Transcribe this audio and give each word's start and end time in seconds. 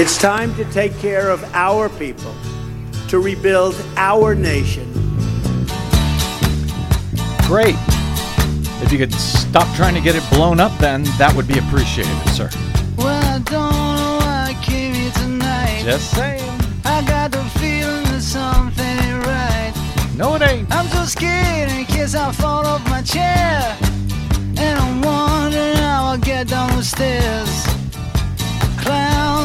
It's 0.00 0.16
time 0.16 0.54
to 0.54 0.64
take 0.66 0.96
care 1.00 1.28
of 1.28 1.42
our 1.54 1.88
people, 1.88 2.32
to 3.08 3.18
rebuild 3.18 3.74
our 3.96 4.32
nation. 4.32 4.88
Great. 7.48 7.74
If 8.80 8.92
you 8.92 8.98
could 8.98 9.12
stop 9.12 9.66
trying 9.74 9.96
to 9.96 10.00
get 10.00 10.14
it 10.14 10.22
blown 10.30 10.60
up, 10.60 10.70
then 10.78 11.02
that 11.18 11.34
would 11.34 11.48
be 11.48 11.58
appreciated, 11.58 12.16
sir. 12.28 12.48
Well, 12.96 13.08
I 13.08 13.40
don't 13.40 13.96
know 13.96 14.18
why 14.20 14.54
I 14.54 14.64
came 14.64 14.94
here 14.94 15.10
tonight. 15.10 15.82
Just 15.82 16.14
saying. 16.14 16.60
I 16.84 17.02
got 17.04 17.32
the 17.32 17.42
feeling 17.58 18.04
that 18.04 18.22
something 18.22 18.84
ain't 18.84 19.26
right. 19.26 19.72
No, 20.16 20.36
it 20.36 20.42
ain't. 20.42 20.70
I'm 20.70 20.86
so 20.86 21.06
scared 21.06 21.72
in 21.72 21.84
case 21.86 22.14
I 22.14 22.30
fall 22.30 22.64
off 22.64 22.88
my 22.88 23.02
chair. 23.02 23.76
And 24.58 24.78
I'm 24.78 25.02
wondering 25.02 25.74
how 25.78 26.04
I'll 26.12 26.18
get 26.18 26.46
down 26.46 26.76
the 26.76 26.84
stairs. 26.84 27.67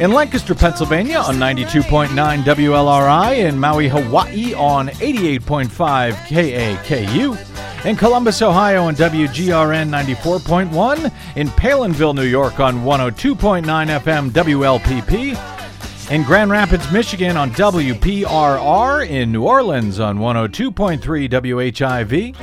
In 0.00 0.12
Lancaster, 0.12 0.54
Pennsylvania 0.54 1.18
on 1.18 1.38
92.9 1.38 2.08
WLRI. 2.44 3.48
In 3.48 3.58
Maui, 3.58 3.88
Hawaii 3.88 4.54
on 4.54 4.86
88.5 4.90 6.12
KAKU. 6.12 7.84
In 7.84 7.96
Columbus, 7.96 8.40
Ohio 8.40 8.84
on 8.84 8.94
WGRN 8.94 9.90
94.1. 9.90 11.12
In 11.34 11.48
Palenville, 11.48 12.14
New 12.14 12.22
York 12.22 12.60
on 12.60 12.84
102.9 12.84 13.64
FM 13.64 14.30
WLPP. 14.30 16.12
In 16.12 16.22
Grand 16.22 16.52
Rapids, 16.52 16.92
Michigan 16.92 17.36
on 17.36 17.50
WPRR. 17.50 19.08
In 19.08 19.32
New 19.32 19.42
Orleans 19.42 19.98
on 19.98 20.18
102.3 20.18 21.00
WHIV. 21.28 22.36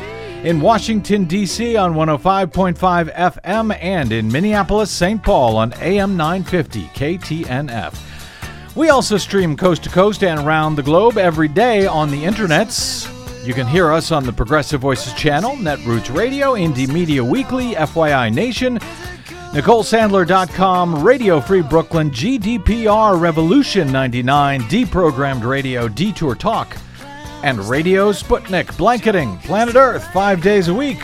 In 0.45 0.61
Washington, 0.61 1.25
D.C. 1.25 1.75
on 1.75 1.95
105.5 1.95 3.15
FM. 3.15 3.75
And 3.81 4.11
in 4.11 4.31
Minneapolis, 4.31 4.91
St. 4.91 5.23
Paul 5.23 5.57
on 5.57 5.73
AM 5.81 6.15
950 6.15 6.83
KTNF. 6.89 8.75
We 8.75 8.89
also 8.89 9.17
stream 9.17 9.57
coast 9.57 9.83
to 9.85 9.89
coast 9.89 10.23
and 10.23 10.39
around 10.39 10.75
the 10.75 10.83
globe 10.83 11.17
every 11.17 11.47
day 11.47 11.87
on 11.87 12.11
the 12.11 12.23
internets. 12.23 13.11
You 13.43 13.55
can 13.55 13.65
hear 13.65 13.91
us 13.91 14.11
on 14.11 14.23
the 14.23 14.31
Progressive 14.31 14.81
Voices 14.81 15.13
channel, 15.13 15.55
Netroots 15.55 16.15
Radio, 16.15 16.53
Indie 16.53 16.93
Media 16.93 17.23
Weekly, 17.23 17.73
FYI 17.73 18.31
Nation, 18.31 18.77
NicoleSandler.com, 19.51 21.03
Radio 21.03 21.41
Free 21.41 21.61
Brooklyn, 21.63 22.11
GDPR, 22.11 23.19
Revolution 23.19 23.91
99, 23.91 24.61
Deprogrammed 24.63 25.43
Radio, 25.43 25.87
Detour 25.87 26.35
Talk, 26.35 26.77
and 27.43 27.59
Radio 27.59 28.11
Sputnik, 28.11 28.77
blanketing 28.77 29.37
planet 29.39 29.75
Earth 29.75 30.05
five 30.13 30.41
days 30.41 30.67
a 30.67 30.73
week. 30.73 31.03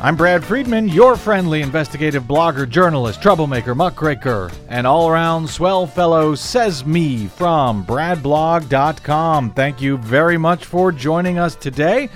I'm 0.00 0.16
Brad 0.16 0.44
Friedman, 0.44 0.88
your 0.88 1.16
friendly 1.16 1.62
investigative 1.62 2.24
blogger, 2.24 2.68
journalist, 2.68 3.22
troublemaker, 3.22 3.74
muckraker, 3.74 4.50
and 4.68 4.86
all 4.86 5.08
around 5.08 5.48
swell 5.48 5.86
fellow, 5.86 6.34
says 6.34 6.84
me 6.84 7.26
from 7.28 7.86
bradblog.com. 7.86 9.52
Thank 9.52 9.80
you 9.80 9.96
very 9.98 10.38
much 10.38 10.64
for 10.64 10.90
joining 10.90 11.38
us 11.38 11.54
today. 11.54 12.08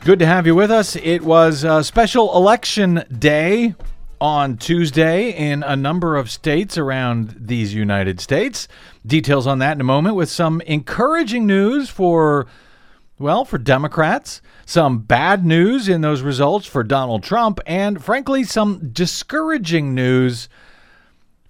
Good 0.00 0.20
to 0.20 0.26
have 0.26 0.46
you 0.46 0.54
with 0.54 0.70
us. 0.70 0.94
It 0.94 1.22
was 1.22 1.64
a 1.64 1.82
special 1.82 2.36
election 2.36 3.02
day 3.18 3.74
on 4.20 4.56
Tuesday 4.56 5.30
in 5.30 5.62
a 5.62 5.76
number 5.76 6.16
of 6.16 6.30
states 6.30 6.78
around 6.78 7.34
these 7.38 7.74
United 7.74 8.20
States. 8.20 8.68
Details 9.06 9.46
on 9.46 9.58
that 9.58 9.76
in 9.76 9.80
a 9.80 9.84
moment 9.84 10.16
with 10.16 10.28
some 10.28 10.60
encouraging 10.62 11.46
news 11.46 11.88
for, 11.88 12.46
well, 13.18 13.44
for 13.44 13.58
Democrats, 13.58 14.40
some 14.64 14.98
bad 14.98 15.44
news 15.44 15.88
in 15.88 16.00
those 16.00 16.22
results 16.22 16.66
for 16.66 16.82
Donald 16.82 17.22
Trump, 17.22 17.60
and 17.66 18.02
frankly, 18.02 18.44
some 18.44 18.90
discouraging 18.90 19.94
news 19.94 20.48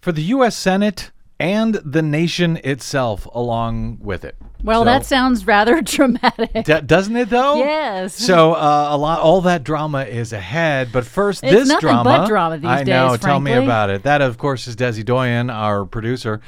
for 0.00 0.12
the 0.12 0.22
U.S. 0.22 0.56
Senate 0.56 1.10
and 1.38 1.75
the 1.76 2.03
nation 2.03 2.59
itself 2.65 3.26
along 3.32 3.99
with 4.00 4.25
it. 4.25 4.37
Well, 4.66 4.81
So- 4.82 4.84
that 4.87 5.06
sounds 5.06 5.47
rather 5.47 5.81
dramatic. 5.82 6.65
D- 6.65 6.81
doesn't 6.84 7.16
it 7.16 7.31
though? 7.31 7.56
Yes. 7.59 8.15
So 8.15 8.53
uh, 8.53 8.88
a 8.91 8.97
lot, 8.99 9.21
all 9.21 9.41
that 9.43 9.65
drama 9.65 10.03
is 10.04 10.32
ahead. 10.32 10.91
But 10.93 11.06
first, 11.06 11.43
It's 11.44 11.53
this 11.53 11.69
nothing 11.69 11.88
drama. 11.88 12.04
but 12.04 12.27
drama 12.28 12.59
these 12.59 12.69
I 12.69 12.82
know. 12.82 13.10
days, 13.10 13.21
Tell 13.21 13.41
me 13.41 13.53
about 13.55 13.91
it. 13.91 14.03
That, 14.03 14.21
of 14.21 14.37
course, 14.38 14.66
is 14.66 14.76
Desi 14.76 15.05
Doyen, 15.05 15.49
our 15.50 15.84
producer. 15.87 16.41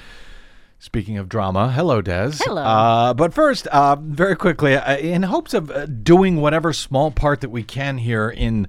Speaking 0.80 1.18
of 1.18 1.28
drama, 1.28 1.72
hello, 1.72 2.00
Des. 2.00 2.32
Hello. 2.44 2.62
Uh, 2.62 3.12
but 3.14 3.34
first, 3.34 3.66
uh, 3.68 3.96
very 4.00 4.36
quickly, 4.36 4.76
uh, 4.76 4.96
in 4.96 5.24
hopes 5.24 5.52
of 5.52 5.70
uh, 5.72 5.86
doing 5.86 6.36
whatever 6.36 6.72
small 6.72 7.10
part 7.10 7.40
that 7.40 7.50
we 7.50 7.64
can 7.64 7.98
here 7.98 8.28
in 8.30 8.68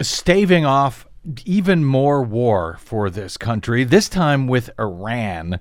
staving 0.00 0.64
off 0.64 1.06
even 1.44 1.84
more 1.84 2.22
war 2.22 2.76
for 2.80 3.10
this 3.10 3.36
country, 3.36 3.84
this 3.84 4.08
time 4.08 4.46
with 4.46 4.70
Iran. 4.78 5.58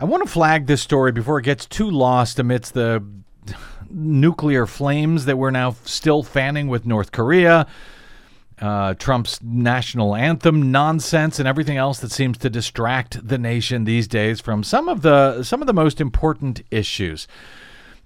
I 0.00 0.04
want 0.04 0.22
to 0.22 0.28
flag 0.30 0.66
this 0.66 0.80
story 0.80 1.12
before 1.12 1.38
it 1.38 1.42
gets 1.42 1.66
too 1.66 1.90
lost 1.90 2.38
amidst 2.38 2.72
the 2.72 3.04
nuclear 3.90 4.64
flames 4.64 5.26
that 5.26 5.36
we're 5.36 5.50
now 5.50 5.76
still 5.84 6.22
fanning 6.22 6.68
with 6.68 6.86
North 6.86 7.12
Korea, 7.12 7.66
uh, 8.62 8.94
Trump's 8.94 9.42
national 9.42 10.16
anthem 10.16 10.72
nonsense, 10.72 11.38
and 11.38 11.46
everything 11.46 11.76
else 11.76 11.98
that 11.98 12.12
seems 12.12 12.38
to 12.38 12.48
distract 12.48 13.28
the 13.28 13.36
nation 13.36 13.84
these 13.84 14.08
days 14.08 14.40
from 14.40 14.64
some 14.64 14.88
of 14.88 15.02
the 15.02 15.42
some 15.42 15.60
of 15.60 15.66
the 15.66 15.74
most 15.74 16.00
important 16.00 16.62
issues. 16.70 17.28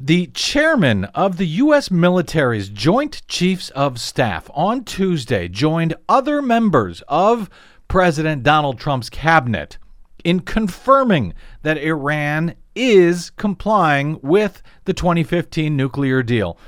The 0.01 0.27
chairman 0.35 1.05
of 1.15 1.37
the 1.37 1.47
U.S. 1.47 1.93
military's 1.93 2.71
Joint 2.71 3.23
Chiefs 3.29 3.71
of 3.71 4.01
Staff 4.01 4.51
on 4.53 4.83
Tuesday 4.83 5.47
joined 5.47 5.95
other 6.09 6.43
members 6.43 7.05
of 7.07 7.49
President 7.87 8.43
Donald 8.43 8.81
Trump's 8.81 9.09
cabinet 9.09 9.79
in 10.25 10.41
confirming 10.41 11.35
that 11.63 11.79
Iran 11.79 12.55
is 12.75 13.31
complying 13.31 14.19
with 14.23 14.63
the 14.85 14.93
2015 14.93 15.77
nuclear 15.77 16.23
deal 16.23 16.59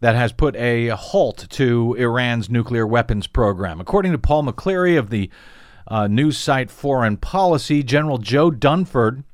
that 0.00 0.14
has 0.14 0.32
put 0.32 0.54
a 0.56 0.88
halt 0.88 1.46
to 1.50 1.94
Iran's 1.94 2.48
nuclear 2.48 2.86
weapons 2.86 3.26
program. 3.26 3.80
According 3.80 4.12
to 4.12 4.18
Paul 4.18 4.44
McLeary 4.44 4.98
of 4.98 5.10
the 5.10 5.30
uh, 5.88 6.06
news 6.06 6.38
site 6.38 6.70
Foreign 6.70 7.16
Policy, 7.16 7.82
General 7.82 8.18
Joe 8.18 8.50
Dunford 8.50 9.24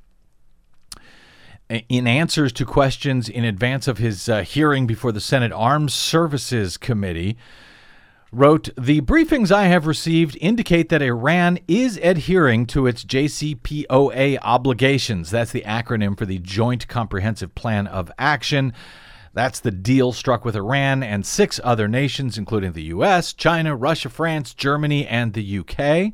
in 1.68 2.06
answers 2.06 2.52
to 2.52 2.64
questions 2.64 3.28
in 3.28 3.44
advance 3.44 3.88
of 3.88 3.98
his 3.98 4.28
uh, 4.28 4.42
hearing 4.42 4.86
before 4.86 5.12
the 5.12 5.20
Senate 5.20 5.52
Armed 5.52 5.90
Services 5.90 6.76
Committee, 6.76 7.36
wrote 8.36 8.68
The 8.78 9.00
briefings 9.00 9.50
I 9.50 9.64
have 9.68 9.86
received 9.86 10.36
indicate 10.42 10.90
that 10.90 11.00
Iran 11.00 11.58
is 11.66 11.96
adhering 12.02 12.66
to 12.66 12.86
its 12.86 13.02
JCPOA 13.02 14.38
obligations. 14.42 15.30
That's 15.30 15.52
the 15.52 15.62
acronym 15.62 16.18
for 16.18 16.26
the 16.26 16.38
Joint 16.38 16.86
Comprehensive 16.86 17.54
Plan 17.54 17.86
of 17.86 18.12
Action. 18.18 18.74
That's 19.32 19.60
the 19.60 19.70
deal 19.70 20.12
struck 20.12 20.44
with 20.44 20.54
Iran 20.54 21.02
and 21.02 21.24
six 21.24 21.58
other 21.64 21.88
nations, 21.88 22.36
including 22.36 22.72
the 22.72 22.82
U.S., 22.84 23.32
China, 23.32 23.74
Russia, 23.74 24.10
France, 24.10 24.52
Germany, 24.52 25.06
and 25.06 25.32
the 25.32 25.42
U.K 25.42 26.12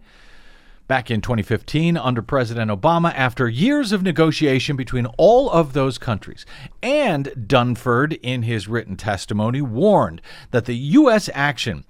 back 0.88 1.10
in 1.10 1.22
2015 1.22 1.96
under 1.96 2.20
President 2.20 2.70
Obama 2.70 3.14
after 3.14 3.48
years 3.48 3.92
of 3.92 4.02
negotiation 4.02 4.76
between 4.76 5.06
all 5.16 5.48
of 5.50 5.72
those 5.72 5.96
countries. 5.96 6.44
And 6.82 7.28
Dunford, 7.28 8.18
in 8.22 8.42
his 8.42 8.68
written 8.68 8.96
testimony, 8.96 9.62
warned 9.62 10.20
that 10.50 10.66
the 10.66 10.76
U.S. 10.76 11.30
action 11.32 11.84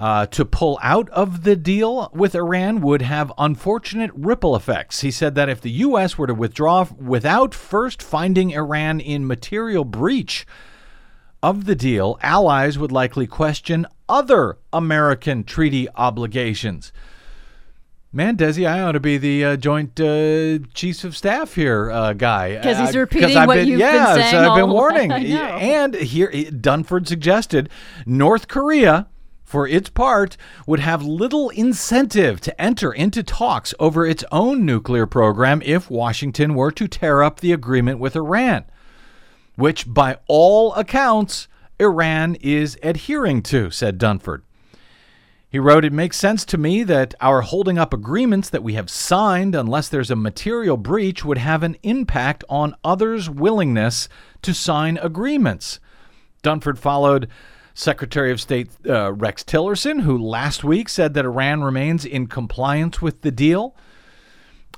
uh, 0.00 0.26
to 0.26 0.44
pull 0.44 0.78
out 0.82 1.08
of 1.10 1.42
the 1.42 1.56
deal 1.56 2.10
with 2.14 2.34
Iran 2.34 2.80
would 2.82 3.02
have 3.02 3.32
unfortunate 3.36 4.10
ripple 4.14 4.54
effects. 4.54 5.00
He 5.00 5.10
said 5.10 5.34
that 5.34 5.48
if 5.48 5.60
the 5.60 5.70
U.S. 5.70 6.16
were 6.16 6.26
to 6.28 6.34
withdraw 6.34 6.86
without 6.98 7.52
first 7.54 8.00
finding 8.02 8.50
Iran 8.52 9.00
in 9.00 9.26
material 9.26 9.84
breach, 9.84 10.46
of 11.42 11.66
the 11.66 11.76
deal, 11.76 12.18
allies 12.20 12.78
would 12.78 12.90
likely 12.90 13.24
question 13.26 13.86
other 14.08 14.58
American 14.72 15.44
treaty 15.44 15.86
obligations. 15.94 16.92
Man, 18.12 18.36
Desi, 18.36 18.66
I 18.68 18.80
ought 18.80 18.92
to 18.92 19.00
be 19.00 19.18
the 19.18 19.44
uh, 19.44 19.56
joint 19.56 20.00
uh, 20.00 20.58
chiefs 20.74 21.04
of 21.04 21.16
staff 21.16 21.54
here 21.54 21.90
uh, 21.92 22.12
guy. 22.14 22.58
'Cause 22.60 22.78
he's 22.78 22.96
Uh, 22.96 23.00
repeating 23.00 23.36
what 23.46 23.54
been, 23.54 23.68
you've 23.68 23.78
been 23.78 23.94
yeah, 23.94 24.14
saying 24.14 24.30
so 24.32 24.50
I've 24.50 24.56
been 24.56 24.70
warning. 24.80 25.10
way. 25.10 25.16
I 25.16 25.22
know. 25.24 25.56
And 25.58 25.94
here, 25.94 26.28
Dunford 26.32 27.06
suggested 27.06 27.68
North 28.06 28.48
Korea, 28.48 29.06
for 29.48 29.66
its 29.66 29.88
part, 29.88 30.36
would 30.66 30.80
have 30.80 31.02
little 31.02 31.48
incentive 31.50 32.40
to 32.42 32.60
enter 32.60 32.92
into 32.92 33.22
talks 33.22 33.74
over 33.80 34.06
its 34.06 34.24
own 34.30 34.66
nuclear 34.66 35.06
program 35.06 35.62
if 35.64 35.90
Washington 35.90 36.54
were 36.54 36.70
to 36.72 36.86
tear 36.86 37.22
up 37.22 37.40
the 37.40 37.52
agreement 37.52 37.98
with 37.98 38.14
Iran 38.14 38.64
which 39.58 39.92
by 39.92 40.16
all 40.28 40.72
accounts 40.74 41.48
Iran 41.80 42.36
is 42.36 42.78
adhering 42.80 43.42
to, 43.42 43.70
said 43.70 43.98
Dunford. 43.98 44.42
He 45.50 45.58
wrote, 45.58 45.84
It 45.84 45.92
makes 45.92 46.16
sense 46.16 46.44
to 46.44 46.56
me 46.56 46.84
that 46.84 47.14
our 47.20 47.40
holding 47.40 47.76
up 47.76 47.92
agreements 47.92 48.50
that 48.50 48.62
we 48.62 48.74
have 48.74 48.88
signed, 48.88 49.56
unless 49.56 49.88
there's 49.88 50.12
a 50.12 50.16
material 50.16 50.76
breach, 50.76 51.24
would 51.24 51.38
have 51.38 51.64
an 51.64 51.76
impact 51.82 52.44
on 52.48 52.76
others' 52.84 53.28
willingness 53.28 54.08
to 54.42 54.54
sign 54.54 54.96
agreements. 54.98 55.80
Dunford 56.44 56.78
followed 56.78 57.28
Secretary 57.78 58.32
of 58.32 58.40
State 58.40 58.70
uh, 58.88 59.12
Rex 59.12 59.44
Tillerson, 59.44 60.02
who 60.02 60.18
last 60.18 60.64
week 60.64 60.88
said 60.88 61.14
that 61.14 61.24
Iran 61.24 61.62
remains 61.62 62.04
in 62.04 62.26
compliance 62.26 63.00
with 63.00 63.22
the 63.22 63.30
deal. 63.30 63.76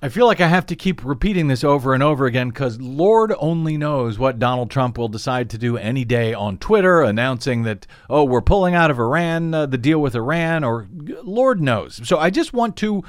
I 0.03 0.11
feel 0.11 0.27
like 0.27 0.41
I 0.41 0.49
have 0.49 0.67
to 0.67 0.77
keep 0.77 1.03
repeating 1.03 1.49
this 1.49 1.65
over 1.65 1.95
and 1.95 2.03
over 2.03 2.27
again 2.27 2.51
because 2.51 2.79
Lord 2.79 3.33
only 3.39 3.79
knows 3.79 4.19
what 4.19 4.39
Donald 4.39 4.71
Trump 4.71 4.99
will 4.99 5.09
decide 5.09 5.49
to 5.51 5.59
do 5.59 5.79
any 5.79 6.05
day 6.05 6.35
on 6.35 6.59
Twitter, 6.59 7.01
announcing 7.01 7.63
that, 7.63 7.87
oh, 8.11 8.25
we're 8.25 8.43
pulling 8.43 8.75
out 8.75 8.91
of 8.91 8.99
Iran, 8.99 9.55
uh, 9.55 9.65
the 9.65 9.79
deal 9.79 9.99
with 9.99 10.15
Iran, 10.15 10.63
or 10.63 10.87
Lord 11.23 11.63
knows. 11.63 12.07
So 12.07 12.19
I 12.19 12.29
just 12.29 12.53
want 12.53 12.77
to 12.77 13.03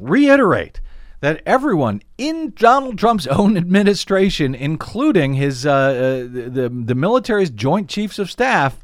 reiterate 0.00 0.80
that 1.20 1.40
everyone 1.46 2.02
in 2.18 2.52
Donald 2.56 2.98
Trump's 2.98 3.28
own 3.28 3.56
administration, 3.56 4.56
including 4.56 5.34
his 5.34 5.64
uh, 5.64 5.70
uh, 5.70 6.18
the, 6.28 6.68
the 6.68 6.94
military's 6.96 7.50
joint 7.50 7.88
chiefs 7.88 8.18
of 8.18 8.28
staff, 8.28 8.83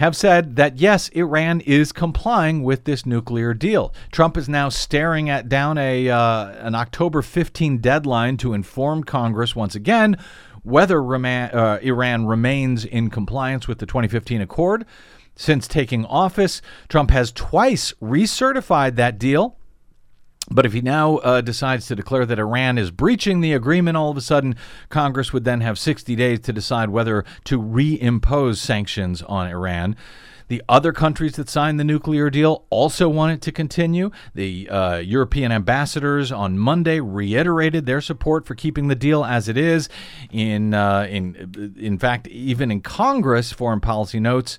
have 0.00 0.16
said 0.16 0.56
that 0.56 0.78
yes, 0.78 1.10
Iran 1.10 1.60
is 1.60 1.92
complying 1.92 2.62
with 2.62 2.84
this 2.84 3.04
nuclear 3.04 3.52
deal. 3.52 3.92
Trump 4.10 4.38
is 4.38 4.48
now 4.48 4.70
staring 4.70 5.28
at 5.28 5.46
down 5.46 5.76
a 5.76 6.08
uh, 6.08 6.48
an 6.66 6.74
October 6.74 7.20
15 7.20 7.78
deadline 7.78 8.38
to 8.38 8.54
inform 8.54 9.04
Congress 9.04 9.54
once 9.54 9.74
again 9.74 10.16
whether 10.62 11.02
uh, 11.02 11.78
Iran 11.82 12.26
remains 12.26 12.86
in 12.86 13.10
compliance 13.10 13.68
with 13.68 13.78
the 13.78 13.84
2015 13.84 14.40
accord. 14.40 14.86
Since 15.36 15.68
taking 15.68 16.06
office, 16.06 16.62
Trump 16.88 17.10
has 17.10 17.30
twice 17.30 17.92
recertified 18.00 18.96
that 18.96 19.18
deal 19.18 19.58
but 20.50 20.66
if 20.66 20.72
he 20.72 20.80
now 20.80 21.18
uh, 21.18 21.40
decides 21.40 21.86
to 21.86 21.96
declare 21.96 22.26
that 22.26 22.38
Iran 22.38 22.76
is 22.76 22.90
breaching 22.90 23.40
the 23.40 23.52
agreement, 23.52 23.96
all 23.96 24.10
of 24.10 24.16
a 24.16 24.20
sudden, 24.20 24.56
Congress 24.88 25.32
would 25.32 25.44
then 25.44 25.60
have 25.60 25.78
60 25.78 26.16
days 26.16 26.40
to 26.40 26.52
decide 26.52 26.90
whether 26.90 27.24
to 27.44 27.60
reimpose 27.60 28.56
sanctions 28.56 29.22
on 29.22 29.46
Iran. 29.46 29.96
The 30.48 30.62
other 30.68 30.92
countries 30.92 31.36
that 31.36 31.48
signed 31.48 31.78
the 31.78 31.84
nuclear 31.84 32.28
deal 32.28 32.64
also 32.70 33.08
want 33.08 33.34
it 33.34 33.42
to 33.42 33.52
continue. 33.52 34.10
The 34.34 34.68
uh, 34.68 34.96
European 34.96 35.52
ambassadors 35.52 36.32
on 36.32 36.58
Monday 36.58 36.98
reiterated 36.98 37.86
their 37.86 38.00
support 38.00 38.46
for 38.46 38.56
keeping 38.56 38.88
the 38.88 38.96
deal 38.96 39.24
as 39.24 39.48
it 39.48 39.56
is. 39.56 39.88
In 40.32 40.74
uh, 40.74 41.06
in 41.08 41.76
in 41.78 42.00
fact, 42.00 42.26
even 42.26 42.72
in 42.72 42.80
Congress, 42.80 43.52
foreign 43.52 43.78
policy 43.78 44.18
notes 44.18 44.58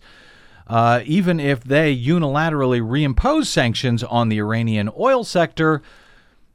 uh, 0.71 1.03
even 1.05 1.37
if 1.37 1.65
they 1.65 1.93
unilaterally 1.93 2.81
reimpose 2.81 3.47
sanctions 3.47 4.03
on 4.05 4.29
the 4.29 4.39
Iranian 4.39 4.89
oil 4.97 5.25
sector, 5.25 5.81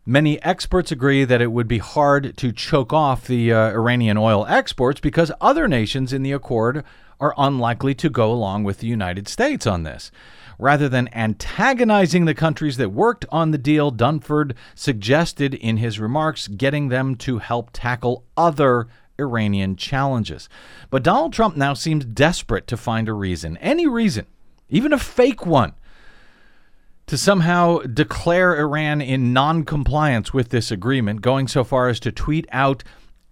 many 0.07 0.43
experts 0.43 0.91
agree 0.91 1.27
that 1.27 1.43
it 1.43 1.53
would 1.53 1.69
be 1.69 1.77
hard 1.77 2.35
to 2.39 2.51
choke 2.51 2.95
off 2.95 3.27
the 3.27 3.53
uh, 3.53 3.69
Iranian 3.73 4.17
oil 4.17 4.47
exports 4.47 5.01
because 5.01 5.31
other 5.39 5.69
nations 5.69 6.15
in 6.15 6.23
the 6.23 6.33
accord 6.33 6.83
are 7.21 7.35
unlikely 7.37 7.95
to 7.95 8.09
go 8.09 8.33
along 8.33 8.65
with 8.65 8.79
the 8.79 8.87
United 8.87 9.29
States 9.29 9.67
on 9.67 9.83
this. 9.83 10.11
Rather 10.59 10.89
than 10.89 11.15
antagonizing 11.15 12.25
the 12.25 12.35
countries 12.35 12.79
that 12.79 12.93
worked 12.93 13.27
on 13.31 13.51
the 13.51 13.59
deal, 13.59 13.93
Dunford 13.93 14.55
suggested 14.75 15.53
in 15.53 15.77
his 15.77 16.01
remarks 16.01 16.49
getting 16.49 16.89
them 16.89 17.17
to 17.17 17.37
help 17.37 17.69
tackle 17.75 18.25
other 18.35 18.89
Iranian 19.19 19.77
challenges. 19.77 20.49
But 20.91 21.03
Donald 21.03 21.33
Trump 21.33 21.57
now 21.57 21.75
seems 21.75 22.05
desperate 22.05 22.67
to 22.69 22.77
find 22.77 23.09
a 23.09 23.13
reason, 23.13 23.57
any 23.59 23.87
reason, 23.87 24.27
even 24.69 24.93
a 24.93 24.99
fake 24.99 25.47
one, 25.47 25.75
to 27.07 27.17
somehow 27.17 27.79
declare 27.79 28.59
Iran 28.59 29.01
in 29.01 29.33
non 29.33 29.65
compliance 29.65 30.35
with 30.35 30.49
this 30.49 30.71
agreement, 30.71 31.21
going 31.21 31.49
so 31.49 31.63
far 31.63 31.89
as 31.89 32.01
to 32.01 32.13
tweet 32.13 32.47
out 32.51 32.83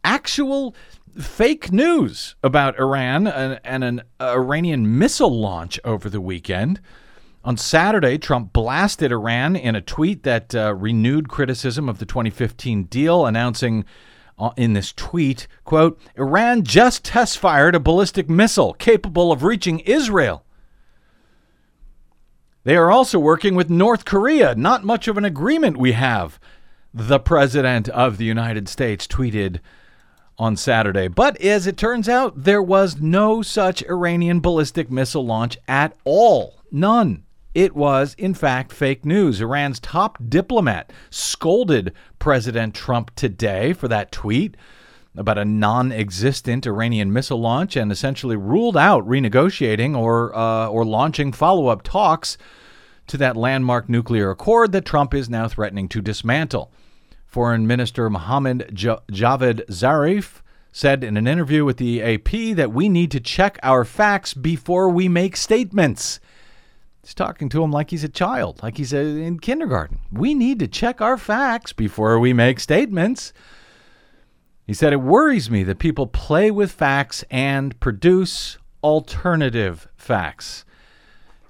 actual 0.04 0.74
fake 1.18 1.72
news 1.72 2.34
about 2.42 2.78
Iran 2.78 3.26
and, 3.26 3.60
and 3.64 3.84
an 3.84 4.02
Iranian 4.20 4.98
missile 4.98 5.40
launch 5.40 5.78
over 5.84 6.08
the 6.08 6.20
weekend. 6.20 6.80
On 7.44 7.56
Saturday, 7.56 8.16
Trump 8.16 8.52
blasted 8.52 9.12
Iran 9.12 9.54
in 9.54 9.74
a 9.74 9.82
tweet 9.82 10.22
that 10.22 10.54
uh, 10.54 10.74
renewed 10.74 11.28
criticism 11.28 11.88
of 11.88 11.98
the 11.98 12.06
2015 12.06 12.84
deal, 12.84 13.26
announcing 13.26 13.84
Uh, 14.36 14.50
in 14.56 14.72
this 14.72 14.92
tweet, 14.92 15.46
quote, 15.64 16.00
Iran 16.16 16.64
just 16.64 17.04
test 17.04 17.38
fired 17.38 17.74
a 17.74 17.80
ballistic 17.80 18.28
missile 18.28 18.72
capable 18.74 19.30
of 19.30 19.44
reaching 19.44 19.78
Israel. 19.80 20.44
They 22.64 22.76
are 22.76 22.90
also 22.90 23.18
working 23.18 23.54
with 23.54 23.70
North 23.70 24.04
Korea. 24.04 24.54
Not 24.54 24.84
much 24.84 25.06
of 25.06 25.16
an 25.18 25.24
agreement 25.24 25.76
we 25.76 25.92
have, 25.92 26.40
the 26.92 27.20
President 27.20 27.88
of 27.90 28.16
the 28.16 28.24
United 28.24 28.68
States 28.68 29.06
tweeted 29.06 29.60
on 30.38 30.56
Saturday. 30.56 31.08
But 31.08 31.40
as 31.40 31.66
it 31.66 31.76
turns 31.76 32.08
out, 32.08 32.44
there 32.44 32.62
was 32.62 33.00
no 33.00 33.42
such 33.42 33.82
Iranian 33.82 34.40
ballistic 34.40 34.90
missile 34.90 35.24
launch 35.24 35.58
at 35.68 35.94
all. 36.04 36.60
None. 36.72 37.23
It 37.54 37.76
was, 37.76 38.14
in 38.18 38.34
fact, 38.34 38.72
fake 38.72 39.04
news. 39.04 39.40
Iran's 39.40 39.78
top 39.78 40.18
diplomat 40.28 40.92
scolded 41.08 41.92
President 42.18 42.74
Trump 42.74 43.14
today 43.14 43.72
for 43.72 43.86
that 43.86 44.10
tweet 44.10 44.56
about 45.16 45.38
a 45.38 45.44
non 45.44 45.92
existent 45.92 46.66
Iranian 46.66 47.12
missile 47.12 47.40
launch 47.40 47.76
and 47.76 47.92
essentially 47.92 48.36
ruled 48.36 48.76
out 48.76 49.06
renegotiating 49.06 49.96
or, 49.96 50.34
uh, 50.34 50.66
or 50.66 50.84
launching 50.84 51.32
follow 51.32 51.68
up 51.68 51.82
talks 51.82 52.36
to 53.06 53.16
that 53.18 53.36
landmark 53.36 53.88
nuclear 53.88 54.30
accord 54.30 54.72
that 54.72 54.84
Trump 54.84 55.14
is 55.14 55.30
now 55.30 55.46
threatening 55.46 55.88
to 55.88 56.02
dismantle. 56.02 56.72
Foreign 57.26 57.66
Minister 57.66 58.10
Mohammad 58.10 58.70
Javad 58.74 59.66
Zarif 59.66 60.40
said 60.72 61.04
in 61.04 61.16
an 61.16 61.28
interview 61.28 61.64
with 61.64 61.76
the 61.76 62.02
AP 62.02 62.56
that 62.56 62.72
we 62.72 62.88
need 62.88 63.12
to 63.12 63.20
check 63.20 63.60
our 63.62 63.84
facts 63.84 64.34
before 64.34 64.88
we 64.88 65.08
make 65.08 65.36
statements. 65.36 66.18
He's 67.04 67.12
talking 67.12 67.50
to 67.50 67.62
him 67.62 67.70
like 67.70 67.90
he's 67.90 68.02
a 68.02 68.08
child, 68.08 68.62
like 68.62 68.78
he's 68.78 68.94
a, 68.94 68.98
in 68.98 69.38
kindergarten. 69.38 70.00
We 70.10 70.32
need 70.32 70.58
to 70.60 70.66
check 70.66 71.02
our 71.02 71.18
facts 71.18 71.74
before 71.74 72.18
we 72.18 72.32
make 72.32 72.58
statements. 72.58 73.34
He 74.66 74.72
said, 74.72 74.94
It 74.94 75.02
worries 75.02 75.50
me 75.50 75.64
that 75.64 75.78
people 75.78 76.06
play 76.06 76.50
with 76.50 76.72
facts 76.72 77.22
and 77.30 77.78
produce 77.78 78.56
alternative 78.82 79.86
facts, 79.96 80.64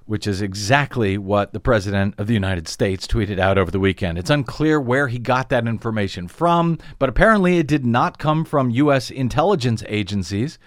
which 0.05 0.27
is 0.27 0.41
exactly 0.41 1.17
what 1.17 1.53
the 1.53 1.61
President 1.61 2.15
of 2.17 2.27
the 2.27 2.33
United 2.33 2.67
States 2.67 3.07
tweeted 3.07 3.39
out 3.39 3.57
over 3.57 3.71
the 3.71 3.79
weekend. 3.79 4.17
It's 4.17 4.29
unclear 4.29 4.81
where 4.81 5.07
he 5.07 5.19
got 5.19 5.47
that 5.49 5.67
information 5.67 6.27
from, 6.27 6.79
but 6.99 7.07
apparently 7.07 7.59
it 7.59 7.67
did 7.67 7.85
not 7.85 8.19
come 8.19 8.43
from 8.43 8.71
U.S. 8.71 9.09
intelligence 9.09 9.85
agencies 9.87 10.59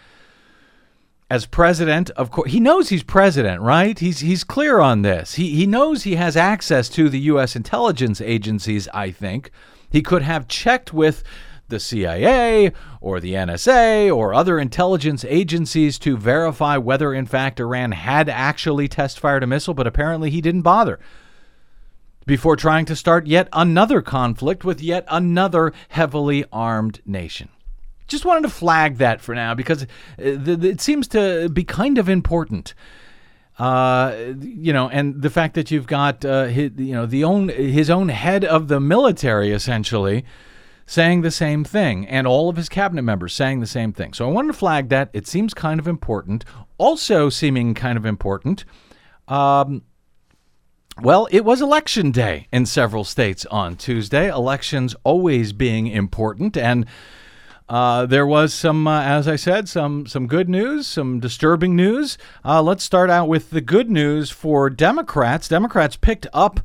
as 1.31 1.45
president 1.47 2.11
of 2.11 2.31
course 2.31 2.51
he 2.51 2.61
knows 2.61 2.89
he's 2.89 3.03
president 3.03 3.61
right? 3.61 3.99
He's 3.99 4.21
he's 4.21 4.45
clear 4.45 4.81
on 4.81 5.03
this. 5.03 5.35
He 5.35 5.55
he 5.55 5.67
knows 5.67 6.03
he 6.03 6.17
has 6.17 6.37
access 6.37 6.89
to 6.91 7.09
the 7.09 7.21
US 7.21 7.55
intelligence 7.55 8.21
agencies 8.21 8.89
i 8.95 9.11
think. 9.11 9.51
He 9.91 10.03
could 10.03 10.23
have 10.23 10.49
checked 10.49 10.93
with 10.93 11.23
the 11.69 11.81
CIA 11.81 12.73
or 13.01 13.21
the 13.21 13.35
NSA 13.35 14.15
or 14.15 14.33
other 14.33 14.59
intelligence 14.59 15.25
agencies 15.27 15.99
to 15.99 16.17
verify 16.17 16.79
whether 16.79 17.13
in 17.13 17.27
fact 17.27 17.61
Iran 17.61 17.93
had 17.93 18.29
actually 18.29 18.89
test 18.89 19.21
fired 19.21 19.43
a 19.43 19.47
missile 19.47 19.75
but 19.75 19.87
apparently 19.87 20.31
he 20.31 20.41
didn't 20.41 20.63
bother 20.63 20.99
before 22.27 22.57
trying 22.57 22.87
to 22.87 22.97
start 22.97 23.27
yet 23.27 23.49
another 23.53 24.01
conflict 24.01 24.65
with 24.65 24.83
yet 24.83 25.05
another 25.09 25.73
heavily 25.89 26.45
armed 26.53 27.01
nation 27.05 27.51
just 28.09 28.25
wanted 28.25 28.43
to 28.43 28.49
flag 28.49 28.97
that 28.99 29.21
for 29.21 29.35
now 29.35 29.55
because 29.55 29.85
uh, 29.85 29.87
it 30.19 30.81
seems 30.81 31.07
to 31.09 31.49
be 31.51 31.63
kind 31.63 31.99
of 31.99 32.09
important. 32.09 32.75
Uh, 33.59 34.35
you 34.41 34.73
know, 34.73 34.89
and 34.89 35.21
the 35.21 35.31
fact 35.31 35.55
that 35.55 35.71
you've 35.71 35.87
got 35.87 36.25
uh, 36.25 36.45
his, 36.45 36.71
you 36.77 36.93
know 36.93 37.07
the 37.07 37.25
own 37.25 37.49
his 37.49 37.91
own 37.91 38.09
head 38.09 38.45
of 38.45 38.69
the 38.69 38.81
military 38.81 39.51
essentially 39.51 40.25
saying 40.87 41.21
the 41.21 41.31
same 41.31 41.65
thing, 41.65 42.07
and 42.07 42.27
all 42.27 42.49
of 42.49 42.57
his 42.57 42.69
cabinet 42.69 43.03
members 43.03 43.35
saying 43.35 43.61
the 43.61 43.67
same 43.67 43.93
thing. 43.93 44.15
So 44.15 44.27
I 44.27 44.33
wanted 44.33 44.49
to 44.49 44.59
flag 44.59 44.89
that. 44.89 45.11
It 45.13 45.27
seems 45.27 45.53
kind 45.53 45.79
of 45.79 45.87
important. 45.87 46.45
Also, 46.79 47.29
seeming 47.29 47.75
kind 47.75 47.99
of 47.99 48.07
important. 48.07 48.65
Um, 49.27 49.83
well, 51.03 51.29
it 51.31 51.45
was 51.45 51.61
election 51.61 52.11
day 52.11 52.49
in 52.53 52.65
several 52.65 53.05
states 53.05 53.45
on 53.47 53.77
Tuesday. 53.77 54.29
Elections 54.29 54.97
always 55.05 55.53
being 55.53 55.89
important, 55.89 56.57
and 56.57 56.87
uh, 57.69 58.07
there 58.07 58.27
was 58.27 58.55
some, 58.55 58.87
uh, 58.87 59.03
as 59.03 59.29
I 59.29 59.37
said, 59.37 59.69
some 59.69 60.07
some 60.07 60.27
good 60.27 60.49
news, 60.49 60.87
some 60.87 61.21
disturbing 61.21 61.77
news. 61.77 62.17
Uh, 62.45 62.63
let's 62.63 62.85
start 62.85 63.11
out 63.11 63.29
with 63.29 63.51
the 63.51 63.61
good 63.61 63.91
news 63.91 64.31
for 64.31 64.71
Democrats. 64.71 65.49
Democrats 65.49 65.97
picked 65.97 66.27
up 66.33 66.61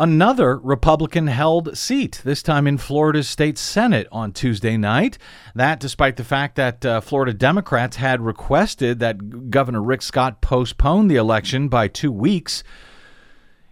another 0.00 0.58
Republican 0.58 1.26
held 1.26 1.76
seat, 1.76 2.20
this 2.24 2.42
time 2.42 2.66
in 2.66 2.78
Florida's 2.78 3.28
state 3.28 3.58
Senate 3.58 4.06
on 4.12 4.32
Tuesday 4.32 4.76
night. 4.76 5.18
That, 5.54 5.80
despite 5.80 6.16
the 6.16 6.24
fact 6.24 6.56
that 6.56 6.84
uh, 6.84 7.00
Florida 7.00 7.32
Democrats 7.32 7.96
had 7.96 8.20
requested 8.20 9.00
that 9.00 9.50
Governor 9.50 9.82
Rick 9.82 10.02
Scott 10.02 10.40
postpone 10.40 11.08
the 11.08 11.16
election 11.16 11.68
by 11.68 11.88
two 11.88 12.12
weeks 12.12 12.62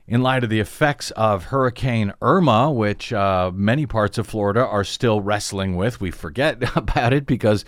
in 0.09 0.23
light 0.23 0.45
of 0.45 0.51
the 0.51 0.61
effects 0.61 1.11
of 1.13 1.45
Hurricane 1.45 2.13
Irma, 2.23 2.71
which 2.71 3.13
uh, 3.13 3.51
many 3.55 3.87
parts 3.87 4.19
of 4.19 4.27
Florida 4.27 4.65
are 4.65 4.85
still 4.85 5.21
wrestling 5.21 5.77
with. 5.77 6.01
We 6.01 6.11
forget 6.11 6.63
about 6.77 7.13
it 7.13 7.27
because 7.27 7.65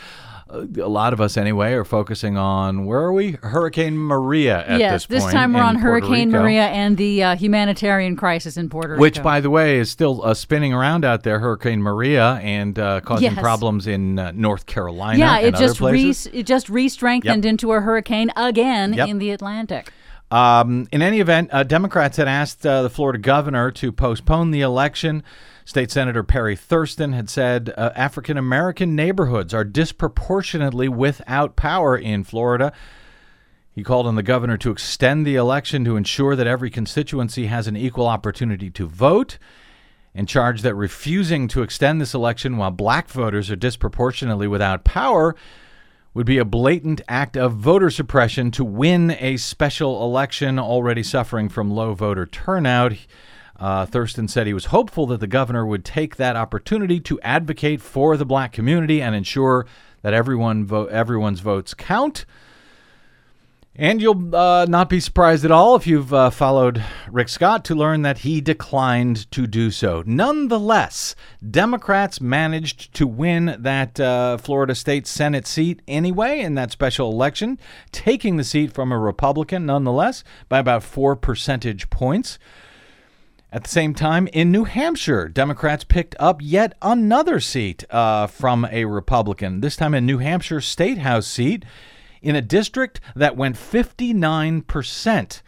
uh, 0.49 0.65
a 0.81 0.89
lot 0.89 1.13
of 1.13 1.21
us 1.21 1.37
anyway 1.37 1.73
are 1.75 1.85
focusing 1.85 2.39
on 2.39 2.87
where 2.87 3.01
are 3.01 3.13
we? 3.13 3.33
Hurricane 3.43 3.99
Maria 3.99 4.65
at 4.67 4.79
yes, 4.79 5.05
this 5.07 5.23
point. 5.25 5.35
time 5.35 5.53
we're 5.53 5.61
on 5.61 5.77
Hurricane. 5.77 6.31
Maria 6.31 6.67
and 6.69 6.97
the 6.97 7.23
uh, 7.23 7.37
humanitarian 7.37 8.17
crisis 8.17 8.57
in 8.57 8.71
Puerto 8.71 8.91
Rico. 8.93 9.01
Which, 9.03 9.23
by 9.23 9.41
the 9.41 9.51
way, 9.51 9.79
is 9.79 9.91
still 9.91 10.25
uh, 10.25 10.33
spinning 10.33 10.73
around 10.73 11.05
out 11.05 11.23
there, 11.25 11.41
Hurricane 11.41 11.83
Maria, 11.83 12.35
and 12.43 12.79
uh, 12.79 13.01
causing 13.03 13.33
Yes. 13.33 13.39
problems 13.41 13.87
in 13.87 14.19
uh, 14.19 14.33
North 14.35 14.65
Carolina 14.67 15.19
yeah, 15.19 15.37
and 15.39 15.47
it 15.49 15.55
other 15.57 15.67
just 15.67 15.81
re- 15.81 16.15
it 16.33 16.45
just 16.45 16.71
re-strengthened 16.71 17.45
Yep. 17.45 17.51
into 17.51 17.73
a 17.73 17.81
hurricane 17.81 18.31
again 18.37 18.95
Yep. 18.95 19.09
in 19.09 19.19
the 19.19 19.33
Atlantic. 19.33 19.93
Um, 20.31 20.87
in 20.93 21.01
any 21.01 21.21
event, 21.21 21.51
uh, 21.53 21.63
Democrats 21.63 22.19
had 22.19 22.29
asked 22.29 22.67
uh, 22.67 22.83
the 22.83 22.91
Florida 22.91 23.19
governor 23.19 23.71
to 23.73 23.93
postpone 23.93 24.51
the 24.51 24.61
election. 24.61 25.23
State 25.65 25.91
Senator 25.91 26.23
Perry 26.23 26.57
Thurston 26.57 27.13
had 27.13 27.31
said 27.31 27.73
uh, 27.77 27.91
African 27.95 28.37
American 28.37 28.95
neighborhoods 28.95 29.55
are 29.55 29.65
disproportionately 29.65 30.89
without 30.89 31.57
power 31.57 31.97
in 31.97 32.25
Florida. 32.25 32.73
He 33.75 33.85
called 33.85 34.07
on 34.07 34.17
the 34.17 34.23
governor 34.23 34.57
to 34.59 34.71
extend 34.71 35.27
the 35.27 35.37
election 35.37 35.85
to 35.85 35.97
ensure 35.97 36.35
that 36.35 36.47
every 36.47 36.71
constituency 36.71 37.47
has 37.47 37.67
an 37.67 37.77
equal 37.77 38.07
opportunity 38.07 38.71
to 38.71 38.87
vote 38.87 39.39
and 40.15 40.27
charged 40.27 40.65
that 40.65 40.75
refusing 40.75 41.49
to 41.49 41.63
extend 41.63 42.01
this 42.01 42.13
election 42.13 42.57
while 42.57 42.71
black 42.71 43.09
voters 43.09 43.51
are 43.51 43.57
disproportionately 43.57 44.49
without 44.49 44.85
power 44.85 45.37
would 46.19 46.27
be 46.27 46.39
a 46.39 46.45
blatant 46.45 47.01
act 47.09 47.37
of 47.37 47.53
voter 47.53 47.89
suppression 47.89 48.51
to 48.51 48.65
win 48.65 49.13
a 49.21 49.37
special 49.37 50.03
election 50.03 50.59
already 50.59 51.01
suffering 51.01 51.49
from 51.49 51.71
low 51.71 51.95
voter 51.95 52.27
turnout. 52.27 52.93
Uh, 53.55 53.87
Thurston 53.87 54.27
said 54.27 54.45
he 54.49 54.53
was 54.53 54.65
hopeful 54.65 55.07
that 55.07 55.21
the 55.21 55.29
governor 55.29 55.65
would 55.65 55.85
take 55.85 56.17
that 56.17 56.35
opportunity 56.35 56.99
to 56.99 57.21
advocate 57.21 57.81
for 57.81 58.17
the 58.17 58.27
black 58.27 58.51
community 58.51 59.01
and 59.01 59.15
ensure 59.15 59.65
that 60.03 60.13
everyone 60.13 60.67
vo- 60.67 60.87
everyone's 60.87 61.39
votes 61.39 61.73
count. 61.73 62.27
And 63.81 64.03
you'll 64.03 64.35
uh, 64.35 64.65
not 64.65 64.89
be 64.89 64.99
surprised 64.99 65.45
at 65.45 65.53
all 65.53 65.77
if 65.77 65.87
you've 65.87 66.13
uh, 66.13 66.31
followed 66.31 66.85
Rick 67.09 67.29
Scott 67.29 67.65
to 67.67 67.77
learn 67.77 68.03
that 68.03 68.19
he 68.19 68.41
declined 68.41 69.31
to 69.31 69.47
do 69.47 69.71
so. 69.71 70.03
Nonetheless, 70.05 71.15
Democrats 71.49 72.21
managed 72.21 72.93
to 72.95 73.07
win 73.07 73.55
that 73.61 74.01
uh, 74.01 74.37
Florida 74.39 74.75
State 74.75 75.07
Senate 75.07 75.47
seat 75.47 75.81
anyway 75.87 76.41
in 76.41 76.57
that 76.57 76.73
special 76.73 77.13
election, 77.13 77.57
taking 77.93 78.37
the 78.37 78.43
seat 78.43 78.73
from 78.73 78.91
a 78.91 78.99
Republican 78.99 79.67
nonetheless 79.67 80.25
by 80.49 80.59
about 80.59 80.83
four 80.83 81.15
percentage 81.15 81.89
points. 81.89 82.37
At 83.53 83.63
the 83.63 83.71
same 83.71 83.95
time, 83.95 84.27
in 84.33 84.51
New 84.51 84.65
Hampshire, 84.65 85.29
Democrats 85.29 85.85
picked 85.85 86.17
up 86.19 86.41
yet 86.43 86.77
another 86.83 87.39
seat 87.39 87.85
uh, 87.91 88.27
from 88.27 88.67
a 88.73 88.87
Republican, 88.87 89.61
this 89.61 89.77
time 89.77 89.95
a 89.95 90.01
New 90.01 90.19
Hampshire 90.19 90.61
State 90.61 90.99
House 90.99 91.29
seat 91.29 91.65
in 92.23 92.37
a 92.37 92.43
district 92.43 93.01
that 93.15 93.37
went 93.37 93.57
59% 93.57 95.43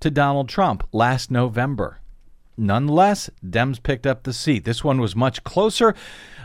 to 0.00 0.10
Donald 0.10 0.48
Trump 0.48 0.86
last 0.92 1.30
November. 1.30 2.00
Nonetheless, 2.56 3.28
Dems 3.44 3.82
picked 3.82 4.06
up 4.06 4.22
the 4.22 4.32
seat. 4.32 4.64
This 4.64 4.82
one 4.82 4.98
was 4.98 5.14
much 5.14 5.44
closer, 5.44 5.94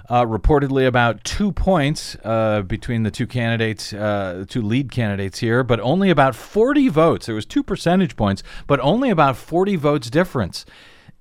uh, 0.10 0.26
reportedly 0.26 0.86
about 0.86 1.24
two 1.24 1.54
points 1.54 2.18
uh, 2.24 2.64
between 2.64 3.04
the 3.04 3.12
two 3.12 3.26
candidates, 3.26 3.94
uh, 3.94 4.44
two 4.48 4.62
lead 4.62 4.92
candidates 4.92 5.40
here, 5.40 5.64
but 5.64 5.80
only 5.80 6.10
about 6.10 6.36
40 6.36 6.90
votes. 6.90 7.28
There 7.28 7.36
was 7.36 7.46
two 7.46 7.64
percentage 7.64 8.18
points, 8.18 8.44
but 8.68 8.80
only 8.82 9.10
about 9.10 9.38
40 9.38 9.78
votes 9.78 10.10
difference 10.10 10.66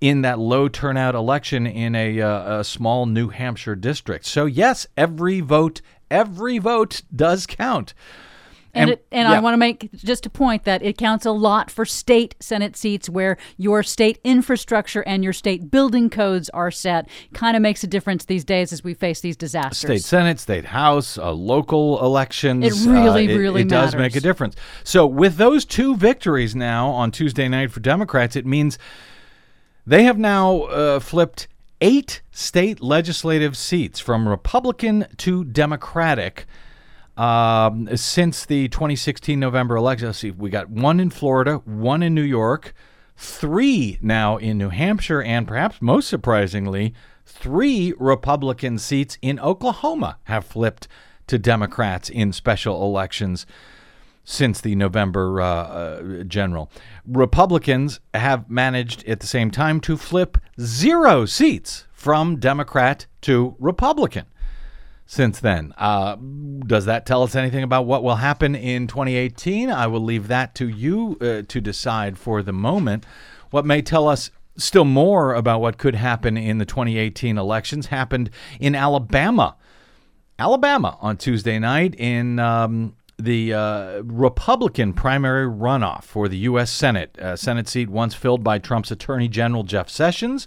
in 0.00 0.23
that 0.23 0.38
low 0.38 0.66
turnout 0.66 1.14
election 1.14 1.66
in 1.66 1.95
a, 1.95 2.21
uh, 2.21 2.61
a 2.61 2.64
small 2.64 3.07
New 3.07 3.28
Hampshire 3.28 3.76
district. 3.76 4.26
So 4.26 4.47
yes, 4.47 4.87
every 4.97 5.40
vote, 5.40 5.83
every 6.11 6.59
vote 6.59 7.02
does 7.14 7.47
count. 7.47 7.95
And, 8.72 8.82
And- 8.82 8.90
it, 8.92 9.06
and 9.10 9.28
yeah. 9.28 9.36
I 9.36 9.40
want 9.40 9.54
to 9.54 9.58
make 9.58 9.90
just 9.92 10.26
a 10.26 10.30
point 10.30 10.64
that 10.64 10.82
it 10.82 10.96
counts 10.96 11.26
a 11.26 11.32
lot 11.32 11.70
for 11.70 11.84
state 11.84 12.36
Senate 12.40 12.76
seats 12.76 13.08
where 13.08 13.36
your 13.56 13.82
state 13.82 14.18
infrastructure 14.22 15.02
and 15.02 15.24
your 15.24 15.32
state 15.32 15.70
building 15.70 16.08
codes 16.10 16.48
are 16.50 16.70
set. 16.70 17.08
Kind 17.34 17.56
of 17.56 17.62
makes 17.62 17.82
a 17.82 17.86
difference 17.86 18.24
these 18.26 18.44
days 18.44 18.72
as 18.72 18.84
we 18.84 18.94
face 18.94 19.20
these 19.20 19.36
disasters. 19.36 19.78
State 19.78 20.04
Senate, 20.04 20.38
State 20.38 20.66
House, 20.66 21.18
uh, 21.18 21.32
local 21.32 22.04
elections. 22.04 22.64
It 22.64 22.88
really, 22.88 23.32
uh, 23.32 23.38
really 23.38 23.62
it 23.62 23.68
does 23.68 23.94
make 23.94 24.14
a 24.14 24.20
difference. 24.20 24.54
So, 24.84 25.06
with 25.06 25.36
those 25.36 25.64
two 25.64 25.96
victories 25.96 26.54
now 26.54 26.90
on 26.90 27.10
Tuesday 27.10 27.48
night 27.48 27.72
for 27.72 27.80
Democrats, 27.80 28.36
it 28.36 28.46
means 28.46 28.78
they 29.86 30.04
have 30.04 30.18
now 30.18 30.62
uh, 30.62 31.00
flipped 31.00 31.48
eight 31.80 32.22
state 32.30 32.80
legislative 32.80 33.56
seats 33.56 33.98
from 33.98 34.28
Republican 34.28 35.06
to 35.16 35.44
Democratic 35.44 36.46
um, 37.20 37.86
since 37.98 38.46
the 38.46 38.68
2016 38.68 39.38
November 39.38 39.76
election. 39.76 40.06
Let's 40.06 40.18
see, 40.18 40.30
we 40.30 40.48
got 40.48 40.70
one 40.70 40.98
in 40.98 41.10
Florida, 41.10 41.56
one 41.66 42.02
in 42.02 42.14
New 42.14 42.22
York, 42.22 42.72
three 43.14 43.98
now 44.00 44.38
in 44.38 44.56
New 44.56 44.70
Hampshire, 44.70 45.22
and 45.22 45.46
perhaps 45.46 45.82
most 45.82 46.08
surprisingly, 46.08 46.94
three 47.26 47.92
Republican 47.98 48.78
seats 48.78 49.18
in 49.20 49.38
Oklahoma 49.38 50.16
have 50.24 50.46
flipped 50.46 50.88
to 51.26 51.38
Democrats 51.38 52.08
in 52.08 52.32
special 52.32 52.82
elections 52.82 53.44
since 54.24 54.62
the 54.62 54.74
November 54.74 55.42
uh, 55.42 55.46
uh, 55.46 56.22
general. 56.24 56.70
Republicans 57.06 58.00
have 58.14 58.48
managed 58.48 59.06
at 59.06 59.20
the 59.20 59.26
same 59.26 59.50
time 59.50 59.78
to 59.80 59.98
flip 59.98 60.38
zero 60.58 61.26
seats 61.26 61.84
from 61.92 62.36
Democrat 62.36 63.06
to 63.20 63.56
Republican 63.58 64.24
since 65.11 65.40
then. 65.40 65.75
Uh, 65.76 66.14
does 66.64 66.85
that 66.85 67.05
tell 67.05 67.25
us 67.25 67.35
anything 67.35 67.64
about 67.64 67.85
what 67.85 68.05
will 68.05 68.14
happen 68.14 68.55
in 68.55 68.87
2018? 68.87 69.69
I 69.69 69.88
will 69.88 70.05
leave 70.05 70.29
that 70.29 70.55
to 70.55 70.69
you 70.69 71.19
uh, 71.21 71.43
to 71.49 71.61
decide 71.61 72.17
for 72.17 72.45
the 72.45 72.52
moment. 72.52 73.05
What 73.50 73.67
may 73.67 73.83
tell 73.83 74.07
us 74.07 74.31
still 74.57 74.85
more 74.85 75.35
about 75.35 75.61
what 75.61 75.79
could 75.79 75.97
happen 75.97 76.37
in 76.37 76.59
the 76.59 76.64
2018 76.64 77.38
elections 77.38 77.87
happened 77.87 78.31
in 78.61 78.76
Alabama. 78.76 79.57
Alabama 80.38 80.97
on 81.00 81.17
Tuesday 81.17 81.59
night 81.59 81.97
in 81.99 82.38
um, 82.38 82.95
the 83.19 83.52
uh, 83.52 84.02
Republican 84.05 84.93
primary 84.93 85.49
runoff 85.49 86.05
for 86.05 86.29
the 86.29 86.38
U.S. 86.38 86.71
Senate, 86.71 87.19
uh, 87.19 87.35
Senate 87.35 87.67
seat 87.67 87.88
once 87.88 88.14
filled 88.14 88.45
by 88.45 88.61
Trump's 88.61 88.93
Attorney 88.93 89.26
General 89.26 89.64
Jeff 89.64 89.88
Sessions 89.88 90.47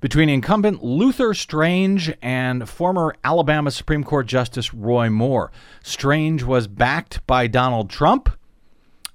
between 0.00 0.28
incumbent 0.28 0.82
Luther 0.82 1.34
Strange 1.34 2.12
and 2.22 2.68
former 2.68 3.14
Alabama 3.24 3.70
Supreme 3.70 4.04
Court 4.04 4.26
Justice 4.26 4.74
Roy 4.74 5.10
Moore. 5.10 5.50
Strange 5.82 6.42
was 6.42 6.66
backed 6.66 7.26
by 7.26 7.46
Donald 7.46 7.90
Trump 7.90 8.30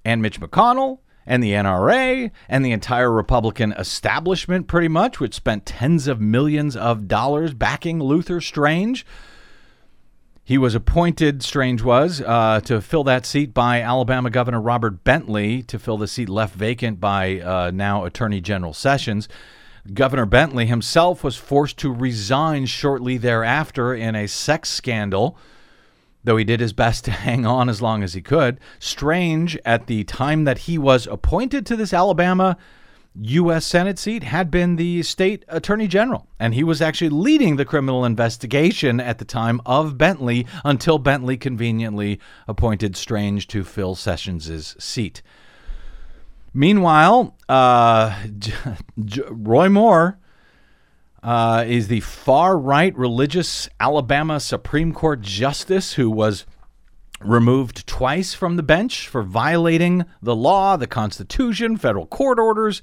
and 0.03 0.21
Mitch 0.21 0.39
McConnell 0.39 0.99
and 1.25 1.43
the 1.43 1.51
NRA 1.51 2.31
and 2.49 2.65
the 2.65 2.71
entire 2.71 3.11
Republican 3.11 3.71
establishment, 3.73 4.67
pretty 4.67 4.87
much, 4.87 5.19
which 5.19 5.35
spent 5.35 5.65
tens 5.65 6.07
of 6.07 6.19
millions 6.19 6.75
of 6.75 7.07
dollars 7.07 7.53
backing 7.53 7.99
Luther 7.99 8.41
Strange. 8.41 9.05
He 10.43 10.57
was 10.57 10.73
appointed, 10.73 11.43
Strange 11.43 11.83
was, 11.83 12.21
uh, 12.21 12.59
to 12.65 12.81
fill 12.81 13.03
that 13.05 13.25
seat 13.25 13.53
by 13.53 13.81
Alabama 13.81 14.29
Governor 14.29 14.59
Robert 14.59 15.03
Bentley 15.03 15.61
to 15.63 15.77
fill 15.77 15.97
the 15.97 16.07
seat 16.07 16.27
left 16.27 16.55
vacant 16.55 16.99
by 16.99 17.39
uh, 17.39 17.71
now 17.71 18.03
Attorney 18.03 18.41
General 18.41 18.73
Sessions. 18.73 19.29
Governor 19.93 20.25
Bentley 20.25 20.67
himself 20.67 21.23
was 21.23 21.35
forced 21.35 21.77
to 21.77 21.91
resign 21.91 22.65
shortly 22.67 23.17
thereafter 23.17 23.93
in 23.93 24.15
a 24.15 24.27
sex 24.27 24.69
scandal, 24.69 25.37
though 26.23 26.37
he 26.37 26.43
did 26.43 26.59
his 26.59 26.73
best 26.73 27.05
to 27.05 27.11
hang 27.27 27.45
on 27.45 27.67
as 27.67 27.81
long 27.81 28.03
as 28.03 28.13
he 28.13 28.21
could. 28.21 28.59
Strange, 28.79 29.57
at 29.65 29.87
the 29.87 30.03
time 30.03 30.43
that 30.43 30.59
he 30.59 30.77
was 30.77 31.07
appointed 31.07 31.65
to 31.65 31.75
this 31.75 31.93
Alabama 31.93 32.57
U.S. 33.19 33.65
Senate 33.65 33.99
seat, 33.99 34.23
had 34.23 34.49
been 34.49 34.77
the 34.77 35.03
state 35.03 35.43
attorney 35.49 35.87
general, 35.87 36.27
and 36.39 36.53
he 36.53 36.63
was 36.63 36.81
actually 36.81 37.09
leading 37.09 37.57
the 37.57 37.65
criminal 37.65 38.05
investigation 38.05 39.01
at 39.01 39.17
the 39.17 39.25
time 39.25 39.59
of 39.65 39.97
Bentley 39.97 40.47
until 40.63 40.97
Bentley 40.97 41.35
conveniently 41.35 42.21
appointed 42.47 42.95
Strange 42.95 43.47
to 43.47 43.65
fill 43.65 43.95
Sessions' 43.95 44.81
seat. 44.81 45.21
Meanwhile, 46.53 47.35
uh, 47.47 48.23
Roy 49.29 49.69
Moore 49.69 50.19
uh, 51.23 51.63
is 51.67 51.87
the 51.87 52.01
far 52.01 52.57
right 52.57 52.95
religious 52.97 53.69
Alabama 53.79 54.39
Supreme 54.39 54.93
Court 54.93 55.21
justice 55.21 55.93
who 55.93 56.09
was 56.09 56.45
removed 57.21 57.85
twice 57.87 58.33
from 58.33 58.55
the 58.55 58.63
bench 58.63 59.07
for 59.07 59.21
violating 59.21 60.05
the 60.21 60.35
law, 60.35 60.75
the 60.75 60.87
Constitution, 60.87 61.77
federal 61.77 62.07
court 62.07 62.39
orders. 62.39 62.81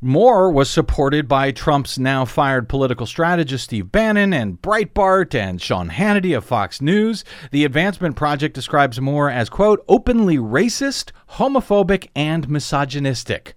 Moore 0.00 0.52
was 0.52 0.70
supported 0.70 1.26
by 1.26 1.50
Trump's 1.50 1.98
now 1.98 2.24
fired 2.24 2.68
political 2.68 3.04
strategist 3.04 3.64
Steve 3.64 3.90
Bannon 3.90 4.32
and 4.32 4.62
Breitbart 4.62 5.34
and 5.34 5.60
Sean 5.60 5.90
Hannity 5.90 6.36
of 6.36 6.44
Fox 6.44 6.80
News. 6.80 7.24
The 7.50 7.64
Advancement 7.64 8.14
Project 8.14 8.54
describes 8.54 9.00
Moore 9.00 9.28
as, 9.28 9.48
quote, 9.48 9.84
openly 9.88 10.36
racist, 10.36 11.10
homophobic, 11.30 12.10
and 12.14 12.48
misogynistic. 12.48 13.54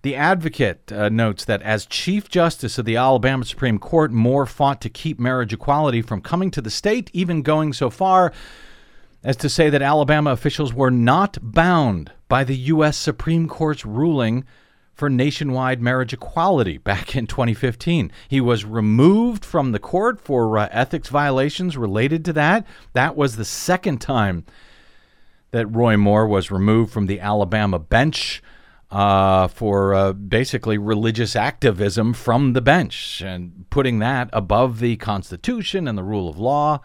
The 0.00 0.16
Advocate 0.16 0.90
uh, 0.90 1.10
notes 1.10 1.44
that 1.44 1.60
as 1.60 1.84
Chief 1.84 2.30
Justice 2.30 2.78
of 2.78 2.86
the 2.86 2.96
Alabama 2.96 3.44
Supreme 3.44 3.78
Court, 3.78 4.10
Moore 4.10 4.46
fought 4.46 4.80
to 4.80 4.88
keep 4.88 5.20
marriage 5.20 5.52
equality 5.52 6.00
from 6.00 6.22
coming 6.22 6.50
to 6.52 6.62
the 6.62 6.70
state, 6.70 7.10
even 7.12 7.42
going 7.42 7.74
so 7.74 7.90
far 7.90 8.32
as 9.22 9.36
to 9.36 9.50
say 9.50 9.68
that 9.68 9.82
Alabama 9.82 10.30
officials 10.30 10.72
were 10.72 10.90
not 10.90 11.36
bound 11.42 12.10
by 12.26 12.42
the 12.42 12.56
U.S. 12.56 12.96
Supreme 12.96 13.48
Court's 13.48 13.84
ruling 13.84 14.44
for 14.94 15.08
nationwide 15.08 15.80
marriage 15.80 16.12
equality 16.12 16.78
back 16.78 17.16
in 17.16 17.26
2015. 17.26 18.12
He 18.28 18.40
was 18.40 18.64
removed 18.64 19.44
from 19.44 19.72
the 19.72 19.78
court 19.78 20.20
for 20.20 20.58
uh, 20.58 20.68
ethics 20.70 21.08
violations 21.08 21.76
related 21.76 22.24
to 22.26 22.32
that. 22.34 22.66
That 22.92 23.16
was 23.16 23.36
the 23.36 23.44
second 23.44 24.00
time 24.00 24.44
that 25.50 25.66
Roy 25.66 25.96
Moore 25.96 26.26
was 26.26 26.50
removed 26.50 26.92
from 26.92 27.06
the 27.06 27.20
Alabama 27.20 27.78
bench. 27.78 28.42
Uh, 28.90 29.48
for 29.48 29.94
uh, 29.94 30.12
basically 30.12 30.76
religious 30.76 31.34
activism 31.34 32.12
from 32.12 32.52
the 32.52 32.60
bench 32.60 33.22
and 33.22 33.64
putting 33.70 34.00
that 34.00 34.28
above 34.34 34.80
the 34.80 34.96
Constitution 34.98 35.88
and 35.88 35.96
the 35.96 36.02
rule 36.02 36.28
of 36.28 36.38
law. 36.38 36.78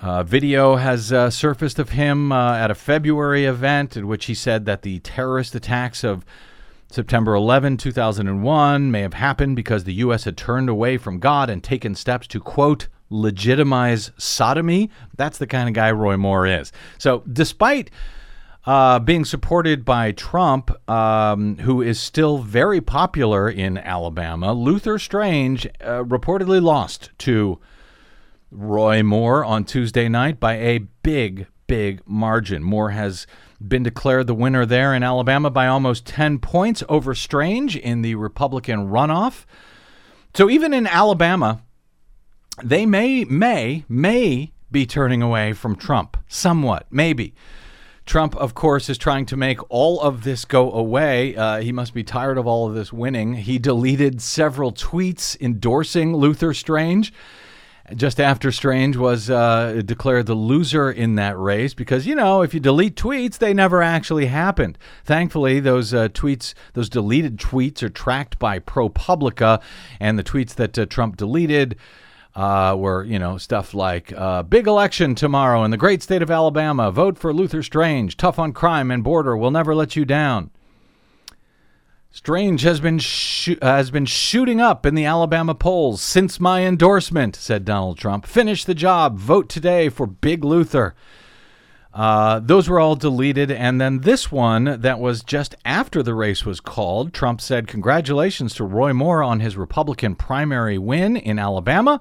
Uh, 0.00 0.24
video 0.24 0.74
has 0.74 1.12
uh, 1.12 1.30
surfaced 1.30 1.78
of 1.78 1.90
him 1.90 2.32
uh, 2.32 2.56
at 2.56 2.72
a 2.72 2.74
February 2.74 3.44
event 3.44 3.96
in 3.96 4.08
which 4.08 4.24
he 4.24 4.34
said 4.34 4.66
that 4.66 4.82
the 4.82 4.98
terrorist 4.98 5.54
attacks 5.54 6.02
of 6.02 6.24
September 6.92 7.34
11, 7.34 7.78
2001 7.78 8.90
may 8.90 9.00
have 9.00 9.14
happened 9.14 9.56
because 9.56 9.84
the 9.84 9.94
U.S. 9.94 10.24
had 10.24 10.36
turned 10.36 10.68
away 10.68 10.98
from 10.98 11.18
God 11.18 11.48
and 11.48 11.64
taken 11.64 11.94
steps 11.94 12.26
to, 12.28 12.40
quote, 12.40 12.88
legitimize 13.08 14.10
sodomy. 14.18 14.90
That's 15.16 15.38
the 15.38 15.46
kind 15.46 15.68
of 15.68 15.74
guy 15.74 15.90
Roy 15.90 16.16
Moore 16.16 16.46
is. 16.46 16.72
So, 16.98 17.22
despite 17.32 17.90
uh, 18.66 18.98
being 18.98 19.24
supported 19.24 19.84
by 19.84 20.12
Trump, 20.12 20.70
um, 20.88 21.58
who 21.58 21.82
is 21.82 22.00
still 22.00 22.38
very 22.38 22.80
popular 22.80 23.48
in 23.48 23.78
Alabama, 23.78 24.52
Luther 24.52 24.98
Strange 24.98 25.66
uh, 25.80 26.04
reportedly 26.04 26.62
lost 26.62 27.10
to 27.18 27.58
Roy 28.50 29.02
Moore 29.02 29.44
on 29.44 29.64
Tuesday 29.64 30.08
night 30.08 30.38
by 30.38 30.54
a 30.54 30.78
big, 31.02 31.46
big 31.66 32.02
margin. 32.06 32.62
Moore 32.62 32.90
has 32.90 33.26
been 33.68 33.82
declared 33.82 34.26
the 34.26 34.34
winner 34.34 34.66
there 34.66 34.94
in 34.94 35.02
Alabama 35.02 35.50
by 35.50 35.66
almost 35.66 36.06
10 36.06 36.38
points 36.38 36.82
over 36.88 37.14
Strange 37.14 37.76
in 37.76 38.02
the 38.02 38.14
Republican 38.14 38.88
runoff. 38.88 39.44
So 40.34 40.48
even 40.48 40.72
in 40.72 40.86
Alabama, 40.86 41.62
they 42.62 42.86
may, 42.86 43.24
may, 43.24 43.84
may 43.88 44.52
be 44.70 44.86
turning 44.86 45.22
away 45.22 45.52
from 45.52 45.76
Trump 45.76 46.16
somewhat, 46.28 46.86
maybe. 46.90 47.34
Trump, 48.04 48.34
of 48.36 48.54
course, 48.54 48.88
is 48.88 48.98
trying 48.98 49.26
to 49.26 49.36
make 49.36 49.58
all 49.70 50.00
of 50.00 50.24
this 50.24 50.44
go 50.44 50.72
away. 50.72 51.36
Uh, 51.36 51.60
he 51.60 51.70
must 51.70 51.94
be 51.94 52.02
tired 52.02 52.36
of 52.36 52.46
all 52.46 52.68
of 52.68 52.74
this 52.74 52.92
winning. 52.92 53.34
He 53.34 53.58
deleted 53.58 54.20
several 54.20 54.72
tweets 54.72 55.40
endorsing 55.40 56.16
Luther 56.16 56.52
Strange 56.52 57.12
just 57.94 58.20
after 58.20 58.52
Strange 58.52 58.96
was 58.96 59.28
uh, 59.28 59.82
declared 59.84 60.26
the 60.26 60.34
loser 60.34 60.90
in 60.90 61.16
that 61.16 61.38
race 61.38 61.74
because, 61.74 62.06
you 62.06 62.14
know, 62.14 62.42
if 62.42 62.54
you 62.54 62.60
delete 62.60 62.96
tweets, 62.96 63.38
they 63.38 63.52
never 63.52 63.82
actually 63.82 64.26
happened. 64.26 64.78
Thankfully, 65.04 65.60
those 65.60 65.92
uh, 65.92 66.08
tweets, 66.08 66.54
those 66.74 66.88
deleted 66.88 67.38
tweets, 67.38 67.82
are 67.82 67.88
tracked 67.88 68.38
by 68.38 68.58
ProPublica, 68.58 69.60
and 69.98 70.18
the 70.18 70.24
tweets 70.24 70.54
that 70.54 70.78
uh, 70.78 70.86
Trump 70.86 71.16
deleted. 71.16 71.76
Uh, 72.34 72.74
were 72.74 73.04
you 73.04 73.18
know 73.18 73.36
stuff 73.36 73.74
like 73.74 74.10
uh, 74.16 74.42
big 74.42 74.66
election 74.66 75.14
tomorrow 75.14 75.64
in 75.64 75.70
the 75.70 75.76
great 75.76 76.02
state 76.02 76.22
of 76.22 76.30
Alabama. 76.30 76.90
Vote 76.90 77.18
for 77.18 77.30
Luther 77.30 77.62
Strange. 77.62 78.16
Tough 78.16 78.38
on 78.38 78.54
crime 78.54 78.90
and 78.90 79.04
border. 79.04 79.36
Will 79.36 79.50
never 79.50 79.74
let 79.74 79.96
you 79.96 80.06
down. 80.06 80.50
Strange 82.14 82.60
has 82.60 82.78
been 82.78 83.00
has 83.62 83.90
been 83.90 84.04
shooting 84.04 84.60
up 84.60 84.84
in 84.84 84.94
the 84.94 85.06
Alabama 85.06 85.54
polls 85.54 86.02
since 86.02 86.38
my 86.38 86.60
endorsement," 86.60 87.34
said 87.34 87.64
Donald 87.64 87.96
Trump. 87.96 88.26
"Finish 88.26 88.66
the 88.66 88.74
job. 88.74 89.18
Vote 89.18 89.48
today 89.48 89.88
for 89.88 90.06
Big 90.06 90.44
Luther." 90.44 90.94
Uh, 91.94 92.38
those 92.38 92.68
were 92.68 92.78
all 92.78 92.96
deleted, 92.96 93.50
and 93.50 93.80
then 93.80 94.00
this 94.00 94.30
one 94.30 94.80
that 94.82 95.00
was 95.00 95.22
just 95.22 95.54
after 95.64 96.02
the 96.02 96.14
race 96.14 96.44
was 96.44 96.60
called. 96.60 97.14
Trump 97.14 97.40
said, 97.40 97.66
"Congratulations 97.66 98.54
to 98.56 98.64
Roy 98.64 98.92
Moore 98.92 99.22
on 99.22 99.40
his 99.40 99.56
Republican 99.56 100.14
primary 100.14 100.76
win 100.76 101.16
in 101.16 101.38
Alabama." 101.38 101.98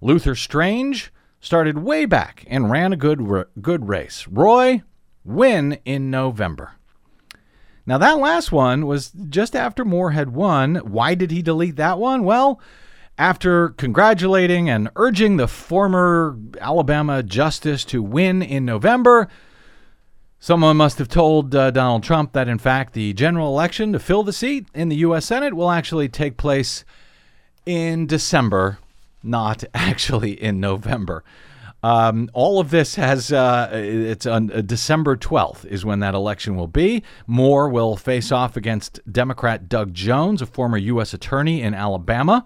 Luther 0.00 0.34
Strange 0.34 1.12
started 1.40 1.76
way 1.76 2.06
back 2.06 2.46
and 2.48 2.70
ran 2.70 2.94
a 2.94 2.96
good 2.96 3.20
good 3.60 3.86
race. 3.86 4.26
Roy 4.28 4.82
win 5.26 5.78
in 5.84 6.10
November. 6.10 6.75
Now, 7.86 7.98
that 7.98 8.18
last 8.18 8.50
one 8.50 8.86
was 8.86 9.12
just 9.28 9.54
after 9.54 9.84
Moore 9.84 10.10
had 10.10 10.30
won. 10.30 10.76
Why 10.76 11.14
did 11.14 11.30
he 11.30 11.40
delete 11.40 11.76
that 11.76 11.98
one? 11.98 12.24
Well, 12.24 12.60
after 13.16 13.70
congratulating 13.70 14.68
and 14.68 14.90
urging 14.96 15.36
the 15.36 15.46
former 15.46 16.36
Alabama 16.60 17.22
justice 17.22 17.84
to 17.86 18.02
win 18.02 18.42
in 18.42 18.64
November, 18.64 19.28
someone 20.40 20.76
must 20.76 20.98
have 20.98 21.08
told 21.08 21.54
uh, 21.54 21.70
Donald 21.70 22.02
Trump 22.02 22.32
that, 22.32 22.48
in 22.48 22.58
fact, 22.58 22.92
the 22.92 23.12
general 23.12 23.48
election 23.48 23.92
to 23.92 24.00
fill 24.00 24.24
the 24.24 24.32
seat 24.32 24.66
in 24.74 24.88
the 24.88 24.96
U.S. 24.96 25.26
Senate 25.26 25.54
will 25.54 25.70
actually 25.70 26.08
take 26.08 26.36
place 26.36 26.84
in 27.64 28.06
December, 28.06 28.78
not 29.22 29.62
actually 29.74 30.32
in 30.32 30.58
November. 30.58 31.22
Um, 31.86 32.28
all 32.32 32.58
of 32.58 32.70
this 32.70 32.96
has 32.96 33.32
uh, 33.32 33.70
it's 33.72 34.26
on 34.26 34.50
uh, 34.50 34.60
December 34.60 35.16
12th 35.16 35.64
is 35.66 35.84
when 35.84 36.00
that 36.00 36.14
election 36.14 36.56
will 36.56 36.66
be. 36.66 37.04
Moore 37.28 37.68
will 37.68 37.96
face 37.96 38.32
off 38.32 38.56
against 38.56 38.98
Democrat 39.08 39.68
Doug 39.68 39.94
Jones, 39.94 40.42
a 40.42 40.46
former 40.46 40.78
U.S. 40.78 41.14
attorney 41.14 41.62
in 41.62 41.74
Alabama 41.74 42.44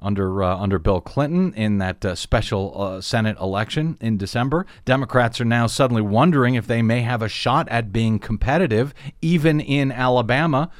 under 0.00 0.42
uh, 0.42 0.54
under 0.54 0.78
Bill 0.78 1.00
Clinton 1.00 1.54
in 1.54 1.78
that 1.78 2.04
uh, 2.04 2.14
special 2.14 2.74
uh, 2.78 3.00
Senate 3.00 3.38
election 3.40 3.96
in 4.02 4.18
December. 4.18 4.66
Democrats 4.84 5.40
are 5.40 5.46
now 5.46 5.66
suddenly 5.66 6.02
wondering 6.02 6.54
if 6.54 6.66
they 6.66 6.82
may 6.82 7.00
have 7.00 7.22
a 7.22 7.28
shot 7.28 7.66
at 7.70 7.90
being 7.90 8.18
competitive 8.18 8.92
even 9.22 9.60
in 9.60 9.90
Alabama 9.90 10.70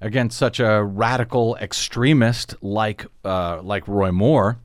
against 0.00 0.38
such 0.38 0.60
a 0.60 0.84
radical 0.84 1.56
extremist 1.56 2.54
like 2.62 3.04
uh, 3.24 3.60
like 3.62 3.88
Roy 3.88 4.12
Moore. 4.12 4.60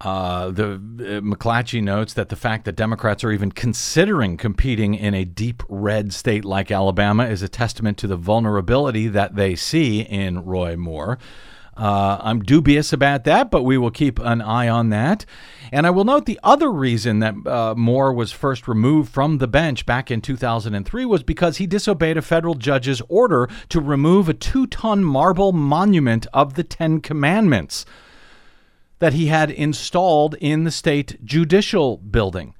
Uh, 0.00 0.52
the 0.52 0.74
uh, 0.74 1.20
McClatchy 1.20 1.82
notes 1.82 2.14
that 2.14 2.28
the 2.28 2.36
fact 2.36 2.64
that 2.64 2.76
Democrats 2.76 3.24
are 3.24 3.32
even 3.32 3.50
considering 3.50 4.36
competing 4.36 4.94
in 4.94 5.12
a 5.12 5.24
deep 5.24 5.64
red 5.68 6.12
state 6.12 6.44
like 6.44 6.70
Alabama 6.70 7.26
is 7.26 7.42
a 7.42 7.48
testament 7.48 7.98
to 7.98 8.06
the 8.06 8.16
vulnerability 8.16 9.08
that 9.08 9.34
they 9.34 9.56
see 9.56 10.02
in 10.02 10.44
Roy 10.44 10.76
Moore. 10.76 11.18
Uh, 11.76 12.18
I'm 12.20 12.42
dubious 12.42 12.92
about 12.92 13.24
that, 13.24 13.50
but 13.50 13.64
we 13.64 13.76
will 13.76 13.90
keep 13.90 14.20
an 14.20 14.40
eye 14.40 14.68
on 14.68 14.90
that. 14.90 15.24
And 15.72 15.84
I 15.84 15.90
will 15.90 16.04
note 16.04 16.26
the 16.26 16.40
other 16.44 16.70
reason 16.70 17.18
that 17.18 17.34
uh, 17.44 17.74
Moore 17.76 18.12
was 18.12 18.30
first 18.30 18.68
removed 18.68 19.12
from 19.12 19.38
the 19.38 19.48
bench 19.48 19.84
back 19.84 20.12
in 20.12 20.20
2003 20.20 21.04
was 21.06 21.24
because 21.24 21.56
he 21.56 21.66
disobeyed 21.66 22.16
a 22.16 22.22
federal 22.22 22.54
judge's 22.54 23.02
order 23.08 23.48
to 23.68 23.80
remove 23.80 24.28
a 24.28 24.34
two 24.34 24.68
ton 24.68 25.02
marble 25.02 25.52
monument 25.52 26.28
of 26.32 26.54
the 26.54 26.64
Ten 26.64 27.00
Commandments 27.00 27.84
that 28.98 29.12
he 29.12 29.26
had 29.26 29.50
installed 29.50 30.34
in 30.40 30.64
the 30.64 30.70
state 30.70 31.24
judicial 31.24 31.96
building. 31.98 32.54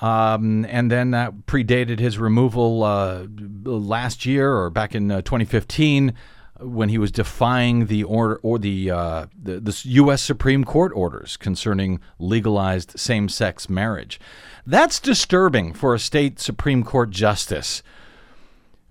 Um, 0.00 0.66
and 0.68 0.90
then 0.90 1.12
that 1.12 1.46
predated 1.46 1.98
his 1.98 2.18
removal 2.18 2.82
uh, 2.82 3.26
last 3.64 4.26
year 4.26 4.54
or 4.54 4.68
back 4.68 4.94
in 4.94 5.10
uh, 5.10 5.22
2015 5.22 6.14
when 6.60 6.88
he 6.88 6.98
was 6.98 7.10
defying 7.10 7.86
the 7.86 8.02
order 8.04 8.36
or 8.42 8.58
the, 8.58 8.90
uh, 8.90 9.26
the, 9.40 9.60
the 9.60 9.82
U.S. 9.84 10.22
Supreme 10.22 10.64
Court 10.64 10.92
orders 10.94 11.36
concerning 11.36 12.00
legalized 12.18 12.98
same-sex 12.98 13.68
marriage. 13.68 14.20
That's 14.66 15.00
disturbing 15.00 15.74
for 15.74 15.94
a 15.94 15.98
state 15.98 16.40
Supreme 16.40 16.82
Court 16.82 17.10
justice 17.10 17.82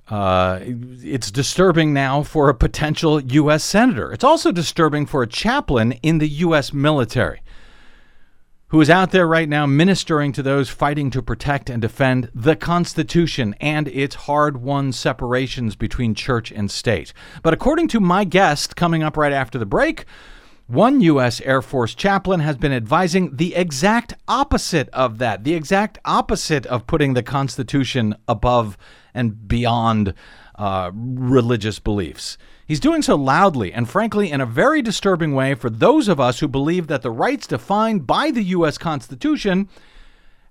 uh, 0.07 0.59
it's 0.61 1.31
disturbing 1.31 1.93
now 1.93 2.21
for 2.21 2.49
a 2.49 2.53
potential 2.53 3.19
U.S. 3.19 3.63
senator. 3.63 4.11
It's 4.11 4.23
also 4.23 4.51
disturbing 4.51 5.05
for 5.05 5.23
a 5.23 5.27
chaplain 5.27 5.93
in 6.03 6.19
the 6.19 6.27
U.S. 6.27 6.73
military 6.73 7.41
who 8.69 8.81
is 8.81 8.89
out 8.89 9.11
there 9.11 9.27
right 9.27 9.47
now 9.47 9.65
ministering 9.65 10.31
to 10.33 10.43
those 10.43 10.69
fighting 10.69 11.09
to 11.11 11.21
protect 11.21 11.69
and 11.69 11.81
defend 11.81 12.29
the 12.33 12.55
Constitution 12.55 13.55
and 13.61 13.87
its 13.87 14.15
hard 14.15 14.57
won 14.57 14.91
separations 14.91 15.75
between 15.75 16.15
church 16.15 16.51
and 16.51 16.69
state. 16.69 17.13
But 17.43 17.53
according 17.53 17.87
to 17.89 17.99
my 17.99 18.23
guest 18.23 18.75
coming 18.75 19.03
up 19.03 19.17
right 19.17 19.31
after 19.31 19.57
the 19.57 19.65
break, 19.65 20.05
one 20.67 20.99
U.S. 21.01 21.41
Air 21.41 21.61
Force 21.61 21.93
chaplain 21.93 22.39
has 22.39 22.57
been 22.57 22.73
advising 22.73 23.35
the 23.35 23.55
exact 23.55 24.15
opposite 24.27 24.89
of 24.89 25.19
that, 25.19 25.43
the 25.43 25.53
exact 25.53 25.99
opposite 26.05 26.65
of 26.65 26.87
putting 26.87 27.13
the 27.13 27.21
Constitution 27.21 28.15
above 28.27 28.77
and 29.13 29.47
beyond 29.47 30.13
uh, 30.55 30.91
religious 30.93 31.79
beliefs. 31.79 32.37
He's 32.65 32.79
doing 32.79 33.03
so 33.03 33.15
loudly 33.15 33.71
and, 33.71 33.87
frankly, 33.87 34.31
in 34.31 34.41
a 34.41 34.45
very 34.45 34.81
disturbing 34.81 35.35
way 35.35 35.53
for 35.53 35.69
those 35.69 36.07
of 36.07 36.19
us 36.19 36.39
who 36.39 36.47
believe 36.47 36.87
that 36.87 37.03
the 37.03 37.11
rights 37.11 37.45
defined 37.45 38.07
by 38.07 38.31
the 38.31 38.43
U.S. 38.43 38.79
Constitution 38.79 39.69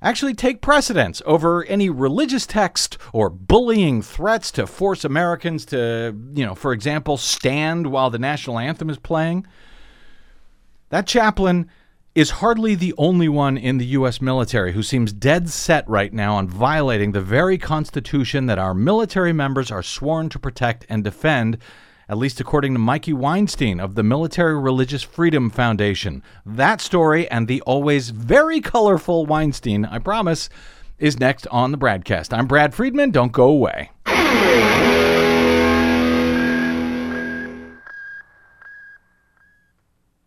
actually 0.00 0.34
take 0.34 0.60
precedence 0.60 1.22
over 1.26 1.64
any 1.64 1.90
religious 1.90 2.46
text 2.46 2.98
or 3.12 3.28
bullying 3.28 4.00
threats 4.00 4.52
to 4.52 4.66
force 4.66 5.04
Americans 5.04 5.64
to, 5.64 6.14
you 6.34 6.46
know, 6.46 6.54
for 6.54 6.72
example, 6.72 7.16
stand 7.16 7.88
while 7.88 8.10
the 8.10 8.18
national 8.18 8.60
anthem 8.60 8.90
is 8.90 8.98
playing. 8.98 9.44
That 10.90 11.06
chaplain 11.06 11.70
is 12.14 12.30
hardly 12.30 12.76
the 12.76 12.94
only 12.96 13.28
one 13.28 13.56
in 13.56 13.78
the 13.78 13.86
U.S. 13.86 14.20
military 14.20 14.72
who 14.72 14.82
seems 14.82 15.12
dead 15.12 15.48
set 15.48 15.88
right 15.88 16.12
now 16.12 16.36
on 16.36 16.46
violating 16.46 17.10
the 17.10 17.20
very 17.20 17.58
Constitution 17.58 18.46
that 18.46 18.58
our 18.58 18.74
military 18.74 19.32
members 19.32 19.70
are 19.70 19.82
sworn 19.82 20.28
to 20.28 20.38
protect 20.38 20.86
and 20.88 21.02
defend, 21.02 21.58
at 22.08 22.16
least 22.16 22.40
according 22.40 22.74
to 22.74 22.78
Mikey 22.78 23.12
Weinstein 23.12 23.80
of 23.80 23.96
the 23.96 24.04
Military 24.04 24.56
Religious 24.56 25.02
Freedom 25.02 25.50
Foundation. 25.50 26.22
That 26.46 26.80
story 26.80 27.28
and 27.30 27.48
the 27.48 27.60
always 27.62 28.10
very 28.10 28.60
colorful 28.60 29.26
Weinstein, 29.26 29.84
I 29.84 29.98
promise, 29.98 30.48
is 30.98 31.18
next 31.18 31.48
on 31.48 31.72
the 31.72 31.78
BradCast. 31.78 32.36
I'm 32.36 32.46
Brad 32.46 32.74
Friedman. 32.74 33.10
Don't 33.10 33.32
go 33.32 33.48
away. 33.48 33.90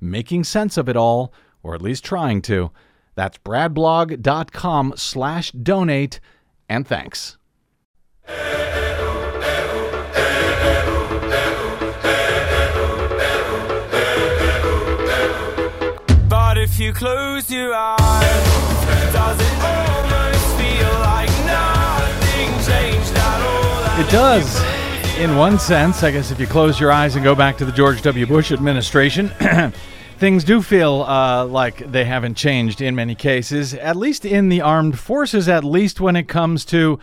making 0.00 0.44
sense 0.44 0.76
of 0.76 0.88
it 0.88 0.96
all, 0.96 1.32
or 1.62 1.74
at 1.74 1.82
least 1.82 2.04
trying 2.04 2.42
to. 2.42 2.70
That's 3.14 3.38
bradblog.com 3.38 4.94
slash 4.96 5.50
donate, 5.52 6.20
and 6.68 6.86
thanks. 6.86 7.38
But 16.28 16.58
if 16.58 16.78
you 16.78 16.92
close 16.92 17.50
your 17.50 17.72
eyes, 17.74 19.12
does 19.12 19.40
it 19.40 19.58
almost 19.64 20.56
feel 20.58 20.92
like 21.00 21.30
nothing 21.46 22.48
changed 22.66 23.16
at 23.16 23.40
all? 23.40 24.04
It 24.04 24.10
does. 24.10 24.75
In 25.18 25.34
one 25.34 25.58
sense, 25.58 26.02
I 26.02 26.10
guess 26.10 26.30
if 26.30 26.38
you 26.38 26.46
close 26.46 26.78
your 26.78 26.92
eyes 26.92 27.14
and 27.14 27.24
go 27.24 27.34
back 27.34 27.56
to 27.56 27.64
the 27.64 27.72
George 27.72 28.02
W. 28.02 28.26
Bush 28.26 28.52
administration, 28.52 29.30
things 30.18 30.44
do 30.44 30.60
feel 30.60 31.04
uh, 31.04 31.46
like 31.46 31.90
they 31.90 32.04
haven't 32.04 32.34
changed 32.34 32.82
in 32.82 32.94
many 32.94 33.14
cases, 33.14 33.72
at 33.72 33.96
least 33.96 34.26
in 34.26 34.50
the 34.50 34.60
armed 34.60 34.98
forces, 34.98 35.48
at 35.48 35.64
least 35.64 36.02
when 36.02 36.16
it 36.16 36.28
comes 36.28 36.66
to, 36.66 36.98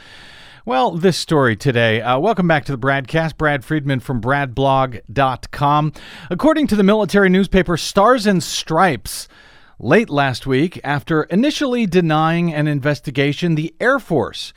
well, 0.64 0.92
this 0.92 1.18
story 1.18 1.56
today. 1.56 2.02
Uh, 2.02 2.20
welcome 2.20 2.48
back 2.48 2.66
to 2.66 2.72
the 2.72 2.78
BradCast. 2.78 3.36
Brad 3.36 3.66
Friedman 3.66 4.00
from 4.00 4.22
BradBlog.com. 4.22 5.94
According 6.30 6.68
to 6.68 6.76
the 6.76 6.84
military 6.84 7.30
newspaper 7.30 7.78
Stars 7.78 8.28
and 8.28 8.44
Stripes, 8.44 9.28
late 9.80 10.12
last 10.12 10.46
week, 10.46 10.80
after 10.84 11.24
initially 11.24 11.88
denying 11.88 12.54
an 12.54 12.68
investigation, 12.68 13.56
the 13.56 13.74
Air 13.82 13.98
Force 13.98 14.54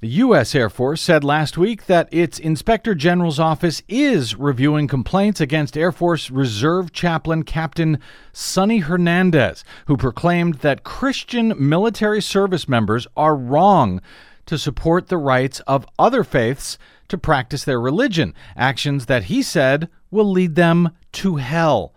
the 0.00 0.08
U.S. 0.08 0.54
Air 0.54 0.70
Force 0.70 1.02
said 1.02 1.22
last 1.22 1.58
week 1.58 1.84
that 1.84 2.08
its 2.10 2.38
Inspector 2.38 2.94
General's 2.94 3.38
office 3.38 3.82
is 3.86 4.34
reviewing 4.34 4.88
complaints 4.88 5.42
against 5.42 5.76
Air 5.76 5.92
Force 5.92 6.30
Reserve 6.30 6.90
Chaplain 6.90 7.42
Captain 7.42 7.98
Sonny 8.32 8.78
Hernandez, 8.78 9.62
who 9.88 9.98
proclaimed 9.98 10.54
that 10.56 10.84
Christian 10.84 11.52
military 11.56 12.22
service 12.22 12.66
members 12.66 13.06
are 13.14 13.36
wrong 13.36 14.00
to 14.46 14.56
support 14.56 15.08
the 15.08 15.18
rights 15.18 15.60
of 15.60 15.86
other 15.98 16.24
faiths 16.24 16.78
to 17.08 17.18
practice 17.18 17.64
their 17.64 17.80
religion, 17.80 18.34
actions 18.56 19.04
that 19.04 19.24
he 19.24 19.42
said 19.42 19.90
will 20.10 20.30
lead 20.30 20.54
them 20.54 20.90
to 21.12 21.36
hell. 21.36 21.92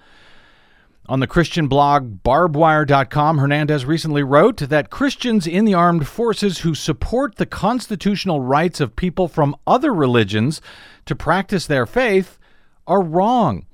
On 1.10 1.20
the 1.20 1.28
Christian 1.28 1.68
blog 1.68 2.24
barbwire.com, 2.24 3.38
Hernandez 3.38 3.86
recently 3.86 4.24
wrote 4.24 4.58
that 4.58 4.90
Christians 4.90 5.46
in 5.46 5.66
the 5.66 5.74
armed 5.74 6.08
forces 6.08 6.60
who 6.60 6.74
support 6.74 7.36
the 7.36 7.46
constitutional 7.46 8.40
rights 8.40 8.80
of 8.80 8.96
people 8.96 9.28
from 9.28 9.54
other 9.68 9.94
religions 9.94 10.62
to 11.06 11.14
practice 11.14 11.68
their 11.68 11.86
faith 11.86 12.40
are 12.88 13.02
wrong. 13.02 13.66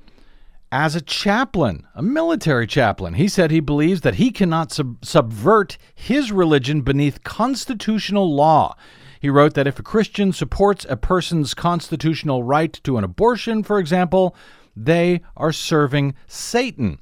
As 0.71 0.95
a 0.95 1.01
chaplain, 1.01 1.85
a 1.93 2.01
military 2.01 2.65
chaplain, 2.65 3.13
he 3.13 3.27
said 3.27 3.51
he 3.51 3.59
believes 3.59 4.01
that 4.01 4.15
he 4.15 4.31
cannot 4.31 4.71
sub- 4.71 5.05
subvert 5.05 5.77
his 5.93 6.31
religion 6.31 6.81
beneath 6.81 7.23
constitutional 7.23 8.33
law. 8.33 8.75
He 9.19 9.29
wrote 9.29 9.53
that 9.53 9.67
if 9.67 9.77
a 9.77 9.83
Christian 9.83 10.33
supports 10.33 10.83
a 10.89 10.95
person's 10.95 11.53
constitutional 11.53 12.41
right 12.43 12.73
to 12.83 12.97
an 12.97 13.03
abortion, 13.03 13.61
for 13.61 13.77
example, 13.77 14.35
they 14.75 15.21
are 15.35 15.51
serving 15.51 16.15
Satan. 16.27 16.99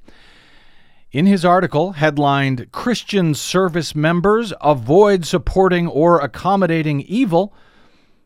In 1.12 1.26
his 1.26 1.46
article, 1.46 1.94
headlined 1.94 2.72
Christian 2.72 3.34
Service 3.34 3.96
Members 3.96 4.52
Avoid 4.62 5.26
Supporting 5.26 5.88
or 5.88 6.20
Accommodating 6.20 7.02
Evil, 7.02 7.54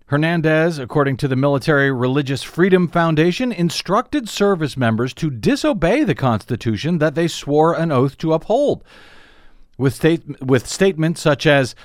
Hernandez, 0.07 0.77
according 0.77 1.15
to 1.17 1.27
the 1.29 1.35
Military 1.35 1.91
Religious 1.91 2.43
Freedom 2.43 2.87
Foundation, 2.87 3.51
instructed 3.51 4.27
service 4.27 4.75
members 4.75 5.13
to 5.13 5.29
disobey 5.29 6.03
the 6.03 6.15
Constitution 6.15 6.97
that 6.97 7.15
they 7.15 7.29
swore 7.29 7.73
an 7.73 7.93
oath 7.93 8.17
to 8.17 8.33
uphold, 8.33 8.83
with, 9.77 9.93
state- 9.93 10.41
with 10.43 10.67
statements 10.67 11.21
such 11.21 11.47
as, 11.47 11.75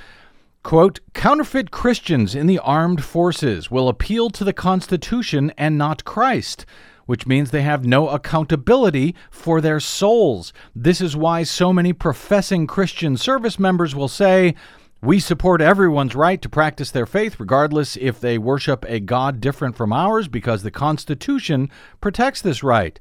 quote, 0.64 0.98
counterfeit 1.14 1.70
Christians 1.70 2.34
in 2.34 2.48
the 2.48 2.58
armed 2.58 3.04
forces 3.04 3.70
will 3.70 3.88
appeal 3.88 4.30
to 4.30 4.42
the 4.42 4.52
Constitution 4.52 5.52
and 5.56 5.78
not 5.78 6.04
Christ 6.04 6.66
which 7.06 7.26
means 7.26 7.50
they 7.50 7.62
have 7.62 7.86
no 7.86 8.08
accountability 8.08 9.14
for 9.30 9.60
their 9.60 9.80
souls. 9.80 10.52
This 10.74 11.00
is 11.00 11.16
why 11.16 11.42
so 11.44 11.72
many 11.72 11.92
professing 11.92 12.66
Christian 12.66 13.16
service 13.16 13.58
members 13.58 13.94
will 13.94 14.08
say, 14.08 14.54
we 15.02 15.20
support 15.20 15.60
everyone's 15.60 16.16
right 16.16 16.40
to 16.42 16.48
practice 16.48 16.90
their 16.90 17.06
faith, 17.06 17.38
regardless 17.38 17.96
if 17.96 18.18
they 18.18 18.38
worship 18.38 18.84
a 18.88 18.98
God 18.98 19.40
different 19.40 19.76
from 19.76 19.92
ours, 19.92 20.26
because 20.26 20.62
the 20.62 20.70
Constitution 20.70 21.70
protects 22.00 22.42
this 22.42 22.62
right. 22.62 22.98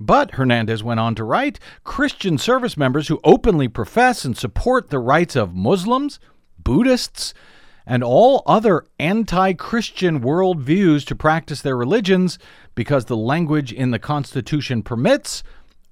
But, 0.00 0.32
Hernandez 0.32 0.84
went 0.84 1.00
on 1.00 1.16
to 1.16 1.24
write, 1.24 1.58
Christian 1.82 2.38
service 2.38 2.76
members 2.76 3.08
who 3.08 3.20
openly 3.24 3.66
profess 3.66 4.24
and 4.24 4.36
support 4.36 4.90
the 4.90 5.00
rights 5.00 5.34
of 5.34 5.54
Muslims, 5.54 6.20
Buddhists, 6.56 7.34
and 7.88 8.04
all 8.04 8.42
other 8.46 8.84
anti 9.00 9.54
Christian 9.54 10.20
worldviews 10.20 11.06
to 11.06 11.16
practice 11.16 11.62
their 11.62 11.76
religions 11.76 12.38
because 12.74 13.06
the 13.06 13.16
language 13.16 13.72
in 13.72 13.90
the 13.90 13.98
Constitution 13.98 14.82
permits 14.82 15.42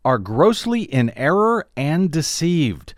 are 0.04 0.18
grossly 0.18 0.82
in 0.82 1.11
error 1.16 1.66
and 1.74 2.12
deceived. 2.12 2.94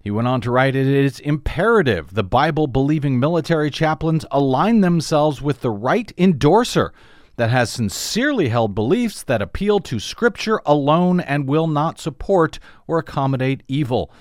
He 0.00 0.12
went 0.12 0.28
on 0.28 0.40
to 0.42 0.50
write 0.52 0.76
it 0.76 0.86
is 0.86 1.18
imperative 1.20 2.14
the 2.14 2.22
Bible 2.22 2.68
believing 2.68 3.18
military 3.18 3.70
chaplains 3.70 4.24
align 4.30 4.80
themselves 4.80 5.42
with 5.42 5.60
the 5.60 5.70
right 5.70 6.12
endorser 6.16 6.92
that 7.36 7.50
has 7.50 7.68
sincerely 7.68 8.48
held 8.48 8.76
beliefs 8.76 9.24
that 9.24 9.42
appeal 9.42 9.80
to 9.80 9.98
Scripture 9.98 10.60
alone 10.64 11.18
and 11.18 11.48
will 11.48 11.66
not 11.66 11.98
support 11.98 12.60
or 12.86 12.98
accommodate 12.98 13.64
evil. 13.66 14.12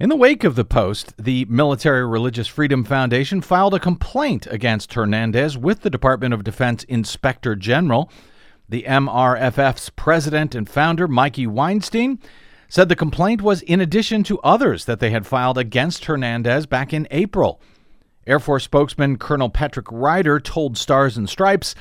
In 0.00 0.10
the 0.10 0.16
wake 0.16 0.44
of 0.44 0.54
the 0.54 0.64
post, 0.64 1.12
the 1.16 1.44
Military 1.46 2.06
Religious 2.06 2.46
Freedom 2.46 2.84
Foundation 2.84 3.40
filed 3.40 3.74
a 3.74 3.80
complaint 3.80 4.46
against 4.48 4.94
Hernandez 4.94 5.58
with 5.58 5.80
the 5.80 5.90
Department 5.90 6.32
of 6.32 6.44
Defense 6.44 6.84
Inspector 6.84 7.52
General. 7.56 8.08
The 8.68 8.84
MRFF's 8.84 9.90
president 9.90 10.54
and 10.54 10.70
founder, 10.70 11.08
Mikey 11.08 11.48
Weinstein, 11.48 12.20
said 12.68 12.88
the 12.88 12.94
complaint 12.94 13.42
was 13.42 13.62
in 13.62 13.80
addition 13.80 14.22
to 14.22 14.38
others 14.42 14.84
that 14.84 15.00
they 15.00 15.10
had 15.10 15.26
filed 15.26 15.58
against 15.58 16.04
Hernandez 16.04 16.66
back 16.66 16.92
in 16.92 17.08
April. 17.10 17.60
Air 18.24 18.38
Force 18.38 18.62
spokesman 18.62 19.18
Colonel 19.18 19.50
Patrick 19.50 19.90
Ryder 19.90 20.38
told 20.38 20.78
Stars 20.78 21.16
and 21.16 21.28
Stripes, 21.28 21.74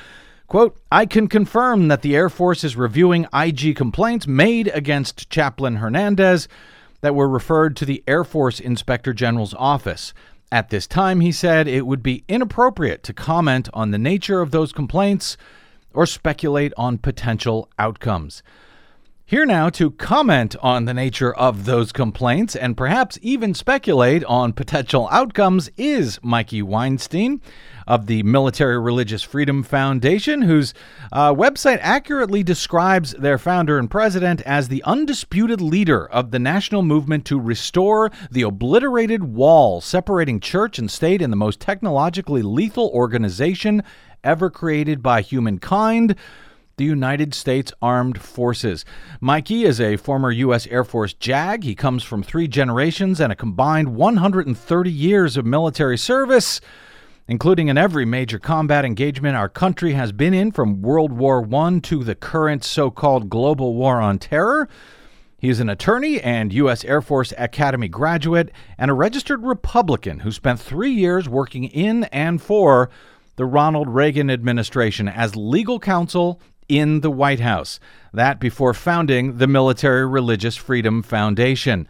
quote, 0.48 0.76
I 0.92 1.06
can 1.06 1.28
confirm 1.28 1.88
that 1.90 2.02
the 2.02 2.16
Air 2.16 2.30
Force 2.30 2.64
is 2.64 2.76
reviewing 2.76 3.28
IG 3.32 3.76
complaints 3.76 4.26
made 4.26 4.70
against 4.70 5.30
Chaplain 5.30 5.76
Hernandez 5.76 6.48
that 7.02 7.16
were 7.16 7.30
referred 7.30 7.76
to 7.78 7.86
the 7.86 8.04
Air 8.08 8.24
Force 8.24 8.60
Inspector 8.60 9.12
General's 9.14 9.54
office. 9.54 10.14
At 10.52 10.70
this 10.70 10.88
time, 10.88 11.20
he 11.20 11.32
said 11.32 11.68
it 11.68 11.86
would 11.86 12.02
be 12.02 12.24
inappropriate 12.28 13.04
to 13.04 13.14
comment 13.14 13.70
on 13.74 13.92
the 13.92 13.98
nature 13.98 14.42
of 14.42 14.52
those 14.52 14.72
complaints 14.72 15.38
or 15.94 16.06
speculate 16.06 16.74
on 16.78 16.98
potential 16.98 17.70
outcomes. 17.78 18.44
Here 19.26 19.46
now 19.46 19.70
to 19.72 19.92
comment 19.92 20.56
on 20.62 20.86
the 20.86 20.94
nature 20.94 21.36
of 21.36 21.66
those 21.66 21.92
complaints 21.92 22.56
and 22.56 22.78
perhaps 22.78 23.20
even 23.22 23.54
speculate 23.54 24.24
on 24.24 24.54
potential 24.54 25.10
outcomes 25.12 25.70
is 25.76 26.18
Mikey 26.24 26.62
Weinstein 26.62 27.42
of 27.88 28.08
the 28.08 28.22
Military 28.24 28.78
Religious 28.78 29.24
Freedom 29.24 29.64
Foundation, 29.64 30.42
whose 30.42 30.74
uh, 31.12 31.34
website 31.34 31.80
accurately 31.82 32.44
describes 32.44 33.14
their 33.14 33.38
founder 33.38 33.80
and 33.80 33.90
president 33.90 34.42
as 34.42 34.68
the 34.68 34.84
undisputed 34.84 35.62
leader 35.62 36.06
of 36.10 36.32
the 36.32 36.40
national 36.40 36.82
movement 36.82 37.26
to 37.26 37.40
restore 37.40 38.12
the 38.30 38.42
obliterated 38.42 39.24
wall 39.24 39.80
separating 39.82 40.40
church 40.40 40.78
and 40.78 40.92
state 40.92 41.22
in 41.22 41.30
the 41.30 41.36
most 41.36 41.60
technologically 41.60 42.42
lethal 42.42 42.90
organization 42.94 43.82
ever 44.24 44.50
created 44.50 45.02
by 45.02 45.22
humankind 45.22 46.16
the 46.78 46.86
United 46.86 47.34
States 47.34 47.74
Armed 47.82 48.22
Forces. 48.22 48.86
Mikey 49.20 49.64
is 49.64 49.82
a 49.82 49.98
former 49.98 50.30
U.S. 50.32 50.68
Air 50.68 50.84
Force 50.84 51.14
JAG. 51.14 51.64
He 51.64 51.74
comes 51.74 52.04
from 52.04 52.22
three 52.22 52.48
generations 52.48 53.20
and 53.20 53.32
a 53.32 53.36
combined 53.36 53.96
130 53.96 54.92
years 54.92 55.38
of 55.38 55.46
military 55.46 55.98
service, 55.98 56.62
including 57.28 57.68
in 57.68 57.78
every 57.78 58.06
major 58.06 58.40
combat 58.40 58.86
engagement 58.86 59.36
our 59.36 59.50
country 59.50 59.94
has 59.94 60.12
been 60.12 60.34
in 60.34 60.52
from 60.52 60.82
World 60.82 61.12
War 61.12 61.48
I 61.54 61.80
to 61.80 62.04
the 62.04 62.16
current 62.16 62.64
so 62.64 62.90
called 62.90 63.30
global 63.30 63.76
war 63.76 64.00
on 64.00 64.18
terror. 64.18 64.70
He 65.38 65.50
is 65.50 65.60
an 65.60 65.70
attorney 65.70 66.20
and 66.22 66.54
U.S. 66.54 66.84
Air 66.86 67.02
Force 67.02 67.34
Academy 67.38 67.88
graduate 67.88 68.52
and 68.78 68.90
a 68.90 68.94
registered 68.96 69.44
Republican 69.44 70.20
who 70.20 70.32
spent 70.32 70.60
three 70.60 70.92
years 70.92 71.30
working 71.30 71.66
in 71.66 72.06
and 72.06 72.42
for 72.42 72.90
the 73.36 73.46
Ronald 73.46 73.88
Reagan 73.90 74.32
administration 74.32 75.08
as 75.08 75.36
legal 75.36 75.80
counsel 75.80 76.42
in 76.68 77.02
the 77.02 77.12
White 77.12 77.40
House. 77.40 77.80
That 78.14 78.40
before 78.40 78.74
founding 78.74 79.38
the 79.38 79.48
Military 79.48 80.08
Religious 80.08 80.56
Freedom 80.56 81.04
Foundation. 81.04 81.88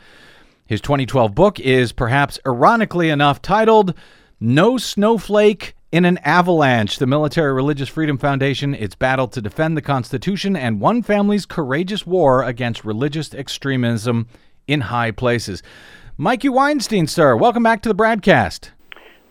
His 0.66 0.82
2012 0.82 1.34
book 1.34 1.60
is 1.62 1.94
perhaps 1.94 2.40
ironically 2.46 3.10
enough 3.10 3.42
titled 3.42 3.94
No 4.40 4.78
Snowflake 4.78 5.74
in 5.92 6.06
an 6.06 6.20
Avalanche 6.20 7.00
The 7.00 7.08
Military 7.08 7.52
Religious 7.54 7.90
Freedom 7.90 8.20
Foundation, 8.20 8.76
its 8.76 8.94
battle 8.94 9.28
to 9.30 9.42
defend 9.42 9.76
the 9.76 9.82
Constitution, 9.82 10.56
and 10.56 10.80
one 10.80 11.02
family's 11.02 11.48
courageous 11.48 12.06
war 12.06 12.44
against 12.44 12.86
religious 12.86 13.34
extremism 13.34 14.28
in 14.68 14.82
high 14.82 15.10
places. 15.10 15.64
Mikey 16.18 16.50
Weinstein, 16.50 17.08
sir, 17.08 17.36
welcome 17.36 17.64
back 17.64 17.82
to 17.82 17.90
the 17.90 17.96
BradCast. 17.96 18.70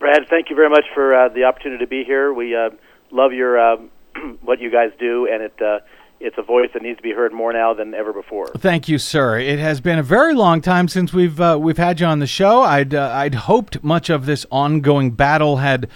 Brad, 0.01 0.27
thank 0.29 0.51
you 0.51 0.57
very 0.57 0.71
much 0.71 0.87
for 0.92 1.14
uh, 1.14 1.29
the 1.29 1.45
opportunity 1.45 1.85
to 1.85 1.88
be 1.88 2.03
here. 2.03 2.33
We 2.33 2.57
uh, 2.57 2.71
love 3.12 3.33
your 3.33 3.61
uh, 3.61 3.77
what 4.42 4.61
you 4.61 4.73
guys 4.73 4.90
do, 4.99 5.29
and 5.33 5.40
it 5.40 5.62
uh, 5.62 5.79
it's 6.27 6.37
a 6.39 6.43
voice 6.43 6.71
that 6.75 6.83
needs 6.83 6.97
to 6.97 7.03
be 7.03 7.12
heard 7.12 7.33
more 7.33 7.53
now 7.53 7.73
than 7.73 7.95
ever 7.95 8.12
before. 8.12 8.49
Thank 8.59 8.89
you, 8.89 8.99
sir. 8.99 9.39
It 9.39 9.61
has 9.61 9.81
been 9.81 9.99
a 9.99 10.03
very 10.03 10.35
long 10.35 10.61
time 10.61 10.89
since 10.89 11.12
we've 11.12 11.41
uh, 11.41 11.57
we've 11.61 11.79
had 11.79 12.01
you 12.01 12.07
on 12.07 12.19
the 12.19 12.27
show. 12.27 12.62
I'd 12.62 12.95
uh, 12.95 13.11
I'd 13.15 13.37
hoped 13.37 13.83
much 13.85 14.11
of 14.11 14.27
this 14.27 14.45
ongoing 14.51 15.12
battle 15.12 15.59
had. 15.59 15.89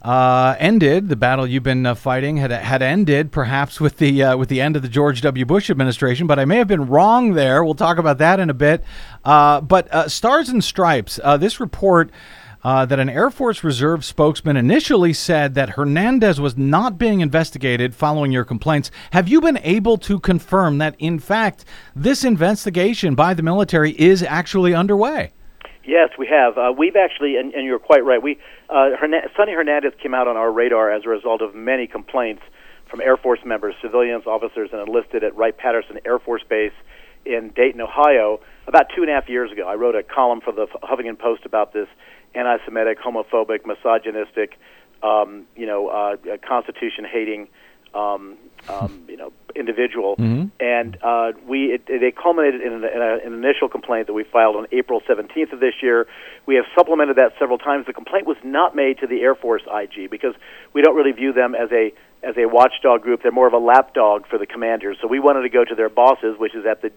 Uh, 0.00 0.54
ended 0.60 1.08
the 1.08 1.16
battle 1.16 1.44
you've 1.44 1.64
been 1.64 1.84
uh, 1.84 1.92
fighting 1.92 2.36
had 2.36 2.52
had 2.52 2.82
ended 2.82 3.32
perhaps 3.32 3.80
with 3.80 3.96
the 3.96 4.22
uh, 4.22 4.36
with 4.36 4.48
the 4.48 4.60
end 4.60 4.76
of 4.76 4.82
the 4.82 4.88
George 4.88 5.20
W. 5.22 5.44
Bush 5.44 5.68
administration, 5.68 6.28
but 6.28 6.38
I 6.38 6.44
may 6.44 6.56
have 6.58 6.68
been 6.68 6.86
wrong 6.86 7.32
there. 7.32 7.64
We'll 7.64 7.74
talk 7.74 7.98
about 7.98 8.18
that 8.18 8.38
in 8.38 8.48
a 8.48 8.54
bit. 8.54 8.84
Uh, 9.24 9.60
but 9.60 9.92
uh, 9.92 10.08
Stars 10.08 10.50
and 10.50 10.62
Stripes, 10.62 11.18
uh, 11.24 11.36
this 11.36 11.58
report 11.58 12.12
uh, 12.64 12.84
that 12.86 12.98
an 12.98 13.08
Air 13.08 13.30
Force 13.30 13.62
Reserve 13.62 14.04
spokesman 14.04 14.56
initially 14.56 15.12
said 15.12 15.54
that 15.54 15.70
Hernandez 15.70 16.40
was 16.40 16.56
not 16.56 16.98
being 16.98 17.20
investigated 17.20 17.94
following 17.94 18.32
your 18.32 18.44
complaints. 18.44 18.90
Have 19.12 19.28
you 19.28 19.40
been 19.40 19.58
able 19.62 19.98
to 19.98 20.18
confirm 20.18 20.78
that, 20.78 20.96
in 20.98 21.18
fact, 21.18 21.64
this 21.94 22.24
investigation 22.24 23.14
by 23.14 23.34
the 23.34 23.42
military 23.42 23.92
is 23.92 24.22
actually 24.22 24.74
underway? 24.74 25.32
Yes, 25.84 26.10
we 26.18 26.26
have. 26.26 26.58
Uh, 26.58 26.72
we've 26.76 26.96
actually, 26.96 27.36
and, 27.36 27.54
and, 27.54 27.64
you're 27.64 27.78
quite 27.78 28.04
right. 28.04 28.22
We 28.22 28.38
uh, 28.68 28.90
Sonny 29.34 29.52
Hernandez 29.52 29.94
came 30.02 30.12
out 30.12 30.28
on 30.28 30.36
our 30.36 30.52
radar 30.52 30.92
as 30.92 31.06
a 31.06 31.08
result 31.08 31.40
of 31.40 31.54
many 31.54 31.86
complaints 31.86 32.42
from 32.90 33.00
Air 33.00 33.16
Force 33.16 33.40
members, 33.44 33.74
civilians, 33.80 34.26
officers, 34.26 34.68
and 34.72 34.86
enlisted 34.86 35.24
at 35.24 35.34
Wright 35.34 35.56
Patterson 35.56 35.98
Air 36.04 36.18
Force 36.18 36.42
Base 36.46 36.72
in 37.24 37.50
Dayton, 37.54 37.80
Ohio, 37.80 38.40
about 38.66 38.86
two 38.94 39.02
and 39.02 39.10
a 39.10 39.14
half 39.14 39.28
years 39.28 39.50
ago. 39.50 39.66
I 39.66 39.74
wrote 39.74 39.94
a 39.94 40.02
column 40.02 40.40
for 40.40 40.52
the 40.52 40.66
Huffington 40.82 41.18
Post 41.18 41.46
about 41.46 41.72
this 41.72 41.88
anti-Semitic, 42.34 42.98
homophobic, 43.00 43.66
misogynistic, 43.66 44.58
um, 45.02 45.46
you 45.56 45.66
know, 45.66 45.88
uh, 45.88 46.16
Constitution-hating, 46.46 47.48
um, 47.94 48.36
um, 48.68 49.04
you 49.08 49.16
know, 49.16 49.32
individual. 49.54 50.16
Mm-hmm. 50.16 50.46
And 50.60 50.98
uh, 51.02 51.32
we 51.46 51.72
it, 51.72 51.82
it 51.88 52.16
culminated 52.16 52.60
in, 52.60 52.72
an, 52.72 52.84
in 52.84 53.00
a, 53.00 53.26
an 53.26 53.32
initial 53.32 53.68
complaint 53.68 54.06
that 54.08 54.12
we 54.12 54.24
filed 54.24 54.56
on 54.56 54.66
April 54.72 55.00
17th 55.08 55.52
of 55.52 55.60
this 55.60 55.74
year. 55.82 56.06
We 56.46 56.56
have 56.56 56.64
supplemented 56.76 57.16
that 57.16 57.32
several 57.38 57.58
times. 57.58 57.86
The 57.86 57.92
complaint 57.92 58.26
was 58.26 58.36
not 58.44 58.76
made 58.76 58.98
to 58.98 59.06
the 59.06 59.20
Air 59.20 59.34
Force 59.34 59.62
IG 59.66 60.10
because 60.10 60.34
we 60.72 60.82
don't 60.82 60.96
really 60.96 61.12
view 61.12 61.32
them 61.32 61.54
as 61.54 61.70
a 61.72 61.92
as 62.22 62.36
a 62.36 62.46
watchdog 62.46 63.02
group. 63.02 63.22
They're 63.22 63.32
more 63.32 63.46
of 63.46 63.52
a 63.52 63.58
lapdog 63.58 64.26
for 64.26 64.38
the 64.38 64.46
commanders. 64.46 64.98
So 65.00 65.06
we 65.06 65.20
wanted 65.20 65.42
to 65.42 65.48
go 65.48 65.64
to 65.64 65.74
their 65.74 65.88
bosses, 65.88 66.36
which 66.38 66.54
is 66.54 66.66
at 66.66 66.82
the 66.82 66.90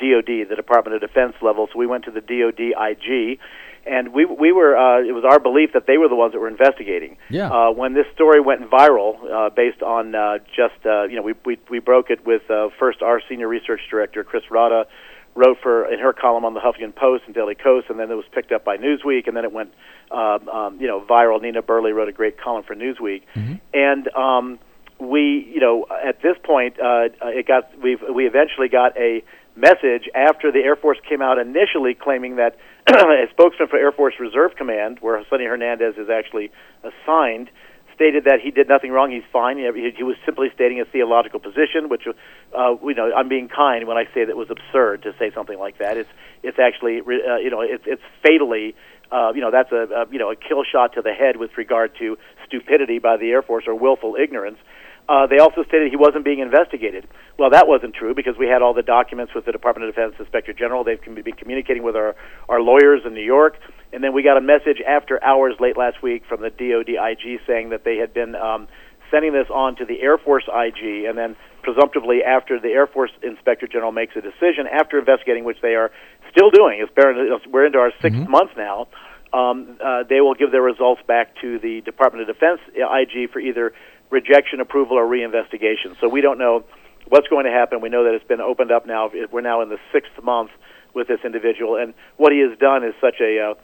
DoD, 0.00 0.48
the 0.48 0.56
Department 0.56 0.96
of 0.96 1.00
Defense 1.00 1.34
level. 1.40 1.68
So 1.72 1.78
we 1.78 1.86
went 1.86 2.04
to 2.04 2.10
the 2.10 2.20
DoD 2.20 2.74
IG 2.76 3.38
and 3.86 4.12
we 4.12 4.24
we 4.24 4.52
were 4.52 4.76
uh, 4.76 5.00
it 5.00 5.12
was 5.12 5.24
our 5.24 5.38
belief 5.38 5.72
that 5.74 5.86
they 5.86 5.98
were 5.98 6.08
the 6.08 6.14
ones 6.14 6.32
that 6.32 6.40
were 6.40 6.48
investigating. 6.48 7.16
Yeah. 7.30 7.50
Uh, 7.50 7.70
when 7.72 7.94
this 7.94 8.06
story 8.14 8.40
went 8.40 8.70
viral, 8.70 9.16
uh, 9.30 9.50
based 9.50 9.82
on 9.82 10.14
uh, 10.14 10.38
just 10.54 10.84
uh, 10.86 11.04
you 11.04 11.16
know 11.16 11.22
we, 11.22 11.34
we 11.44 11.58
we 11.70 11.78
broke 11.78 12.10
it 12.10 12.24
with 12.26 12.50
uh, 12.50 12.68
first 12.78 13.02
our 13.02 13.20
senior 13.28 13.48
research 13.48 13.80
director 13.90 14.24
Chris 14.24 14.44
Rodda 14.50 14.86
wrote 15.34 15.58
for 15.62 15.92
in 15.92 15.98
her 15.98 16.12
column 16.12 16.44
on 16.44 16.54
the 16.54 16.60
Huffington 16.60 16.94
Post 16.94 17.24
and 17.26 17.34
Daily 17.34 17.54
Kos, 17.54 17.84
and 17.88 17.98
then 17.98 18.10
it 18.10 18.14
was 18.14 18.26
picked 18.32 18.52
up 18.52 18.64
by 18.64 18.76
Newsweek, 18.76 19.26
and 19.26 19.36
then 19.36 19.44
it 19.44 19.52
went 19.52 19.72
um, 20.10 20.48
um, 20.48 20.80
you 20.80 20.86
know 20.86 21.00
viral. 21.00 21.40
Nina 21.40 21.62
Burleigh 21.62 21.92
wrote 21.92 22.08
a 22.08 22.12
great 22.12 22.40
column 22.40 22.64
for 22.64 22.74
Newsweek, 22.74 23.22
mm-hmm. 23.34 23.54
and 23.72 24.08
um, 24.14 24.58
we 24.98 25.50
you 25.52 25.60
know 25.60 25.86
at 26.04 26.22
this 26.22 26.36
point 26.42 26.78
uh, 26.80 27.08
it 27.22 27.46
got 27.46 27.70
we've 27.82 28.02
we 28.14 28.26
eventually 28.26 28.68
got 28.68 28.96
a 28.96 29.22
message 29.56 30.08
after 30.14 30.50
the 30.50 30.58
Air 30.58 30.76
Force 30.76 30.98
came 31.08 31.22
out 31.22 31.38
initially 31.38 31.94
claiming 31.94 32.36
that 32.36 32.56
a 32.88 33.26
spokesman 33.30 33.68
for 33.68 33.78
Air 33.78 33.92
Force 33.92 34.14
Reserve 34.20 34.56
Command, 34.56 34.98
where 35.00 35.22
Sonny 35.30 35.44
Hernandez 35.44 35.94
is 35.96 36.10
actually 36.10 36.50
assigned, 36.82 37.50
stated 37.94 38.24
that 38.24 38.40
he 38.42 38.50
did 38.50 38.68
nothing 38.68 38.90
wrong. 38.90 39.10
He's 39.10 39.22
fine. 39.32 39.56
He, 39.56 39.90
he 39.96 40.02
was 40.02 40.16
simply 40.24 40.48
stating 40.54 40.80
a 40.80 40.84
theological 40.84 41.40
position, 41.40 41.88
which, 41.88 42.02
uh, 42.06 42.74
you 42.82 42.94
know, 42.94 43.10
I'm 43.16 43.28
being 43.28 43.48
kind 43.48 43.86
when 43.86 43.96
I 43.96 44.04
say 44.12 44.24
that 44.24 44.36
was 44.36 44.50
absurd 44.50 45.02
to 45.04 45.14
say 45.18 45.30
something 45.32 45.58
like 45.58 45.78
that. 45.78 45.96
It's 45.96 46.10
it's 46.42 46.58
actually, 46.58 47.00
uh, 47.00 47.36
you 47.36 47.50
know, 47.50 47.62
it's 47.62 47.84
it's 47.86 48.02
fatally. 48.22 48.74
Uh, 49.12 49.32
you 49.34 49.40
know 49.42 49.50
that's 49.50 49.70
a, 49.70 49.86
a 49.94 50.06
you 50.10 50.18
know 50.18 50.30
a 50.30 50.34
kill 50.34 50.64
shot 50.64 50.94
to 50.94 51.02
the 51.02 51.12
head 51.12 51.36
with 51.36 51.50
regard 51.56 51.94
to 51.98 52.16
stupidity 52.46 52.98
by 52.98 53.16
the 53.16 53.30
Air 53.30 53.42
Force 53.42 53.64
or 53.66 53.74
willful 53.74 54.16
ignorance. 54.16 54.58
Uh, 55.06 55.26
they 55.26 55.38
also 55.38 55.62
stated 55.64 55.90
he 55.90 55.96
wasn't 55.96 56.24
being 56.24 56.38
investigated. 56.38 57.06
Well, 57.38 57.50
that 57.50 57.68
wasn't 57.68 57.94
true 57.94 58.14
because 58.14 58.36
we 58.38 58.46
had 58.46 58.62
all 58.62 58.72
the 58.72 58.82
documents 58.82 59.34
with 59.34 59.44
the 59.44 59.52
Department 59.52 59.88
of 59.88 59.94
Defense 59.94 60.14
Inspector 60.18 60.52
General. 60.54 60.82
They've 60.82 61.00
been 61.02 61.36
communicating 61.36 61.82
with 61.82 61.94
our, 61.94 62.16
our 62.48 62.60
lawyers 62.60 63.02
in 63.04 63.12
New 63.12 63.24
York. 63.24 63.56
And 63.92 64.02
then 64.02 64.14
we 64.14 64.22
got 64.22 64.38
a 64.38 64.40
message 64.40 64.80
after 64.86 65.22
hours 65.22 65.54
late 65.60 65.76
last 65.76 66.02
week 66.02 66.24
from 66.26 66.40
the 66.40 66.50
DOD 66.50 66.96
IG 66.96 67.40
saying 67.46 67.70
that 67.70 67.84
they 67.84 67.96
had 67.96 68.14
been 68.14 68.34
um, 68.34 68.66
sending 69.10 69.32
this 69.32 69.46
on 69.52 69.76
to 69.76 69.84
the 69.84 70.00
Air 70.00 70.16
Force 70.16 70.44
IG. 70.48 71.04
And 71.04 71.18
then, 71.18 71.36
presumptively, 71.62 72.22
after 72.24 72.58
the 72.58 72.68
Air 72.68 72.86
Force 72.86 73.12
Inspector 73.22 73.66
General 73.68 73.92
makes 73.92 74.16
a 74.16 74.22
decision, 74.22 74.66
after 74.72 74.98
investigating, 74.98 75.44
which 75.44 75.60
they 75.60 75.74
are 75.74 75.90
still 76.30 76.50
doing, 76.50 76.80
it's 76.80 77.46
we're 77.46 77.66
into 77.66 77.78
our 77.78 77.92
6th 78.02 78.10
mm-hmm. 78.10 78.30
month 78.30 78.52
now, 78.56 78.88
um, 79.34 79.78
uh, 79.84 80.04
they 80.08 80.20
will 80.20 80.34
give 80.34 80.52
their 80.52 80.62
results 80.62 81.02
back 81.06 81.34
to 81.40 81.58
the 81.58 81.80
Department 81.82 82.28
of 82.28 82.34
Defense 82.34 82.60
IG 82.74 83.30
for 83.32 83.40
either 83.40 83.72
rejection, 84.10 84.60
approval, 84.60 84.96
or 84.96 85.06
reinvestigation. 85.06 85.98
So 86.00 86.08
we 86.08 86.20
don't 86.20 86.38
know 86.38 86.64
what's 87.08 87.28
going 87.28 87.44
to 87.44 87.50
happen. 87.50 87.80
We 87.80 87.88
know 87.88 88.04
that 88.04 88.14
it's 88.14 88.26
been 88.26 88.40
opened 88.40 88.72
up 88.72 88.86
now. 88.86 89.10
We're 89.30 89.40
now 89.40 89.62
in 89.62 89.68
the 89.68 89.78
sixth 89.92 90.12
month 90.22 90.50
with 90.94 91.08
this 91.08 91.20
individual, 91.24 91.76
and 91.76 91.94
what 92.16 92.32
he 92.32 92.38
has 92.40 92.56
done 92.58 92.84
is 92.84 92.94
such 93.00 93.16
a 93.20 93.40
uh, 93.40 93.54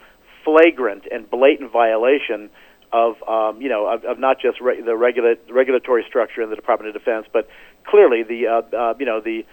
flagrant 0.43 1.03
and 1.11 1.29
blatant 1.29 1.71
violation 1.71 2.49
of 2.93 3.15
um, 3.27 3.61
you 3.61 3.69
know 3.69 3.87
of, 3.87 4.03
of 4.03 4.19
not 4.19 4.37
just 4.41 4.59
re- 4.59 4.81
the 4.81 4.95
regula- 4.95 5.35
regulatory 5.49 6.03
structure 6.07 6.41
in 6.41 6.49
the 6.49 6.55
Department 6.55 6.93
of 6.93 7.01
Defense, 7.01 7.25
but 7.31 7.47
clearly 7.85 8.23
the 8.23 8.47
uh, 8.47 8.75
uh, 8.75 8.93
you 8.99 9.05
know 9.05 9.21
the 9.21 9.45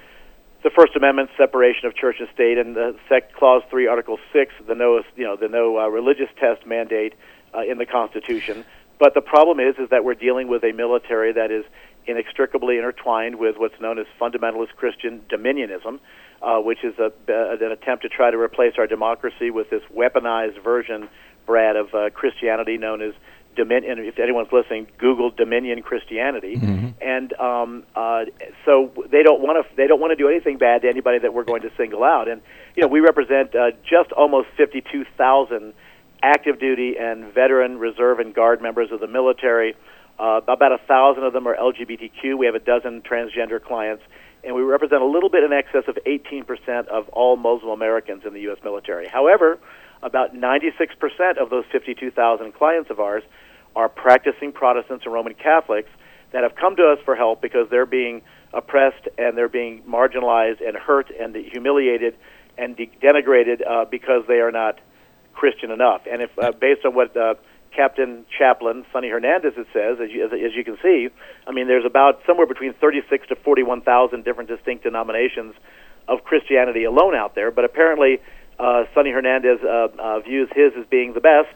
the 0.65 0.71
First 0.71 0.97
Amendment 0.97 1.31
separation 1.39 1.87
of 1.87 1.95
church 1.95 2.17
and 2.19 2.29
state, 2.35 2.59
and 2.59 2.75
the 2.75 2.97
sec- 3.09 3.33
Clause 3.35 3.63
Three, 3.71 3.87
Article 3.87 4.19
Six, 4.33 4.53
the 4.67 4.75
no 4.75 5.03
you 5.17 5.25
know 5.25 5.37
the 5.37 5.49
no 5.49 5.79
uh, 5.79 5.87
religious 5.87 6.29
test 6.41 6.67
mandate 6.67 7.15
uh, 7.55 7.61
in 7.61 7.79
the 7.79 7.87
Constitution. 7.87 8.65
But 8.99 9.15
the 9.15 9.21
problem 9.21 9.61
is 9.61 9.77
is 9.79 9.91
that 9.91 10.05
we're 10.05 10.15
dealing 10.15 10.49
with 10.49 10.65
a 10.65 10.73
military 10.73 11.33
that 11.33 11.51
is 11.51 11.65
inextricably 12.07 12.79
intertwined 12.79 13.37
with 13.39 13.57
what's 13.59 13.79
known 13.81 13.99
as 13.99 14.07
fundamentalist 14.21 14.75
Christian 14.77 15.21
dominionism, 15.29 16.01
uh, 16.43 16.59
which 16.59 16.83
is 16.83 16.95
a, 16.99 17.13
an 17.29 17.71
attempt 17.71 18.03
to 18.03 18.09
try 18.09 18.31
to 18.31 18.39
replace 18.39 18.75
our 18.79 18.87
democracy 18.87 19.51
with 19.51 19.71
this 19.71 19.83
weaponized 19.95 20.63
version, 20.63 21.09
Brad, 21.47 21.77
of 21.77 21.95
uh, 21.95 22.11
Christianity 22.11 22.79
known 22.79 23.03
as 23.03 23.13
Dominion. 23.57 23.99
If 23.99 24.19
anyone's 24.21 24.53
listening, 24.53 24.87
Google 24.99 25.31
Dominion 25.31 25.83
Christianity, 25.83 26.55
and 27.01 27.33
um, 27.41 27.83
uh, 27.97 28.27
so 28.65 28.93
they 29.11 29.25
don't 29.25 29.41
want 29.41 29.67
to 29.67 29.77
they 29.77 29.89
don't 29.89 30.01
want 30.01 30.13
to 30.13 30.17
do 30.17 30.29
anything 30.29 30.59
bad 30.59 30.83
to 30.83 30.89
anybody 30.89 31.19
that 31.19 31.35
we're 31.35 31.45
going 31.45 31.63
to 31.63 31.71
single 31.77 32.05
out. 32.05 32.29
And 32.29 32.41
you 32.77 32.83
know, 32.83 32.89
we 32.89 33.01
represent 33.01 33.57
uh, 33.57 33.73
just 33.83 34.13
almost 34.13 34.49
fifty 34.57 34.81
two 34.93 35.05
thousand 35.17 35.75
active 36.23 36.59
duty 36.59 36.97
and 36.99 37.33
veteran 37.33 37.79
reserve 37.79 38.19
and 38.19 38.35
guard 38.35 38.63
members 38.63 38.91
of 38.93 39.01
the 39.01 39.07
military. 39.07 39.75
Uh, 40.19 40.41
about 40.49 40.73
a 40.73 40.79
thousand 40.87 41.25
of 41.25 41.33
them 41.33 41.47
are 41.47 41.57
LGBTQ. 41.57 42.37
We 42.37 42.47
have 42.47 42.55
a 42.55 42.61
dozen 42.61 43.03
transgender 43.03 43.63
clients, 43.63 44.03
and 44.43 44.55
we 44.55 44.63
represent 44.63 45.01
a 45.03 45.07
little 45.07 45.31
bit 45.31 45.45
in 45.45 45.53
excess 45.53 45.85
of 45.87 45.99
18% 46.07 46.89
of 46.89 47.09
all 47.11 47.37
Muslim 47.37 47.71
Americans 47.71 48.25
in 48.27 48.35
the 48.35 48.41
U.S. 48.43 48.59
military. 48.65 49.07
However, 49.07 49.59
about 50.03 50.35
96% 50.35 51.39
of 51.41 51.51
those 51.51 51.65
52,000 51.71 52.53
clients 52.53 52.91
of 52.91 53.01
ours 53.01 53.23
are 53.77 53.89
practicing 53.89 54.53
Protestants 54.53 55.05
and 55.05 55.15
Roman 55.15 55.35
Catholics 55.35 55.91
that 56.33 56.43
have 56.43 56.57
come 56.57 56.77
to 56.77 56.89
us 56.89 56.99
for 57.05 57.15
help 57.15 57.41
because 57.41 57.69
they're 57.71 57.87
being 57.87 58.23
oppressed 58.53 59.09
and 59.19 59.37
they're 59.37 59.49
being 59.49 59.83
marginalized 59.83 60.67
and 60.67 60.77
hurt 60.77 61.11
and 61.11 61.35
humiliated 61.35 62.17
and 62.57 62.77
de- 62.77 62.91
denigrated 63.03 63.67
uh, 63.67 63.85
because 63.85 64.25
they 64.27 64.41
are 64.41 64.51
not 64.51 64.81
Christian 65.39 65.71
enough. 65.71 66.03
And 66.11 66.21
if 66.21 66.31
uh, 66.39 66.53
based 66.53 66.85
on 66.85 66.95
what 66.95 67.17
uh, 67.17 67.35
Captain 67.75 68.27
Chaplain 68.37 68.85
Sonny 68.93 69.09
Hernandez 69.09 69.55
it 69.57 69.69
says, 69.73 69.99
as 70.03 70.11
you, 70.11 70.27
as, 70.27 70.33
as 70.33 70.53
you 70.55 70.65
can 70.65 70.77
see, 70.83 71.09
I 71.47 71.53
mean, 71.53 71.69
there's 71.69 71.87
about 71.87 72.21
somewhere 72.27 72.47
between 72.47 72.75
36 72.75 73.29
to 73.29 73.37
41,000 73.37 74.25
different 74.25 74.51
distinct 74.51 74.83
denominations 74.83 75.55
of 76.09 76.25
Christianity 76.25 76.85
alone 76.85 77.15
out 77.15 77.37
there. 77.37 77.53
But 77.53 77.65
apparently, 77.65 78.21
uh, 78.59 78.85
Sonny 78.95 79.11
Hernandez 79.11 79.61
uh, 79.63 79.89
uh, 79.97 80.21
views 80.21 80.49
his 80.55 80.73
as 80.77 80.87
being 80.91 81.13
the 81.15 81.21
best, 81.21 81.55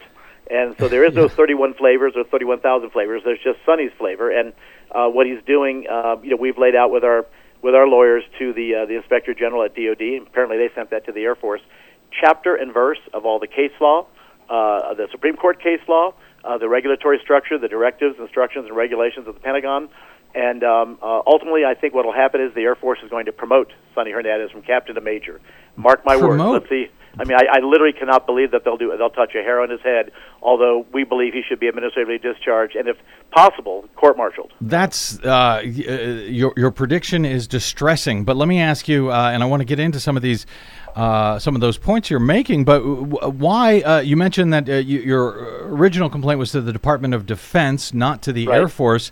and 0.49 0.77
so 0.79 0.88
there 0.88 1.05
is 1.05 1.14
no 1.14 1.27
31 1.40 1.75
flavors 1.75 2.12
or 2.14 2.23
31,000 2.25 2.90
flavors. 2.90 3.23
There's 3.25 3.42
just 3.42 3.59
Sonny's 3.66 3.92
flavor, 3.99 4.31
and 4.31 4.53
uh, 4.92 5.09
what 5.09 5.27
he's 5.27 5.42
doing, 5.45 5.87
uh, 5.90 6.16
you 6.23 6.31
know, 6.31 6.37
we've 6.37 6.59
laid 6.59 6.77
out 6.77 6.92
with 6.92 7.03
our 7.03 7.27
with 7.62 7.75
our 7.75 7.87
lawyers 7.87 8.25
to 8.38 8.53
the 8.53 8.75
uh, 8.75 8.87
the 8.87 8.97
Inspector 8.97 9.33
General 9.35 9.64
at 9.64 9.75
DoD. 9.75 10.01
And 10.01 10.27
apparently, 10.27 10.59
they 10.59 10.71
sent 10.75 10.90
that 10.90 11.07
to 11.07 11.12
the 11.12 11.23
Air 11.23 11.35
Force, 11.35 11.62
chapter 12.20 12.55
and 12.55 12.72
verse 12.72 12.98
of 13.12 13.25
all 13.25 13.38
the 13.38 13.46
case 13.46 13.72
law, 13.81 14.07
uh, 14.48 14.94
the 14.94 15.09
Supreme 15.11 15.37
Court 15.37 15.62
case 15.62 15.81
law, 15.88 16.14
uh, 16.44 16.59
the 16.59 16.68
regulatory 16.68 17.18
structure, 17.22 17.59
the 17.59 17.68
directives, 17.68 18.16
instructions, 18.18 18.66
and 18.66 18.77
regulations 18.77 19.27
of 19.29 19.35
the 19.35 19.40
Pentagon. 19.40 19.88
And 20.35 20.64
um, 20.64 20.98
uh, 21.03 21.20
ultimately, 21.27 21.64
I 21.64 21.75
think 21.75 21.94
what 21.94 22.05
will 22.07 22.14
happen 22.14 22.40
is 22.40 22.55
the 22.55 22.62
Air 22.62 22.75
Force 22.75 22.98
is 23.05 23.11
going 23.11 23.27
to 23.27 23.33
promote 23.33 23.70
Sonny 23.94 24.12
Hernandez 24.12 24.51
from 24.51 24.62
captain 24.62 24.94
to 24.94 25.01
major. 25.01 25.40
Mark 25.77 26.05
my 26.05 26.16
words. 26.16 26.29
Promote? 26.29 26.55
Let's 26.55 26.68
see. 26.70 26.87
I 27.18 27.25
mean, 27.25 27.37
I, 27.37 27.59
I 27.59 27.61
literally 27.61 27.92
cannot 27.92 28.25
believe 28.25 28.53
that 28.53 28.64
they'll 28.64 28.79
do. 28.79 28.94
They'll 28.96 29.11
touch 29.11 29.35
a 29.35 29.42
hair 29.42 29.61
on 29.61 29.68
his 29.68 29.83
head. 29.83 30.12
Although 30.40 30.87
we 30.92 31.05
believe 31.05 31.35
he 31.35 31.42
should 31.46 31.61
be 31.61 31.68
administratively 31.68 32.16
discharged, 32.16 32.75
and 32.75 32.88
if 32.88 32.96
possible, 33.31 33.85
court-martialed. 33.96 34.53
That's 34.62 35.18
uh, 35.20 35.29
uh, 35.29 35.61
your 35.62 36.55
your 36.57 36.70
prediction 36.70 37.27
is 37.27 37.46
distressing. 37.46 38.25
But 38.25 38.37
let 38.38 38.48
me 38.48 38.61
ask 38.61 38.88
you, 38.88 39.12
uh, 39.12 39.31
and 39.31 39.42
I 39.42 39.46
want 39.46 39.61
to 39.61 39.66
get 39.66 39.79
into 39.79 40.01
some 40.01 40.16
of 40.16 40.22
these, 40.22 40.46
uh, 40.94 41.38
some 41.38 41.55
of 41.55 41.61
those 41.61 41.78
points 41.78 42.11
you're 42.11 42.20
making. 42.20 42.64
But 42.64 42.81
why? 42.83 43.81
Uh, 43.81 44.00
you 44.00 44.16
mentioned 44.16 44.52
that 44.52 44.68
uh, 44.68 44.74
you, 44.74 45.00
your 45.00 45.64
original 45.66 46.09
complaint 46.11 46.38
was 46.38 46.52
to 46.52 46.61
the 46.61 46.72
Department 46.72 47.14
of 47.14 47.26
Defense, 47.26 47.94
not 47.94 48.22
to 48.22 48.33
the 48.33 48.46
Right. 48.46 48.59
Air 48.59 48.68
Force. 48.68 49.11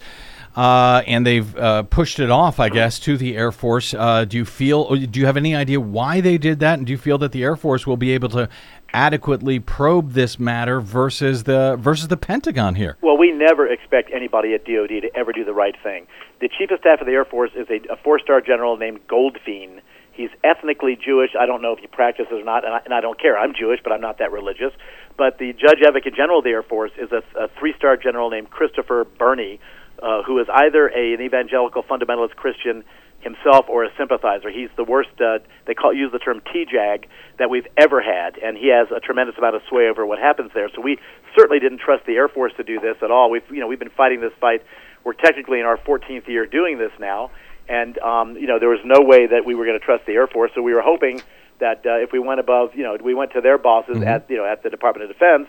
Uh, 0.57 1.03
and 1.07 1.25
they've 1.25 1.57
uh, 1.57 1.85
pushed 1.85 2.19
it 2.19 2.29
off, 2.29 2.59
I 2.59 2.71
guess, 2.71 2.99
to 3.01 3.17
the 3.17 3.37
Air 3.37 3.53
Force. 3.53 3.95
Uh, 3.95 4.25
do 4.25 4.37
you 4.37 4.45
feel? 4.45 4.97
Do 4.97 5.21
you 5.21 5.27
have 5.27 5.37
any 5.37 5.55
idea 5.55 5.79
why 5.81 6.21
they 6.21 6.39
did 6.39 6.59
that? 6.59 6.79
And 6.79 6.87
do 6.87 6.91
you 6.91 6.99
feel 6.99 7.19
that 7.19 7.31
the 7.31 7.45
Air 7.45 7.55
Force 7.55 7.87
will 7.87 7.97
be 7.97 8.11
able 8.11 8.31
to 8.31 8.49
adequately 8.93 9.61
probe 9.61 10.13
this 10.15 10.41
matter 10.41 10.81
versus 10.81 11.45
the 11.45 11.77
versus 11.79 12.09
the 12.09 12.17
Pentagon 12.17 12.75
here? 12.75 12.97
Well, 13.01 13.17
we 13.17 13.31
never 13.31 13.69
expect 13.69 14.11
anybody 14.13 14.53
at 14.55 14.65
DoD 14.65 15.03
to 15.03 15.11
ever 15.15 15.33
do 15.33 15.45
the 15.45 15.55
right 15.55 15.77
thing. 15.85 16.09
The 16.41 16.49
chief 16.49 16.73
of 16.73 16.81
staff 16.81 17.01
of 17.01 17.07
the 17.07 17.13
Air 17.13 17.25
Force 17.25 17.53
is 17.55 17.69
a, 17.71 17.93
a 17.93 17.97
four-star 18.03 18.41
general 18.41 18.77
named 18.77 19.07
Goldfein. 19.07 19.81
He's 20.21 20.29
ethnically 20.45 20.99
Jewish. 21.03 21.31
I 21.39 21.47
don't 21.47 21.63
know 21.63 21.73
if 21.73 21.79
he 21.79 21.87
practices 21.87 22.31
or 22.31 22.45
not, 22.45 22.67
and 22.67 22.75
I, 22.75 22.81
and 22.85 22.93
I 22.93 23.01
don't 23.01 23.19
care. 23.19 23.39
I'm 23.39 23.55
Jewish, 23.59 23.81
but 23.83 23.91
I'm 23.91 24.03
not 24.03 24.19
that 24.19 24.33
religious. 24.33 24.73
But 25.17 25.39
the 25.39 25.55
Judge 25.55 25.81
Advocate 25.83 26.15
General 26.15 26.41
of 26.41 26.45
the 26.45 26.51
Air 26.51 26.63
Force 26.63 26.91
is 27.01 27.11
a, 27.11 27.23
a 27.39 27.49
three-star 27.59 27.97
general 27.97 28.29
named 28.29 28.51
Christopher 28.51 29.05
Burney, 29.05 29.61
uh, 30.03 30.23
who 30.23 30.39
is 30.39 30.47
either 30.53 30.89
a, 30.89 31.15
an 31.15 31.23
evangelical 31.23 31.83
fundamentalist 31.83 32.37
Christian 32.37 32.85
himself 33.21 33.65
or 33.71 33.85
a 33.85 33.89
sympathizer. 33.97 34.51
He's 34.51 34.69
the 34.77 34.85
worst. 34.85 35.09
Uh, 35.19 35.39
they 35.67 35.73
call 35.73 35.95
use 35.95 36.13
the 36.13 36.19
term 36.19 36.43
TJAG 36.53 37.07
that 37.39 37.49
we've 37.49 37.67
ever 37.79 38.03
had, 38.03 38.37
and 38.37 38.59
he 38.59 38.69
has 38.69 38.89
a 38.95 39.01
tremendous 39.01 39.39
amount 39.39 39.57
of 39.57 39.63
sway 39.71 39.89
over 39.89 40.05
what 40.05 40.19
happens 40.19 40.51
there. 40.53 40.69
So 40.75 40.83
we 40.83 40.99
certainly 41.35 41.61
didn't 41.61 41.81
trust 41.81 42.05
the 42.05 42.17
Air 42.17 42.29
Force 42.29 42.53
to 42.59 42.63
do 42.63 42.79
this 42.79 42.97
at 43.03 43.11
all. 43.11 43.31
We've 43.31 43.49
you 43.51 43.61
know 43.61 43.69
we've 43.69 43.79
been 43.79 43.97
fighting 43.97 44.21
this 44.21 44.33
fight. 44.39 44.63
We're 45.03 45.15
technically 45.15 45.61
in 45.61 45.65
our 45.65 45.79
14th 45.79 46.29
year 46.29 46.45
doing 46.45 46.77
this 46.77 46.93
now, 47.01 47.31
and 47.71 47.97
um, 47.99 48.37
you 48.37 48.47
know 48.47 48.59
there 48.59 48.69
was 48.69 48.81
no 48.85 49.01
way 49.01 49.27
that 49.27 49.47
we 49.47 49.55
were 49.55 49.65
going 49.65 49.79
to 49.79 49.85
trust 49.85 50.05
the 50.05 50.13
Air 50.13 50.27
Force. 50.27 50.51
So 50.55 50.61
we 50.61 50.75
were 50.75 50.83
hoping 50.83 51.23
that 51.61 51.87
uh, 51.87 51.99
if 51.99 52.11
we 52.13 52.19
went 52.19 52.41
above, 52.41 52.75
you 52.75 52.83
know, 52.83 52.97
we 53.03 53.15
went 53.15 53.33
to 53.33 53.41
their 53.41 53.59
bosses 53.59 54.03
at 54.03 54.29
you 54.29 54.37
know 54.37 54.45
at 54.45 54.63
the 54.63 54.71
Department 54.71 55.09
of 55.09 55.17
Defense 55.17 55.49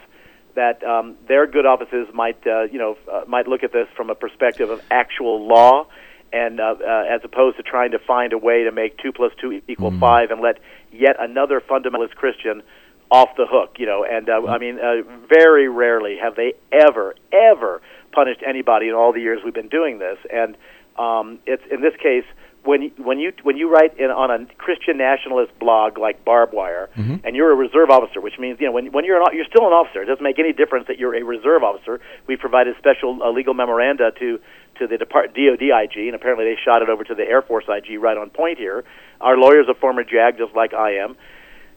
that 0.55 0.83
um, 0.83 1.15
their 1.27 1.47
good 1.47 1.65
offices 1.65 2.07
might, 2.13 2.45
uh, 2.45 2.63
you 2.63 2.77
know, 2.77 2.97
uh, 3.11 3.21
might 3.25 3.47
look 3.47 3.63
at 3.63 3.71
this 3.71 3.87
from 3.95 4.09
a 4.09 4.15
perspective 4.15 4.69
of 4.69 4.81
actual 4.91 5.47
law, 5.47 5.87
and 6.33 6.59
uh, 6.59 6.75
uh, 6.79 7.05
as 7.09 7.21
opposed 7.23 7.57
to 7.57 7.63
trying 7.63 7.91
to 7.91 7.99
find 7.99 8.33
a 8.33 8.37
way 8.37 8.65
to 8.65 8.71
make 8.71 8.97
two 8.97 9.11
plus 9.11 9.31
two 9.39 9.61
equal 9.67 9.91
five 9.99 10.29
and 10.29 10.41
let 10.41 10.59
yet 10.91 11.15
another 11.19 11.61
fundamentalist 11.61 12.15
Christian 12.15 12.61
off 13.09 13.29
the 13.35 13.45
hook, 13.49 13.75
you 13.79 13.85
know. 13.85 14.05
And 14.05 14.29
uh, 14.29 14.45
I 14.47 14.57
mean, 14.57 14.79
uh, 14.79 15.01
very 15.27 15.67
rarely 15.67 16.17
have 16.21 16.35
they 16.35 16.53
ever, 16.71 17.15
ever 17.31 17.81
punished 18.11 18.41
anybody 18.45 18.89
in 18.89 18.93
all 18.93 19.13
the 19.13 19.21
years 19.21 19.41
we've 19.43 19.53
been 19.53 19.69
doing 19.69 19.99
this. 19.99 20.17
And 20.31 20.57
um, 21.01 21.39
it's 21.45 21.63
in 21.71 21.81
this 21.81 21.95
case 22.01 22.25
when 22.63 22.83
you, 22.83 22.91
when 22.97 23.17
you 23.17 23.33
when 23.41 23.57
you 23.57 23.69
write 23.69 23.97
in 23.97 24.11
on 24.11 24.29
a 24.29 24.45
Christian 24.55 24.97
nationalist 24.97 25.51
blog 25.59 25.97
like 25.97 26.23
BarbWire, 26.23 26.87
and 27.25 27.35
you're 27.35 27.51
a 27.51 27.55
reserve 27.55 27.89
officer, 27.89 28.21
which 28.21 28.37
means 28.37 28.59
you 28.59 28.67
know 28.67 28.71
when 28.71 28.91
when 28.91 29.03
you're 29.03 29.19
an, 29.19 29.35
you're 29.35 29.49
still 29.49 29.65
an 29.65 29.73
officer. 29.73 30.03
It 30.03 30.05
doesn't 30.05 30.23
make 30.23 30.37
any 30.37 30.53
difference 30.53 30.87
that 30.87 30.99
you're 30.99 31.15
a 31.15 31.23
reserve 31.23 31.63
officer. 31.63 31.99
We 32.27 32.37
provided 32.37 32.75
special 32.77 33.17
uh, 33.23 33.31
legal 33.31 33.55
memoranda 33.55 34.11
to 34.19 34.39
to 34.79 34.87
the 34.87 34.97
Depart- 34.97 35.33
DoD 35.33 35.61
IG, 35.61 35.97
and 36.07 36.15
apparently 36.15 36.45
they 36.45 36.57
shot 36.63 36.81
it 36.81 36.89
over 36.89 37.03
to 37.03 37.15
the 37.15 37.23
Air 37.23 37.41
Force 37.41 37.65
IG 37.67 37.99
right 37.99 38.17
on 38.17 38.29
point 38.29 38.57
here. 38.59 38.83
Our 39.19 39.37
lawyer's 39.37 39.67
a 39.69 39.73
former 39.73 40.03
JAG, 40.03 40.37
just 40.37 40.55
like 40.55 40.73
I 40.73 40.97
am. 40.97 41.15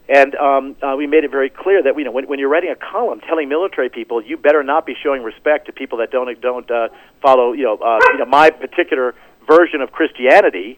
And 0.07 0.35
um, 0.35 0.75
uh, 0.83 0.95
we 0.95 1.07
made 1.07 1.23
it 1.23 1.31
very 1.31 1.49
clear 1.49 1.81
that 1.81 1.97
you 1.97 2.03
know 2.03 2.11
when, 2.11 2.27
when 2.27 2.39
you're 2.39 2.49
writing 2.49 2.69
a 2.69 2.75
column 2.75 3.21
telling 3.21 3.49
military 3.49 3.89
people 3.89 4.21
you 4.21 4.37
better 4.37 4.61
not 4.63 4.85
be 4.85 4.93
showing 5.01 5.23
respect 5.23 5.65
to 5.65 5.71
people 5.71 5.97
that 5.97 6.11
don't 6.11 6.39
don't 6.41 6.69
uh, 6.69 6.89
follow 7.21 7.53
you 7.53 7.63
know 7.63 7.77
uh, 7.77 7.99
you 8.11 8.19
know 8.19 8.25
my 8.25 8.51
particular 8.51 9.15
version 9.47 9.81
of 9.81 9.91
Christianity. 9.91 10.75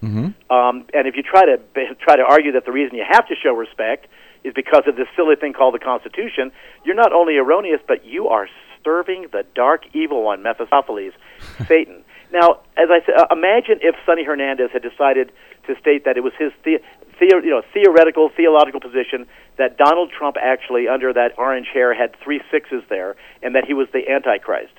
Um, 0.49 0.85
and 0.93 1.07
if 1.07 1.15
you 1.15 1.23
try 1.23 1.45
to 1.45 1.57
try 2.01 2.15
to 2.15 2.23
argue 2.23 2.53
that 2.53 2.65
the 2.65 2.71
reason 2.71 2.95
you 2.97 3.05
have 3.09 3.27
to 3.27 3.35
show 3.35 3.53
respect 3.53 4.07
is 4.43 4.53
because 4.53 4.83
of 4.87 4.95
this 4.95 5.07
silly 5.15 5.35
thing 5.35 5.53
called 5.53 5.73
the 5.73 5.79
Constitution, 5.79 6.51
you're 6.85 6.95
not 6.95 7.11
only 7.11 7.37
erroneous, 7.37 7.81
but 7.87 8.05
you 8.05 8.27
are 8.27 8.47
serving 8.83 9.27
the 9.31 9.43
dark 9.55 9.83
evil 9.93 10.23
one, 10.23 10.43
Mephistopheles, 10.43 11.13
Satan. 11.67 12.03
Now, 12.31 12.59
as 12.75 12.89
I 12.89 12.99
said, 13.05 13.15
uh, 13.15 13.27
imagine 13.31 13.79
if 13.81 13.95
Sonny 14.05 14.23
Hernandez 14.23 14.69
had 14.71 14.81
decided 14.81 15.31
to 15.67 15.75
state 15.79 16.05
that 16.05 16.17
it 16.17 16.23
was 16.23 16.33
his 16.37 16.51
the, 16.63 16.79
the, 17.19 17.25
you 17.43 17.49
know 17.49 17.61
theoretical 17.73 18.29
theological 18.35 18.79
position 18.79 19.27
that 19.57 19.77
Donald 19.77 20.11
Trump 20.11 20.37
actually 20.41 20.87
under 20.87 21.13
that 21.13 21.37
orange 21.37 21.67
hair 21.73 21.93
had 21.93 22.15
three 22.23 22.41
sixes 22.51 22.83
there, 22.89 23.15
and 23.41 23.55
that 23.55 23.65
he 23.65 23.73
was 23.73 23.87
the 23.93 24.09
Antichrist. 24.09 24.73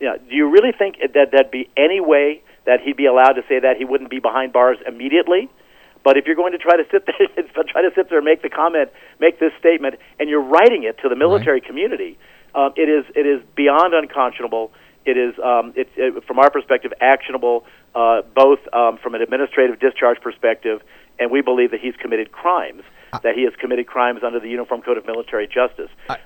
You 0.00 0.08
know, 0.08 0.16
do 0.18 0.34
you 0.34 0.50
really 0.50 0.72
think 0.72 0.96
that 1.14 1.30
that'd 1.30 1.50
be 1.50 1.70
any 1.76 2.00
way 2.00 2.42
that 2.66 2.80
he'd 2.80 2.96
be 2.96 3.06
allowed 3.06 3.34
to 3.34 3.42
say 3.48 3.60
that 3.60 3.76
he 3.76 3.84
wouldn't 3.84 4.10
be 4.10 4.18
behind 4.18 4.52
bars 4.52 4.78
immediately? 4.86 5.48
But 6.04 6.16
if 6.16 6.26
you're 6.26 6.36
going 6.36 6.52
to 6.52 6.58
try 6.58 6.76
to 6.76 6.84
sit 6.90 7.06
there, 7.06 7.64
try 7.68 7.82
to 7.82 7.90
sit 7.94 8.08
there 8.08 8.18
and 8.18 8.24
make 8.24 8.42
the 8.42 8.50
comment, 8.50 8.90
make 9.20 9.38
this 9.38 9.52
statement, 9.58 9.96
and 10.18 10.28
you're 10.28 10.42
writing 10.42 10.82
it 10.82 10.98
to 11.02 11.08
the 11.08 11.16
military 11.16 11.60
community, 11.60 12.18
um, 12.54 12.72
it 12.76 12.88
is 12.88 13.04
it 13.14 13.26
is 13.26 13.42
beyond 13.54 13.94
unconscionable. 13.94 14.72
It 15.04 15.16
is 15.16 15.34
um, 15.38 15.72
it, 15.76 15.88
it, 15.96 16.24
from 16.24 16.38
our 16.38 16.50
perspective 16.50 16.92
actionable, 17.00 17.64
uh, 17.94 18.22
both 18.34 18.60
um, 18.72 18.98
from 18.98 19.14
an 19.14 19.22
administrative 19.22 19.80
discharge 19.80 20.20
perspective, 20.20 20.82
and 21.18 21.30
we 21.30 21.40
believe 21.40 21.70
that 21.70 21.80
he's 21.80 21.94
committed 21.96 22.32
crimes. 22.32 22.82
that 23.22 23.34
he 23.34 23.42
has 23.44 23.52
committed 23.60 23.86
crimes 23.86 24.20
under 24.24 24.40
the 24.40 24.48
Uniform 24.48 24.80
Code 24.80 24.96
of 24.96 25.04
Military 25.06 25.46
Justice. 25.46 25.90
uh, 26.08 26.16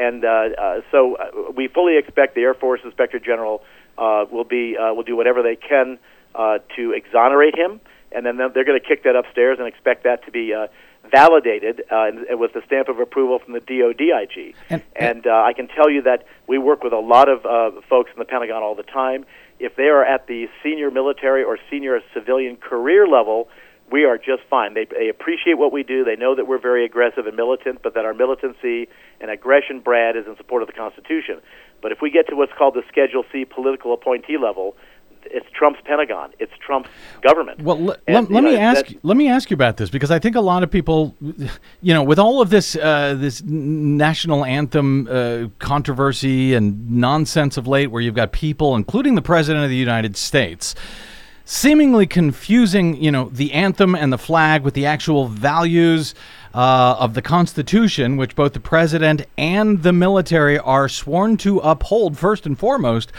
and 0.00 0.24
uh, 0.24 0.28
uh, 0.28 0.80
so 0.92 1.16
uh, 1.16 1.50
we 1.56 1.66
fully 1.68 1.98
expect 1.98 2.34
the 2.36 2.42
Air 2.42 2.54
Force 2.54 2.80
Inspector 2.84 3.18
General 3.18 3.62
uh, 3.98 4.24
will 4.30 4.44
be 4.44 4.76
uh, 4.76 4.94
will 4.94 5.02
do 5.02 5.16
whatever 5.16 5.42
they 5.42 5.56
can 5.56 5.98
uh, 6.36 6.58
to 6.76 6.92
exonerate 6.92 7.56
him, 7.58 7.80
and 8.12 8.24
then 8.24 8.36
they're 8.36 8.64
going 8.64 8.78
to 8.80 8.86
kick 8.86 9.02
that 9.02 9.16
upstairs 9.16 9.58
and 9.58 9.66
expect 9.66 10.04
that 10.04 10.24
to 10.26 10.30
be. 10.30 10.54
Uh, 10.54 10.68
Validated 11.10 11.84
uh, 11.90 12.10
with 12.32 12.52
the 12.52 12.60
stamp 12.66 12.88
of 12.90 12.98
approval 13.00 13.38
from 13.38 13.54
the 13.54 13.60
DoDIG, 13.60 14.54
And- 14.68 14.82
and 14.94 15.26
uh, 15.26 15.30
I 15.42 15.54
can 15.54 15.66
tell 15.68 15.88
you 15.88 16.02
that 16.02 16.26
we 16.46 16.58
work 16.58 16.82
with 16.84 16.92
a 16.92 16.98
lot 16.98 17.30
of 17.30 17.46
uh, 17.46 17.80
folks 17.88 18.10
in 18.12 18.18
the 18.18 18.26
Pentagon 18.26 18.62
all 18.62 18.74
the 18.74 18.82
time. 18.82 19.24
If 19.58 19.74
they 19.76 19.84
are 19.84 20.04
at 20.04 20.26
the 20.26 20.48
senior 20.62 20.90
military 20.90 21.44
or 21.44 21.56
senior 21.70 22.02
civilian 22.12 22.56
career 22.56 23.06
level, 23.06 23.48
we 23.90 24.04
are 24.04 24.18
just 24.18 24.42
fine. 24.50 24.74
They, 24.74 24.84
they 24.84 25.08
appreciate 25.08 25.58
what 25.58 25.72
we 25.72 25.82
do. 25.82 26.04
They 26.04 26.16
know 26.16 26.34
that 26.34 26.46
we're 26.46 26.60
very 26.60 26.84
aggressive 26.84 27.26
and 27.26 27.36
militant, 27.36 27.82
but 27.82 27.94
that 27.94 28.04
our 28.04 28.14
militancy 28.14 28.88
and 29.20 29.30
aggression, 29.30 29.80
Brad, 29.80 30.16
is 30.16 30.26
in 30.26 30.36
support 30.36 30.62
of 30.62 30.68
the 30.68 30.74
Constitution. 30.74 31.40
But 31.80 31.92
if 31.92 31.98
we 32.02 32.10
get 32.10 32.28
to 32.28 32.36
what's 32.36 32.52
called 32.56 32.74
the 32.74 32.82
Schedule 32.88 33.24
C 33.32 33.44
political 33.44 33.92
appointee 33.92 34.36
level, 34.36 34.76
it's 35.30 35.46
Trump's 35.52 35.80
Pentagon. 35.84 36.32
It's 36.38 36.52
Trump's 36.64 36.88
government. 37.22 37.60
Well, 37.60 37.90
l- 37.90 37.96
And, 38.06 38.30
let, 38.30 38.42
know, 38.42 38.50
me 38.50 38.56
ask 38.56 38.86
let 39.02 39.16
me 39.16 39.28
ask 39.28 39.50
you 39.50 39.54
about 39.54 39.76
this 39.76 39.90
because 39.90 40.10
I 40.10 40.18
think 40.18 40.36
a 40.36 40.40
lot 40.40 40.62
of 40.62 40.70
people, 40.70 41.14
you 41.82 41.92
know, 41.94 42.02
with 42.02 42.18
all 42.18 42.40
of 42.40 42.50
this 42.50 42.76
uh, 42.76 43.14
this 43.18 43.42
national 43.42 44.44
anthem 44.44 45.08
uh, 45.10 45.48
controversy 45.58 46.54
and 46.54 46.90
nonsense 46.90 47.56
of 47.56 47.66
late, 47.66 47.88
where 47.88 48.00
you've 48.00 48.14
got 48.14 48.32
people, 48.32 48.76
including 48.76 49.16
the 49.16 49.22
president 49.22 49.64
of 49.64 49.70
the 49.70 49.76
United 49.76 50.16
States, 50.16 50.74
seemingly 51.50 52.06
confusing, 52.06 53.02
you 53.02 53.10
know, 53.10 53.30
the 53.30 53.54
anthem 53.54 53.94
and 53.94 54.12
the 54.12 54.18
flag 54.18 54.62
with 54.62 54.74
the 54.74 54.84
actual 54.84 55.28
values 55.28 56.14
uh, 56.52 56.94
of 56.98 57.14
the 57.14 57.22
Constitution, 57.22 58.18
which 58.18 58.36
both 58.36 58.52
the 58.52 58.60
president 58.60 59.22
and 59.38 59.82
the 59.82 59.94
military 59.94 60.58
are 60.58 60.90
sworn 60.90 61.38
to 61.38 61.58
uphold 61.60 62.18
first 62.18 62.44
and 62.44 62.58
foremost. 62.58 63.12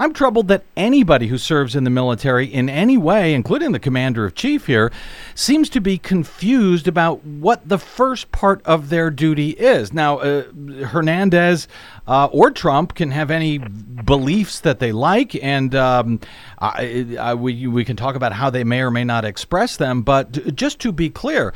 I'm 0.00 0.12
troubled 0.12 0.48
that 0.48 0.64
anybody 0.76 1.28
who 1.28 1.38
serves 1.38 1.76
in 1.76 1.84
the 1.84 1.90
military 1.90 2.46
in 2.46 2.68
any 2.68 2.96
way, 2.96 3.34
including 3.34 3.72
the 3.72 3.78
commander 3.78 4.24
of 4.24 4.34
chief 4.34 4.66
here, 4.66 4.90
seems 5.34 5.68
to 5.70 5.80
be 5.80 5.96
confused 5.96 6.88
about 6.88 7.24
what 7.24 7.68
the 7.68 7.78
first 7.78 8.32
part 8.32 8.62
of 8.64 8.88
their 8.88 9.10
duty 9.10 9.50
is. 9.50 9.92
Now, 9.92 10.18
uh, 10.18 10.44
Hernandez 10.86 11.68
uh, 12.06 12.26
or 12.32 12.50
Trump 12.50 12.94
can 12.94 13.12
have 13.12 13.30
any 13.30 13.58
beliefs 13.58 14.60
that 14.60 14.80
they 14.80 14.90
like, 14.90 15.36
and 15.42 15.74
um, 15.74 16.20
I, 16.58 17.16
I, 17.20 17.34
we, 17.34 17.66
we 17.68 17.84
can 17.84 17.96
talk 17.96 18.16
about 18.16 18.32
how 18.32 18.50
they 18.50 18.64
may 18.64 18.80
or 18.80 18.90
may 18.90 19.04
not 19.04 19.24
express 19.24 19.76
them, 19.76 20.02
but 20.02 20.56
just 20.56 20.80
to 20.80 20.90
be 20.90 21.10
clear, 21.10 21.54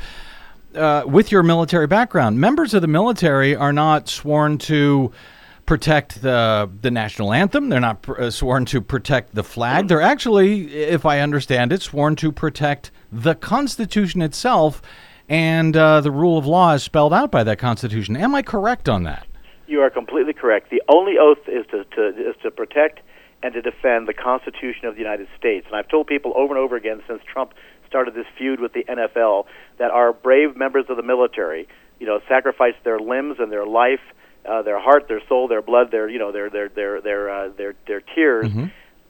uh, 0.75 1.03
with 1.05 1.31
your 1.31 1.43
military 1.43 1.87
background, 1.87 2.39
members 2.39 2.73
of 2.73 2.81
the 2.81 2.87
military 2.87 3.55
are 3.55 3.73
not 3.73 4.07
sworn 4.07 4.57
to 4.59 5.11
protect 5.67 6.23
the 6.23 6.67
the 6.81 6.89
national 6.89 7.31
anthem. 7.31 7.69
They're 7.69 7.79
not 7.79 8.01
pr- 8.01 8.19
uh, 8.19 8.31
sworn 8.31 8.65
to 8.65 8.81
protect 8.81 9.35
the 9.35 9.43
flag. 9.43 9.87
They're 9.87 10.01
actually, 10.01 10.73
if 10.73 11.05
I 11.05 11.19
understand 11.19 11.71
it, 11.71 11.83
sworn 11.83 12.15
to 12.15 12.31
protect 12.31 12.89
the 13.11 13.35
Constitution 13.35 14.23
itself 14.23 14.81
and 15.29 15.75
uh, 15.75 16.01
the 16.01 16.11
rule 16.11 16.37
of 16.37 16.45
law 16.45 16.73
is 16.73 16.83
spelled 16.83 17.13
out 17.13 17.31
by 17.31 17.43
that 17.43 17.59
Constitution. 17.59 18.15
Am 18.15 18.33
I 18.33 18.41
correct 18.41 18.89
on 18.89 19.03
that? 19.03 19.27
You 19.67 19.81
are 19.81 19.89
completely 19.89 20.33
correct. 20.33 20.69
The 20.69 20.81
only 20.87 21.17
oath 21.19 21.47
is 21.47 21.65
to, 21.67 21.83
to 21.83 22.07
is 22.07 22.35
to 22.43 22.49
protect 22.49 23.01
and 23.43 23.53
to 23.53 23.61
defend 23.61 24.07
the 24.07 24.13
Constitution 24.13 24.85
of 24.85 24.95
the 24.95 25.01
United 25.01 25.27
States. 25.37 25.67
And 25.67 25.75
I've 25.75 25.89
told 25.89 26.07
people 26.07 26.33
over 26.35 26.55
and 26.55 26.63
over 26.63 26.75
again 26.75 27.03
since 27.07 27.21
Trump 27.31 27.53
started 27.87 28.15
this 28.15 28.25
feud 28.37 28.59
with 28.59 28.73
the 28.73 28.83
NFL 28.85 29.45
that 29.77 29.91
our 29.91 30.11
brave 30.13 30.55
members 30.55 30.85
of 30.89 30.97
the 30.97 31.03
military, 31.03 31.67
you 31.99 32.07
know, 32.07 32.19
sacrificed 32.27 32.83
their 32.83 32.99
limbs 32.99 33.37
and 33.39 33.51
their 33.51 33.65
life, 33.65 33.99
uh, 34.45 34.61
their 34.61 34.79
heart, 34.79 35.07
their 35.07 35.21
soul, 35.27 35.47
their 35.47 35.61
blood, 35.61 35.91
their 35.91 36.09
you 36.09 36.19
know, 36.19 36.31
their 36.31 36.49
their 36.49 36.69
their 36.69 37.01
their 37.01 37.29
uh, 37.29 37.49
their 37.49 37.75
their 37.87 38.01
tears, 38.01 38.47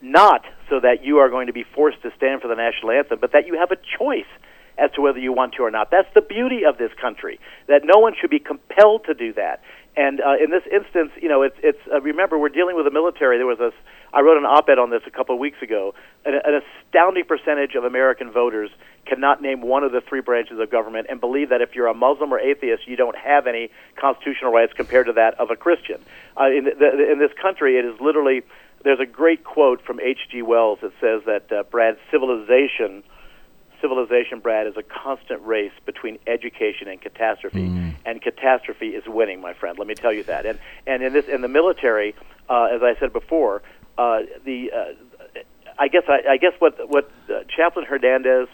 not 0.01 0.45
so 0.69 0.79
that 0.79 1.03
you 1.03 1.17
are 1.17 1.29
going 1.29 1.47
to 1.47 1.53
be 1.53 1.63
forced 1.63 2.01
to 2.03 2.11
stand 2.15 2.41
for 2.41 2.47
the 2.47 2.55
national 2.55 2.91
anthem, 2.91 3.19
but 3.19 3.31
that 3.31 3.47
you 3.47 3.57
have 3.57 3.71
a 3.71 3.77
choice 3.97 4.29
as 4.77 4.91
to 4.91 5.01
whether 5.01 5.19
you 5.19 5.33
want 5.33 5.53
to 5.55 5.63
or 5.63 5.71
not. 5.71 5.89
That's 5.89 6.11
the 6.13 6.21
beauty 6.21 6.65
of 6.65 6.77
this 6.77 6.91
country. 7.01 7.39
That 7.67 7.81
no 7.83 7.99
one 7.99 8.13
should 8.19 8.29
be 8.29 8.39
compelled 8.39 9.05
to 9.05 9.13
do 9.13 9.33
that. 9.33 9.63
And 9.95 10.21
uh, 10.21 10.35
in 10.41 10.51
this 10.51 10.63
instance, 10.71 11.11
you 11.19 11.27
know, 11.29 11.41
it's 11.41 11.57
it's. 11.63 11.79
Uh, 11.91 11.99
remember, 12.01 12.37
we're 12.37 12.49
dealing 12.49 12.75
with 12.75 12.85
a 12.85 12.91
military. 12.91 13.37
There 13.37 13.47
was 13.47 13.59
a. 13.59 13.71
I 14.13 14.21
wrote 14.21 14.37
an 14.37 14.45
op-ed 14.45 14.79
on 14.79 14.89
this 14.89 15.01
a 15.05 15.11
couple 15.11 15.35
of 15.35 15.39
weeks 15.39 15.61
ago. 15.61 15.93
An, 16.25 16.33
an 16.35 16.61
astounding 16.85 17.25
percentage 17.25 17.75
of 17.75 17.83
American 17.83 18.31
voters 18.31 18.69
cannot 19.05 19.41
name 19.41 19.61
one 19.61 19.83
of 19.83 19.91
the 19.91 20.01
three 20.01 20.21
branches 20.21 20.59
of 20.59 20.69
government 20.69 21.07
and 21.09 21.19
believe 21.19 21.49
that 21.49 21.61
if 21.61 21.75
you're 21.75 21.87
a 21.87 21.93
Muslim 21.93 22.33
or 22.33 22.39
atheist, 22.39 22.87
you 22.87 22.95
don't 22.95 23.17
have 23.17 23.47
any 23.47 23.69
constitutional 23.95 24.51
rights 24.51 24.73
compared 24.73 25.07
to 25.07 25.13
that 25.13 25.39
of 25.39 25.51
a 25.51 25.55
Christian. 25.55 26.01
Uh, 26.39 26.45
in, 26.45 26.65
the, 26.65 27.11
in 27.11 27.19
this 27.19 27.31
country, 27.41 27.77
it 27.77 27.85
is 27.85 27.99
literally. 27.99 28.43
There's 28.83 28.99
a 28.99 29.07
great 29.07 29.43
quote 29.43 29.81
from 29.81 29.99
H.G. 29.99 30.43
Wells 30.43 30.79
that 30.81 30.91
says 31.01 31.23
that 31.25 31.51
uh, 31.51 31.63
Brad 31.63 31.97
civilization 32.11 33.03
civilization, 33.81 34.39
Brad, 34.39 34.67
is 34.67 34.75
a 34.77 34.83
constant 34.83 35.41
race 35.43 35.71
between 35.85 36.19
education 36.27 36.87
and 36.87 37.01
catastrophe, 37.01 37.65
and 38.05 38.21
catastrophe 38.21 38.89
is 38.89 39.03
winning, 39.07 39.41
my 39.41 39.53
friend. 39.53 39.77
Let 39.77 39.87
me 39.87 39.95
tell 39.95 40.13
you 40.13 40.23
that. 40.23 40.45
And 40.45 40.59
and 40.85 41.03
in 41.03 41.13
this 41.13 41.27
in 41.27 41.41
the 41.41 41.47
military, 41.47 42.15
uh, 42.49 42.69
as 42.73 42.81
I 42.81 42.95
said 42.99 43.13
before, 43.13 43.61
uh, 43.97 44.19
the 44.45 44.71
uh, 44.71 45.39
I 45.79 45.87
guess 45.87 46.03
I, 46.07 46.31
I 46.31 46.37
guess 46.37 46.53
what 46.59 46.89
what 46.89 47.09
uh, 47.29 47.43
Chaplain 47.55 47.85
Hernandez 47.85 48.47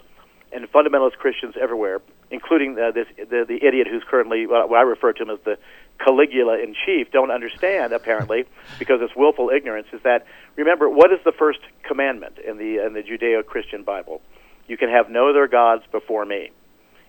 and 0.52 0.70
fundamentalist 0.70 1.16
Christians 1.18 1.54
everywhere, 1.60 2.00
including 2.30 2.78
uh, 2.78 2.90
this 2.92 3.06
the, 3.16 3.44
the 3.46 3.66
idiot 3.66 3.86
who's 3.90 4.04
currently 4.08 4.46
what 4.46 4.72
I 4.72 4.82
refer 4.82 5.12
to 5.12 5.22
him 5.22 5.30
as 5.30 5.38
the 5.44 5.58
Caligula 5.98 6.58
in 6.58 6.74
chief, 6.86 7.10
don't 7.10 7.30
understand 7.30 7.92
apparently 7.92 8.44
because 8.78 9.00
it's 9.00 9.14
willful 9.16 9.50
ignorance. 9.50 9.88
Is 9.92 10.02
that 10.02 10.26
remember 10.56 10.88
what 10.88 11.12
is 11.12 11.18
the 11.24 11.32
first 11.32 11.60
commandment 11.82 12.38
in 12.38 12.58
the 12.58 12.84
in 12.84 12.92
the 12.94 13.02
Judeo-Christian 13.02 13.82
Bible? 13.82 14.20
You 14.66 14.76
can 14.76 14.88
have 14.88 15.10
no 15.10 15.28
other 15.28 15.46
gods 15.46 15.82
before 15.92 16.24
me. 16.24 16.50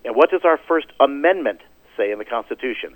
And 0.04 0.16
what 0.16 0.30
does 0.30 0.42
our 0.44 0.60
First 0.68 0.88
Amendment 1.00 1.62
say 1.98 2.12
in 2.12 2.20
the 2.20 2.26
Constitution? 2.26 2.96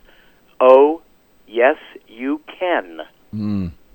Oh, 0.60 1.02
yes, 1.48 1.78
you 2.08 2.42
can. 2.60 3.00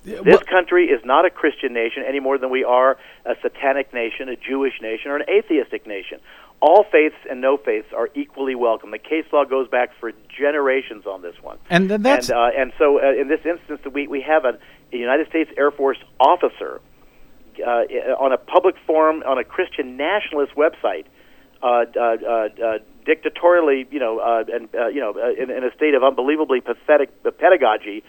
This 0.04 0.42
country 0.42 0.86
is 0.86 1.04
not 1.04 1.24
a 1.24 1.30
Christian 1.30 1.72
nation 1.72 2.04
any 2.06 2.20
more 2.20 2.38
than 2.38 2.50
we 2.50 2.62
are 2.62 2.98
a 3.24 3.34
satanic 3.42 3.92
nation, 3.94 4.28
a 4.28 4.36
Jewish 4.36 4.74
nation, 4.80 5.10
or 5.10 5.16
an 5.16 5.24
atheistic 5.28 5.86
nation. 5.86 6.20
All 6.60 6.84
faiths 6.90 7.16
and 7.28 7.40
no 7.40 7.56
faiths 7.56 7.88
are 7.94 8.08
equally 8.14 8.54
welcome. 8.54 8.90
The 8.90 8.98
case 8.98 9.24
law 9.32 9.44
goes 9.44 9.68
back 9.68 9.90
for 9.98 10.12
generations 10.28 11.06
on 11.06 11.22
this 11.22 11.34
one. 11.42 11.58
And 11.68 11.88
th- 11.88 12.00
that's 12.00 12.28
and, 12.28 12.38
uh, 12.38 12.50
and 12.56 12.72
so, 12.78 12.98
uh, 13.02 13.12
in 13.20 13.28
this 13.28 13.40
instance, 13.44 13.80
we, 13.92 14.06
we 14.06 14.20
have 14.22 14.44
a, 14.44 14.58
a 14.92 14.96
United 14.96 15.28
States 15.28 15.50
Air 15.56 15.70
Force 15.70 15.98
officer 16.20 16.80
uh, 17.60 17.68
on 18.18 18.32
a 18.32 18.38
public 18.38 18.76
forum 18.86 19.22
on 19.26 19.38
a 19.38 19.44
Christian 19.44 19.96
nationalist 19.96 20.54
website, 20.54 21.06
uh, 21.62 21.66
uh, 21.66 22.00
uh, 22.00 22.48
uh, 22.64 22.78
dictatorially, 23.04 23.86
you 23.90 24.00
know, 24.00 24.18
uh, 24.18 24.44
and 24.52 24.68
uh, 24.74 24.86
you 24.88 25.00
know, 25.00 25.14
uh, 25.16 25.42
in, 25.42 25.50
in 25.50 25.64
a 25.64 25.72
state 25.74 25.94
of 25.94 26.02
unbelievably 26.02 26.60
pathetic 26.60 27.10
pedagogy, 27.38 28.02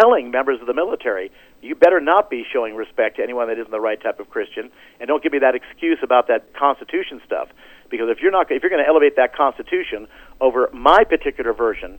telling 0.00 0.30
members 0.30 0.60
of 0.60 0.66
the 0.66 0.74
military, 0.74 1.30
you 1.60 1.74
better 1.74 2.00
not 2.00 2.30
be 2.30 2.44
showing 2.52 2.74
respect 2.74 3.16
to 3.16 3.22
anyone 3.22 3.48
that 3.48 3.58
isn't 3.58 3.70
the 3.70 3.80
right 3.80 4.00
type 4.02 4.20
of 4.20 4.28
Christian, 4.30 4.70
and 5.00 5.08
don't 5.08 5.22
give 5.22 5.32
me 5.32 5.38
that 5.40 5.54
excuse 5.54 5.98
about 6.02 6.28
that 6.28 6.54
Constitution 6.54 7.20
stuff, 7.24 7.48
because 7.90 8.08
if 8.10 8.20
you're 8.20 8.30
not, 8.30 8.50
if 8.50 8.62
you're 8.62 8.70
going 8.70 8.82
to 8.82 8.88
elevate 8.88 9.16
that 9.16 9.34
Constitution 9.34 10.06
over 10.40 10.68
my 10.72 11.04
particular 11.04 11.52
version 11.52 11.98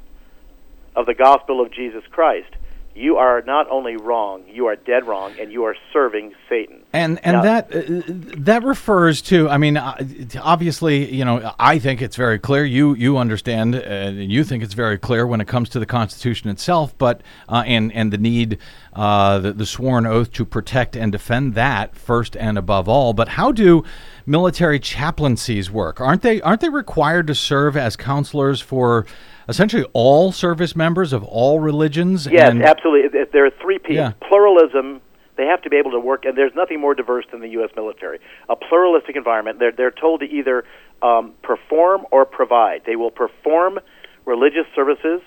of 0.95 1.05
the 1.05 1.13
gospel 1.13 1.61
of 1.61 1.71
Jesus 1.71 2.03
Christ, 2.11 2.49
you 2.95 3.17
are 3.17 3.41
not 3.41 3.69
only 3.69 3.97
wrong, 3.97 4.45
you 4.47 4.67
are 4.67 4.77
dead 4.77 5.05
wrong, 5.05 5.33
and 5.37 5.51
you 5.51 5.65
are 5.65 5.75
serving 5.91 6.33
Satan. 6.47 6.81
And 6.93 7.19
and 7.25 7.37
Now- 7.37 7.41
that 7.43 7.75
uh, 7.75 8.01
that 8.37 8.63
refers 8.63 9.21
to. 9.23 9.49
I 9.49 9.57
mean, 9.57 9.75
uh, 9.75 9.97
obviously, 10.41 11.13
you 11.13 11.25
know, 11.25 11.53
I 11.59 11.77
think 11.77 12.01
it's 12.01 12.15
very 12.15 12.39
clear. 12.39 12.63
You 12.63 12.93
you 12.95 13.17
understand, 13.17 13.75
uh, 13.75 13.79
and 13.79 14.31
you 14.31 14.45
think 14.45 14.63
it's 14.63 14.73
very 14.73 14.97
clear 14.97 15.27
when 15.27 15.41
it 15.41 15.47
comes 15.47 15.67
to 15.69 15.79
the 15.79 15.85
Constitution 15.85 16.49
itself. 16.49 16.97
But 16.97 17.21
uh, 17.49 17.63
and 17.65 17.91
and 17.91 18.13
the 18.13 18.17
need, 18.17 18.59
uh, 18.93 19.39
the, 19.39 19.51
the 19.51 19.65
sworn 19.65 20.05
oath 20.05 20.31
to 20.33 20.45
protect 20.45 20.95
and 20.95 21.11
defend 21.11 21.53
that 21.55 21.97
first 21.97 22.37
and 22.37 22.57
above 22.57 22.87
all. 22.87 23.11
But 23.11 23.27
how 23.27 23.51
do 23.51 23.83
military 24.25 24.79
chaplaincies 24.79 25.69
work? 25.69 25.99
Aren't 25.99 26.21
they 26.21 26.39
aren't 26.41 26.61
they 26.61 26.69
required 26.69 27.27
to 27.27 27.35
serve 27.35 27.75
as 27.75 27.97
counselors 27.97 28.61
for? 28.61 29.05
Essentially, 29.47 29.85
all 29.93 30.31
service 30.31 30.75
members 30.75 31.13
of 31.13 31.23
all 31.23 31.59
religions. 31.59 32.27
Yes, 32.27 32.51
and, 32.51 32.63
absolutely. 32.63 33.09
Th- 33.09 33.29
There 33.31 33.45
are 33.45 33.51
three 33.61 33.79
P's. 33.79 33.95
Yeah. 33.95 34.13
Pluralism. 34.27 35.01
They 35.37 35.45
have 35.45 35.61
to 35.63 35.69
be 35.69 35.75
able 35.77 35.91
to 35.91 35.99
work, 35.99 36.23
and 36.25 36.37
there's 36.37 36.55
nothing 36.55 36.79
more 36.79 36.95
diverse 36.95 37.25
than 37.31 37.41
the 37.41 37.49
U.S. 37.49 37.69
military. 37.75 38.19
A 38.47 38.55
pluralistic 38.55 39.15
environment. 39.17 39.59
They're 39.59 39.73
they're 39.73 39.91
told 39.91 40.21
to 40.21 40.25
either 40.25 40.63
um, 41.01 41.33
perform 41.43 42.05
or 42.11 42.25
provide. 42.25 42.83
They 42.85 42.95
will 42.95 43.11
perform 43.11 43.79
religious 44.25 44.65
services 44.73 45.21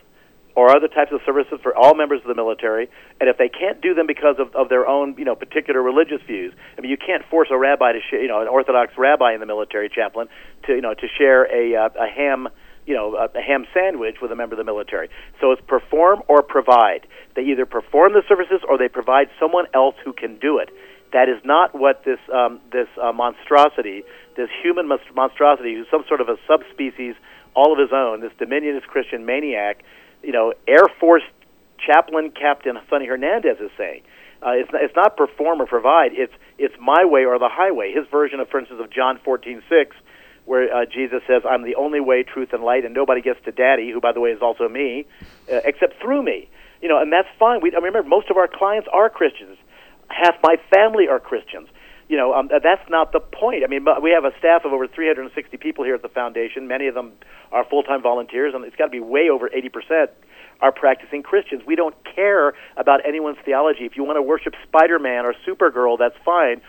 or 0.57 0.75
other 0.75 0.89
types 0.89 1.13
of 1.13 1.21
services 1.25 1.61
for 1.63 1.77
all 1.77 1.95
members 1.95 2.21
of 2.23 2.27
the 2.27 2.35
military. 2.35 2.89
And 3.21 3.29
if 3.29 3.39
they 3.39 3.49
can't 3.49 3.81
do 3.81 3.95
them 3.95 4.09
because 4.09 4.37
of, 4.41 4.53
of 4.57 4.69
their 4.69 4.89
own, 4.89 5.15
you 5.17 5.25
know, 5.25 5.37
particular 5.37 5.81
religious 5.81 6.21
views, 6.27 6.53
I 6.77 6.81
mean, 6.81 6.91
you 6.91 6.97
can't 6.97 7.23
force 7.31 7.47
a 7.53 7.57
rabbi 7.57 7.93
to 7.93 8.01
share, 8.11 8.21
you 8.21 8.27
know, 8.27 8.41
an 8.41 8.49
Orthodox 8.49 8.95
rabbi 8.99 9.35
in 9.35 9.41
the 9.41 9.47
military 9.47 9.89
chaplain 9.89 10.27
to, 10.67 10.75
you 10.75 10.81
know, 10.81 10.95
to 10.95 11.07
share 11.17 11.45
a 11.45 11.77
uh, 11.77 11.91
a 12.01 12.09
ham, 12.09 12.49
you 12.89 12.95
know, 12.99 13.09
a, 13.23 13.27
a 13.41 13.43
ham 13.49 13.63
sandwich 13.77 14.17
with 14.23 14.31
a 14.33 14.39
member 14.41 14.55
of 14.57 14.61
the 14.63 14.69
military. 14.73 15.09
So 15.41 15.45
it's 15.53 15.65
perform 15.77 16.19
or 16.33 16.39
provide. 16.57 17.03
They 17.37 17.45
either 17.53 17.67
perform 17.79 18.11
the 18.19 18.25
services 18.31 18.61
or 18.69 18.75
they 18.83 18.89
provide 19.01 19.29
someone 19.41 19.67
else 19.75 19.97
who 20.05 20.13
can 20.23 20.33
do 20.39 20.53
it. 20.63 20.69
That 21.17 21.29
is 21.29 21.41
not 21.45 21.69
what 21.83 21.97
this 22.09 22.23
um, 22.41 22.53
this 22.77 22.91
uh, 23.01 23.13
monstrosity, 23.13 23.99
this 24.41 24.51
human 24.63 24.87
monstrosity, 25.15 25.73
who's 25.75 25.91
some 25.91 26.05
sort 26.09 26.21
of 26.25 26.29
a 26.29 26.37
subspecies 26.51 27.15
all 27.59 27.71
of 27.75 27.79
his 27.85 27.93
own, 27.93 28.15
this 28.21 28.35
dominionist 28.39 28.87
Christian 28.95 29.21
maniac, 29.33 29.75
you 30.23 30.33
know, 30.37 30.47
Air 30.67 30.87
Force 31.01 31.27
chaplain 31.79 32.31
Captain 32.31 32.77
Sonny 32.89 33.07
Hernandez 33.07 33.59
is 33.61 33.73
saying. 33.77 34.03
Uh, 34.41 34.51
it's, 34.61 34.71
not, 34.73 34.81
it's 34.87 34.95
not 34.95 35.17
perform 35.17 35.61
or 35.63 35.67
provide. 35.67 36.11
It's 36.13 36.37
it's 36.59 36.75
my 36.79 37.03
way 37.05 37.23
or 37.25 37.39
the 37.39 37.53
highway. 37.61 37.93
His 37.93 38.07
version 38.19 38.39
of, 38.41 38.49
for 38.49 38.59
instance, 38.61 38.81
of 38.83 38.91
John 38.99 39.19
fourteen 39.25 39.63
six, 39.69 39.97
where 40.49 40.75
uh, 40.75 40.87
Jesus 40.87 41.21
says, 41.27 41.43
"I'm 41.49 41.63
the 41.63 41.75
only 41.77 42.01
way, 42.01 42.23
truth, 42.23 42.53
and 42.53 42.65
light, 42.65 42.85
and 42.85 42.95
nobody 42.95 43.21
gets 43.21 43.39
to 43.45 43.53
Daddy, 43.53 43.91
who, 43.91 44.01
by 44.01 44.13
the 44.13 44.21
way, 44.21 44.31
is 44.31 44.41
also 44.41 44.69
me, 44.69 45.07
uh, 45.53 45.61
except 45.65 46.01
through 46.01 46.23
me." 46.23 46.49
You 46.81 46.89
know, 46.89 47.01
and 47.01 47.13
that's 47.13 47.29
fine. 47.39 47.61
We 47.61 47.73
I 47.73 47.77
remember 47.77 48.03
most 48.03 48.31
of 48.31 48.37
our 48.37 48.49
clients 48.49 48.89
are 48.93 49.11
Christians. 49.11 49.59
Half 50.09 50.37
my 50.43 50.57
family 50.73 51.07
are 51.07 51.21
Christians. 51.21 51.69
You 52.09 52.17
know, 52.17 52.33
um, 52.33 52.49
that's 52.49 52.89
not 52.89 53.13
the 53.13 53.21
point. 53.21 53.63
I 53.65 53.67
mean, 53.67 53.85
we 54.03 54.11
have 54.13 54.25
a 54.25 54.33
staff 54.39 54.65
of 54.65 54.73
over 54.73 54.89
360 54.89 55.59
people 55.59 55.85
here 55.85 55.95
at 55.95 56.01
the 56.01 56.09
foundation. 56.09 56.67
Many 56.67 56.87
of 56.87 56.95
them 56.95 57.13
are 57.53 57.67
full-time 57.69 58.01
volunteers, 58.01 58.55
and 58.55 58.65
it's 58.65 58.77
got 58.77 58.87
to 58.87 58.91
be 58.91 59.01
way 59.01 59.29
over 59.29 59.51
80 59.53 59.69
percent 59.69 60.11
are 60.61 60.73
practicing 60.73 61.23
Christians. 61.23 61.63
We 61.67 61.77
don't 61.77 61.95
care 62.17 62.55
about 62.77 63.07
anyone's 63.07 63.39
theology. 63.45 63.85
If 63.85 63.97
you 63.97 64.05
want 64.05 64.17
to 64.17 64.23
worship 64.23 64.55
Spider 64.67 64.99
Man 64.99 65.25
or 65.25 65.35
Supergirl, 65.47 65.99
that's 65.99 66.17
fine. 66.25 66.61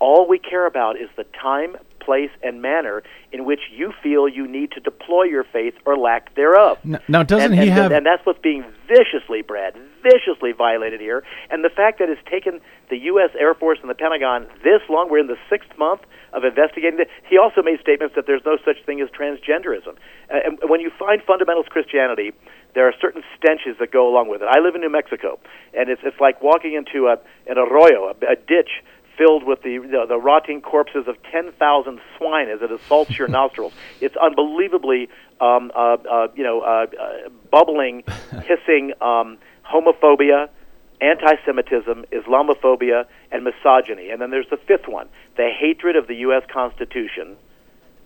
All 0.00 0.28
we 0.28 0.38
care 0.38 0.66
about 0.66 0.96
is 0.96 1.08
the 1.16 1.24
time, 1.40 1.76
place, 2.08 2.30
and 2.42 2.62
manner 2.62 3.02
in 3.32 3.44
which 3.44 3.60
you 3.70 3.92
feel 4.02 4.26
you 4.26 4.48
need 4.48 4.70
to 4.72 4.80
deploy 4.80 5.24
your 5.24 5.44
faith 5.44 5.74
or 5.84 5.94
lack 5.94 6.34
thereof. 6.36 6.78
Now, 7.06 7.22
doesn't 7.22 7.52
and, 7.52 7.60
he 7.60 7.68
and, 7.68 7.78
have? 7.78 7.92
And 7.92 8.06
that's 8.06 8.24
what's 8.24 8.40
being 8.40 8.64
viciously, 8.88 9.42
Brad, 9.42 9.74
viciously 10.02 10.52
violated 10.56 11.02
here. 11.02 11.22
And 11.50 11.62
the 11.62 11.68
fact 11.68 11.98
that 11.98 12.08
it's 12.08 12.24
taken 12.24 12.62
the 12.88 12.96
U.S. 13.12 13.28
Air 13.38 13.52
Force 13.52 13.78
and 13.82 13.90
the 13.90 13.94
Pentagon 13.94 14.46
this 14.64 14.80
long, 14.88 15.10
we're 15.10 15.18
in 15.18 15.26
the 15.26 15.36
sixth 15.50 15.68
month 15.76 16.00
of 16.32 16.44
investigating 16.44 16.96
this. 16.96 17.08
He 17.28 17.36
also 17.36 17.60
made 17.60 17.78
statements 17.80 18.14
that 18.16 18.26
there's 18.26 18.44
no 18.46 18.56
such 18.64 18.80
thing 18.86 19.02
as 19.02 19.08
transgenderism. 19.10 20.00
Uh, 20.32 20.40
and 20.44 20.58
when 20.64 20.80
you 20.80 20.90
find 20.98 21.20
fundamentalist 21.28 21.68
Christianity, 21.68 22.32
there 22.74 22.88
are 22.88 22.94
certain 23.00 23.22
stenches 23.36 23.76
that 23.80 23.92
go 23.92 24.08
along 24.08 24.28
with 24.28 24.40
it. 24.40 24.48
I 24.48 24.60
live 24.60 24.74
in 24.74 24.80
New 24.80 24.92
Mexico, 24.92 25.38
and 25.76 25.90
it's 25.90 26.00
it's 26.04 26.20
like 26.20 26.40
walking 26.42 26.72
into 26.72 27.08
a 27.08 27.20
an 27.50 27.58
arroyo, 27.58 28.08
a, 28.08 28.32
a 28.32 28.36
ditch 28.36 28.80
filled 29.18 29.44
with 29.44 29.62
the, 29.62 29.78
the 29.78 30.06
the 30.08 30.16
rotting 30.16 30.62
corpses 30.62 31.08
of 31.08 31.16
ten 31.30 31.52
thousand 31.52 32.00
swine 32.16 32.48
as 32.48 32.62
it 32.62 32.70
assaults 32.70 33.18
your 33.18 33.28
nostrils. 33.38 33.72
It's 34.00 34.16
unbelievably, 34.16 35.08
um, 35.40 35.72
uh, 35.74 35.96
uh, 36.10 36.28
you 36.34 36.44
know, 36.44 36.60
uh, 36.60 36.86
uh, 36.98 37.28
bubbling, 37.50 38.04
hissing 38.44 38.92
um, 39.00 39.38
homophobia, 39.70 40.48
anti-Semitism, 41.00 42.06
Islamophobia, 42.12 43.06
and 43.32 43.44
misogyny. 43.44 44.10
And 44.10 44.22
then 44.22 44.30
there's 44.30 44.48
the 44.48 44.56
fifth 44.56 44.88
one: 44.88 45.08
the 45.36 45.50
hatred 45.50 45.96
of 45.96 46.06
the 46.06 46.14
U.S. 46.16 46.44
Constitution 46.50 47.36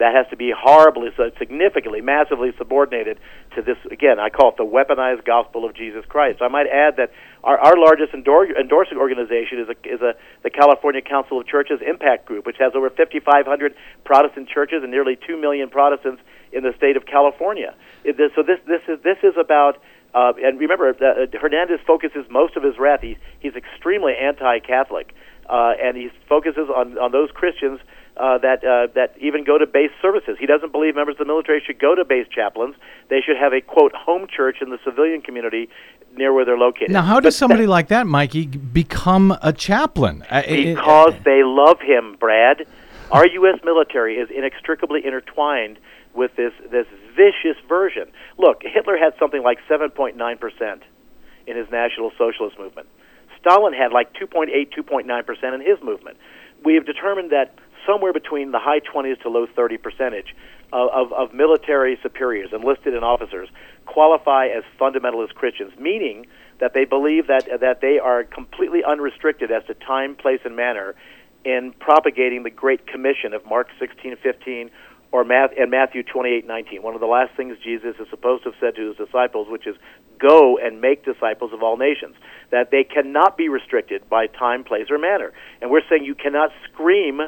that 0.03 0.17
has 0.17 0.27
to 0.31 0.37
be 0.37 0.51
horribly, 0.51 1.11
significantly, 1.39 2.01
massively 2.01 2.51
subordinated 2.59 3.21
to 3.55 3.63
this. 3.63 3.79
Again, 3.89 4.19
I 4.19 4.31
call 4.31 4.51
it 4.51 4.57
the 4.57 4.67
weaponized 4.67 5.25
gospel 5.25 5.65
of 5.65 5.77
Jesus 5.77 6.05
Christ. 6.09 6.43
I 6.43 6.49
might 6.49 6.67
add 6.67 6.97
that 6.97 7.13
our, 7.45 7.57
our 7.57 7.79
largest 7.79 8.13
endor- 8.13 8.51
endorsing 8.59 8.99
organization 8.99 9.61
is 9.61 9.69
a, 9.69 9.77
is 9.87 10.03
a 10.03 10.15
the 10.43 10.51
California 10.51 11.03
Council 11.03 11.39
of 11.39 11.47
Churches 11.47 11.79
Impact 11.87 12.27
Group, 12.27 12.47
which 12.47 12.57
has 12.59 12.73
over 12.75 12.91
5,500 12.91 13.75
Protestant 14.05 14.49
churches 14.49 14.83
and 14.83 14.91
nearly 14.91 15.17
two 15.17 15.41
million 15.41 15.71
Protestants 15.71 16.21
in 16.51 16.65
the 16.65 16.75
state 16.77 16.97
of 16.97 17.07
California. 17.07 17.73
It, 18.03 18.17
this, 18.17 18.33
so 18.35 18.43
this 18.43 18.59
this 18.67 18.83
is 18.89 19.03
this 19.05 19.19
is 19.23 19.35
about. 19.39 19.79
Uh, 20.15 20.35
and 20.45 20.61
remember, 20.61 20.91
uh, 20.91 21.39
Hernandez 21.41 21.81
focuses 21.87 22.27
most 22.29 22.55
of 22.57 22.63
his 22.63 22.77
wrath. 22.79 23.01
He, 23.01 23.17
he's 23.41 23.55
extremely 23.55 24.13
anti-Catholic, 24.13 25.15
uh, 25.49 25.73
and 25.83 25.97
he 25.97 26.11
focuses 26.29 26.69
on, 26.69 26.99
on 26.99 27.13
those 27.13 27.31
Christians 27.31 27.81
uh, 28.17 28.39
that 28.39 28.63
uh, 28.65 28.89
that 28.95 29.15
even 29.21 29.45
go 29.45 29.59
to 29.59 29.67
base 29.67 29.91
services. 30.01 30.37
He 30.39 30.47
doesn't 30.47 30.73
believe 30.73 30.95
members 30.95 31.15
of 31.15 31.19
the 31.21 31.25
military 31.25 31.63
should 31.65 31.79
go 31.79 31.95
to 31.95 32.05
base 32.05 32.27
chaplains. 32.29 32.75
They 33.09 33.21
should 33.21 33.37
have 33.37 33.53
a 33.53 33.61
quote 33.61 33.95
home 33.95 34.27
church 34.35 34.57
in 34.61 34.71
the 34.71 34.79
civilian 34.85 35.23
community 35.23 35.69
near 36.17 36.33
where 36.33 36.45
they're 36.45 36.59
located. 36.59 36.91
now, 36.91 37.03
how 37.03 37.15
But 37.17 37.25
does 37.25 37.37
somebody 37.37 37.67
like 37.67 37.89
that, 37.89 38.07
Mikey, 38.07 38.47
become 38.47 39.37
a 39.43 39.53
chaplain? 39.53 40.25
I- 40.31 40.43
because 40.43 41.15
they 41.25 41.43
love 41.43 41.81
him, 41.81 42.17
Brad. 42.21 42.67
Our 43.11 43.27
U.S. 43.27 43.61
military 43.65 44.17
is 44.17 44.31
inextricably 44.31 45.05
intertwined 45.05 45.79
with 46.15 46.35
this 46.37 46.53
this 46.71 46.87
vicious 47.17 47.57
version. 47.69 48.11
Look, 48.39 48.63
Hitler 48.63 48.97
had 48.97 49.15
something 49.19 49.43
like 49.43 49.59
7.9 49.69 50.17
percent 50.41 50.83
in 51.47 51.57
his 51.57 51.69
National 51.71 52.11
Socialist 52.19 52.59
movement. 52.59 52.89
Stalin 53.41 53.73
had 53.73 53.91
like 53.93 54.13
2.8, 54.15 54.49
2.9 54.73 55.27
percent 55.27 55.55
in 55.55 55.61
his 55.61 55.83
movement. 55.83 56.17
We 56.65 56.75
have 56.75 56.87
determined 56.87 57.31
that 57.33 57.55
somewhere 57.87 58.13
between 58.13 58.53
the 58.53 58.59
high 58.59 58.81
20s 58.81 59.21
to 59.23 59.29
low 59.29 59.47
30 59.47 59.79
percentage 59.79 60.35
of, 60.73 60.89
of, 60.91 61.13
of 61.13 61.35
military 61.35 61.99
superiors, 62.03 62.51
enlisted 62.53 62.95
and 62.95 63.05
officers, 63.05 63.49
qualify 63.87 64.47
as 64.47 64.65
fundamentalist 64.81 65.35
Christians, 65.35 65.73
meaning 65.79 66.27
that 66.61 66.75
they 66.75 66.85
believe 66.85 67.27
that 67.27 67.49
that 67.61 67.81
they 67.81 67.99
are 67.99 68.25
completely 68.25 68.85
unrestricted 68.85 69.51
as 69.51 69.65
to 69.67 69.75
time, 69.75 70.15
place, 70.15 70.41
and 70.45 70.55
manner 70.55 70.95
in 71.45 71.75
propagating 71.81 72.45
the 72.45 72.51
Great 72.51 72.87
Commission 72.87 73.35
of 73.35 73.45
Mark 73.45 73.69
16:15 73.81 74.71
or 75.11 75.25
Math, 75.25 75.51
and 75.59 75.71
Matthew 75.71 76.03
28:19. 76.03 76.83
One 76.83 76.95
of 76.95 77.01
the 77.01 77.07
last 77.07 77.35
things 77.35 77.59
Jesus 77.59 77.97
is 77.99 78.09
supposed 78.09 78.45
to 78.45 78.51
have 78.51 78.61
said 78.61 78.77
to 78.77 78.89
his 78.89 78.97
disciples, 78.97 79.49
which 79.49 79.67
is, 79.67 79.77
"Go 80.19 80.57
and 80.57 80.81
make 80.81 81.05
disciples 81.05 81.53
of 81.53 81.63
all 81.63 81.77
nations." 81.77 82.17
That 82.51 82.71
they 82.71 82.85
cannot 82.85 83.37
be 83.37 83.49
restricted 83.49 84.09
by 84.09 84.29
time, 84.29 84.65
place, 84.65 84.91
or 84.91 84.99
manner. 84.99 85.33
And 85.61 85.71
we're 85.71 85.83
saying 85.89 86.05
you 86.05 86.15
cannot 86.15 86.53
scream 86.65 87.23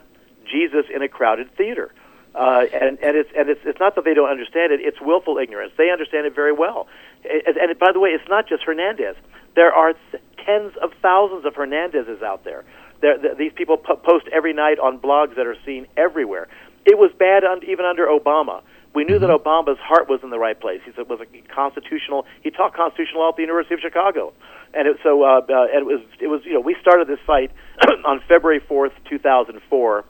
Jesus 0.47 0.87
in 0.95 1.03
a 1.03 1.09
crowded 1.09 1.55
theater. 1.57 1.93
Uh, 2.35 2.67
and 2.73 2.99
and 2.99 3.17
it's 3.17 3.31
and 3.37 3.49
it's 3.49 3.61
it's 3.65 3.79
not 3.79 3.95
that 3.95 4.05
they 4.05 4.13
don't 4.13 4.29
understand 4.29 4.73
it; 4.73 4.81
it's 4.81 5.01
willful 5.01 5.39
ignorance. 5.39 5.73
They 5.79 5.91
understand 5.91 6.27
it 6.27 6.35
very 6.35 6.53
well. 6.53 6.89
And, 7.25 7.57
and 7.57 7.79
by 7.79 7.93
the 7.93 8.01
way, 8.01 8.11
it's 8.11 8.29
not 8.29 8.49
just 8.49 8.65
Hernandez. 8.65 9.15
There 9.55 9.73
are 9.73 9.93
th- 10.11 10.23
tens 10.45 10.73
of 10.83 10.91
thousands 11.01 11.45
of 11.45 11.55
Hernandezes 11.55 12.25
out 12.25 12.43
there. 12.43 12.65
There, 13.01 13.19
th- 13.19 13.37
these 13.39 13.53
people 13.55 13.77
po- 13.77 13.97
post 13.97 14.27
every 14.33 14.53
night 14.53 14.81
on 14.81 14.99
blogs 14.99 15.37
that 15.37 15.47
are 15.47 15.57
seen 15.65 15.87
everywhere. 15.97 16.49
It 16.85 16.99
was 16.99 17.13
bad 17.17 17.45
un- 17.45 17.63
even 17.69 17.85
under 17.85 18.07
Obama. 18.07 18.63
We 18.95 19.05
knew 19.05 19.21
that 19.21 19.31
Obama's 19.31 19.79
heart 19.79 20.09
was 20.09 20.21
in 20.25 20.31
the 20.31 20.39
right 20.39 20.59
place. 20.59 20.81
He 20.85 20.91
said 20.97 21.09
was 21.09 21.21
a 21.21 21.55
constitutional. 21.55 22.27
He 22.43 22.51
taught 22.51 22.75
constitutional 22.75 23.23
law 23.23 23.29
at 23.29 23.37
the 23.37 23.43
University 23.43 23.75
of 23.75 23.81
Chicago, 23.81 24.33
and 24.73 24.89
it, 24.89 24.97
so 25.05 25.23
uh, 25.23 25.41
uh, 25.49 25.67
and 25.73 25.83
it 25.83 25.87
was 25.87 26.01
it 26.21 26.27
was 26.27 26.45
you 26.45 26.55
know 26.55 26.61
we 26.61 26.75
started 26.81 27.07
this 27.07 27.21
site 27.25 27.53
on 28.05 28.21
February 28.27 28.61
fourth, 28.61 28.93
two 29.09 29.19
thousand 29.21 29.61
four 29.71 30.05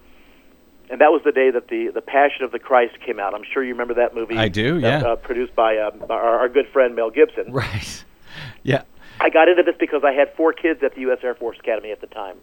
and 0.91 1.01
that 1.01 1.11
was 1.12 1.22
the 1.24 1.32
day 1.32 1.51
that 1.51 1.68
the 1.68 1.91
the 1.95 2.01
Passion 2.03 2.45
of 2.45 2.53
the 2.53 2.59
Christ 2.59 2.99
came 3.05 3.18
out. 3.20 3.35
I'm 3.35 3.45
sure 3.53 3.62
you 3.64 3.72
remember 3.72 3.95
that 3.95 4.14
movie. 4.14 4.37
I 4.37 4.49
do, 4.49 4.80
that, 4.80 5.03
yeah. 5.03 5.09
Uh, 5.12 5.16
produced 5.16 5.55
by 5.55 5.78
um, 5.78 6.05
our, 6.11 6.39
our 6.41 6.49
good 6.49 6.66
friend 6.72 6.95
Mel 6.95 7.11
Gibson. 7.11 7.53
right. 7.53 8.05
Yeah. 8.64 8.82
I 9.20 9.30
got 9.30 9.49
into 9.49 9.62
this 9.62 9.76
because 9.78 10.03
I 10.05 10.12
had 10.12 10.35
four 10.37 10.53
kids 10.53 10.82
at 10.82 10.95
the 10.97 11.03
U.S. 11.03 11.18
Air 11.22 11.35
Force 11.37 11.57
Academy 11.61 11.93
at 11.93 12.01
the 12.01 12.09
time, 12.09 12.37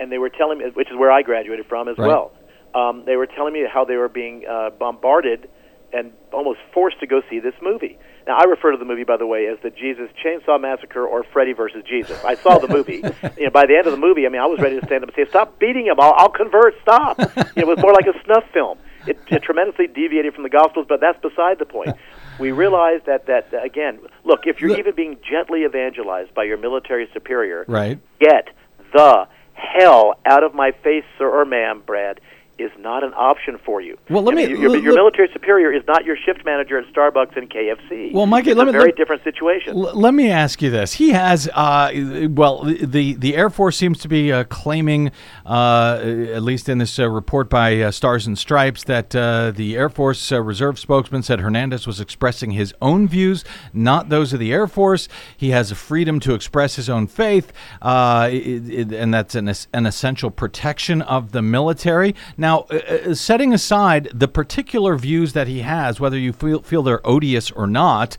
and 0.00 0.10
they 0.10 0.18
were 0.18 0.28
telling 0.30 0.58
me, 0.58 0.64
which 0.74 0.90
is 0.90 0.96
where 0.96 1.12
I 1.12 1.22
graduated 1.22 1.66
from 1.66 1.86
as 1.88 1.96
Right. 1.96 2.08
well. 2.08 2.32
Um, 2.74 3.04
they 3.06 3.14
were 3.16 3.26
telling 3.26 3.52
me 3.52 3.64
how 3.72 3.84
they 3.84 3.96
were 3.96 4.08
being 4.08 4.44
uh, 4.46 4.70
bombarded 4.70 5.48
and 5.92 6.12
almost 6.32 6.58
forced 6.74 6.98
to 7.00 7.06
go 7.06 7.22
see 7.30 7.38
this 7.38 7.54
movie. 7.62 7.96
Now, 8.28 8.36
I 8.36 8.44
refer 8.44 8.72
to 8.72 8.76
the 8.76 8.84
movie, 8.84 9.04
by 9.04 9.16
the 9.16 9.26
way, 9.26 9.46
as 9.46 9.58
the 9.62 9.70
Jesus 9.70 10.10
Chainsaw 10.22 10.60
Massacre 10.60 11.06
or 11.06 11.24
Freddy 11.24 11.54
versus 11.54 11.82
Jesus. 11.88 12.22
I 12.22 12.34
saw 12.34 12.58
the 12.58 12.68
movie. 12.68 12.96
you 13.38 13.44
know, 13.44 13.50
by 13.50 13.64
the 13.64 13.74
end 13.74 13.86
of 13.86 13.92
the 13.92 13.98
movie, 13.98 14.26
I 14.26 14.28
mean, 14.28 14.42
I 14.42 14.46
was 14.46 14.60
ready 14.60 14.78
to 14.78 14.84
stand 14.84 15.02
up 15.02 15.08
and 15.08 15.16
say, 15.16 15.28
"Stop 15.30 15.58
beating 15.58 15.86
him! 15.86 15.98
I'll, 15.98 16.12
I'll 16.14 16.28
convert! 16.28 16.74
Stop!" 16.82 17.18
You 17.18 17.24
know, 17.26 17.42
it 17.56 17.66
was 17.66 17.78
more 17.78 17.94
like 17.94 18.06
a 18.06 18.12
snuff 18.26 18.44
film. 18.52 18.78
It, 19.06 19.18
it 19.28 19.42
tremendously 19.42 19.86
deviated 19.86 20.34
from 20.34 20.42
the 20.42 20.50
Gospels, 20.50 20.84
but 20.86 21.00
that's 21.00 21.18
beside 21.22 21.58
the 21.58 21.64
point. 21.64 21.96
We 22.38 22.52
realized 22.52 23.06
that 23.06 23.26
that 23.28 23.48
again, 23.64 23.98
look, 24.24 24.40
if 24.44 24.60
you're 24.60 24.70
Look- 24.70 24.78
even 24.78 24.94
being 24.94 25.16
gently 25.28 25.64
evangelized 25.64 26.34
by 26.34 26.44
your 26.44 26.58
military 26.58 27.08
superior, 27.14 27.64
Right. 27.66 27.98
get 28.20 28.50
the 28.92 29.26
hell 29.54 30.20
out 30.26 30.44
of 30.44 30.54
my 30.54 30.72
face, 30.84 31.04
sir 31.16 31.28
or 31.30 31.46
ma'am, 31.46 31.82
Brad, 31.86 32.20
is 32.58 32.70
not 32.78 33.04
an 33.04 33.12
option 33.14 33.56
for 33.64 33.80
you. 33.80 33.96
Well, 34.10 34.22
let 34.22 34.32
I 34.34 34.36
mean, 34.36 34.52
me- 34.54 34.60
Your, 34.60 34.76
your 34.76 34.92
let- 34.92 34.98
military 34.98 35.28
superior 35.32 35.72
is 35.72 35.82
not 35.86 36.04
your 36.04 36.16
shift 36.16 36.44
manager 36.44 36.78
at 36.78 36.92
Starbucks 36.92 37.36
and 37.36 37.48
KFC. 37.48 38.12
Well, 38.12 38.26
Mikey, 38.26 38.50
it's 38.50 38.58
let 38.58 38.64
a 38.64 38.66
me- 38.66 38.72
very 38.72 38.86
let- 38.86 38.96
different 38.96 39.22
situation. 39.22 39.76
Let 39.76 40.12
me 40.12 40.30
ask 40.30 40.60
you 40.60 40.70
this: 40.70 40.94
He 40.94 41.10
has, 41.10 41.48
uh, 41.54 41.92
well, 42.30 42.64
the 42.64 43.14
the 43.14 43.36
Air 43.36 43.48
Force 43.48 43.76
seems 43.76 43.98
to 44.00 44.08
be 44.08 44.32
uh, 44.32 44.42
claiming, 44.44 45.12
uh, 45.46 46.00
at 46.02 46.42
least 46.42 46.68
in 46.68 46.78
this 46.78 46.98
uh, 46.98 47.08
report 47.08 47.48
by 47.48 47.80
uh, 47.80 47.90
Stars 47.92 48.26
and 48.26 48.36
Stripes, 48.36 48.82
that 48.84 49.14
uh, 49.14 49.52
the 49.52 49.76
Air 49.76 49.88
Force 49.88 50.32
uh, 50.32 50.42
Reserve 50.42 50.78
spokesman 50.80 51.22
said 51.22 51.38
Hernandez 51.40 51.86
was 51.86 52.00
expressing 52.00 52.50
his 52.50 52.74
own 52.82 53.06
views, 53.06 53.44
not 53.72 54.08
those 54.08 54.32
of 54.32 54.40
the 54.40 54.52
Air 54.52 54.66
Force. 54.66 55.08
He 55.36 55.50
has 55.50 55.70
a 55.70 55.74
freedom 55.76 56.18
to 56.20 56.34
express 56.34 56.74
his 56.76 56.88
own 56.90 57.06
faith, 57.06 57.52
uh, 57.82 58.28
it, 58.32 58.68
it, 58.68 58.92
and 58.92 59.14
that's 59.14 59.34
an 59.36 59.48
an 59.72 59.86
essential 59.86 60.30
protection 60.32 61.02
of 61.02 61.30
the 61.30 61.40
military. 61.42 62.16
Now. 62.36 62.47
Now, 62.48 62.64
uh, 62.70 62.76
uh, 63.10 63.14
setting 63.14 63.52
aside 63.52 64.08
the 64.14 64.26
particular 64.26 64.96
views 64.96 65.34
that 65.34 65.48
he 65.48 65.60
has, 65.60 66.00
whether 66.00 66.16
you 66.16 66.32
feel, 66.32 66.62
feel 66.62 66.82
they're 66.82 67.06
odious 67.06 67.50
or 67.50 67.66
not, 67.66 68.16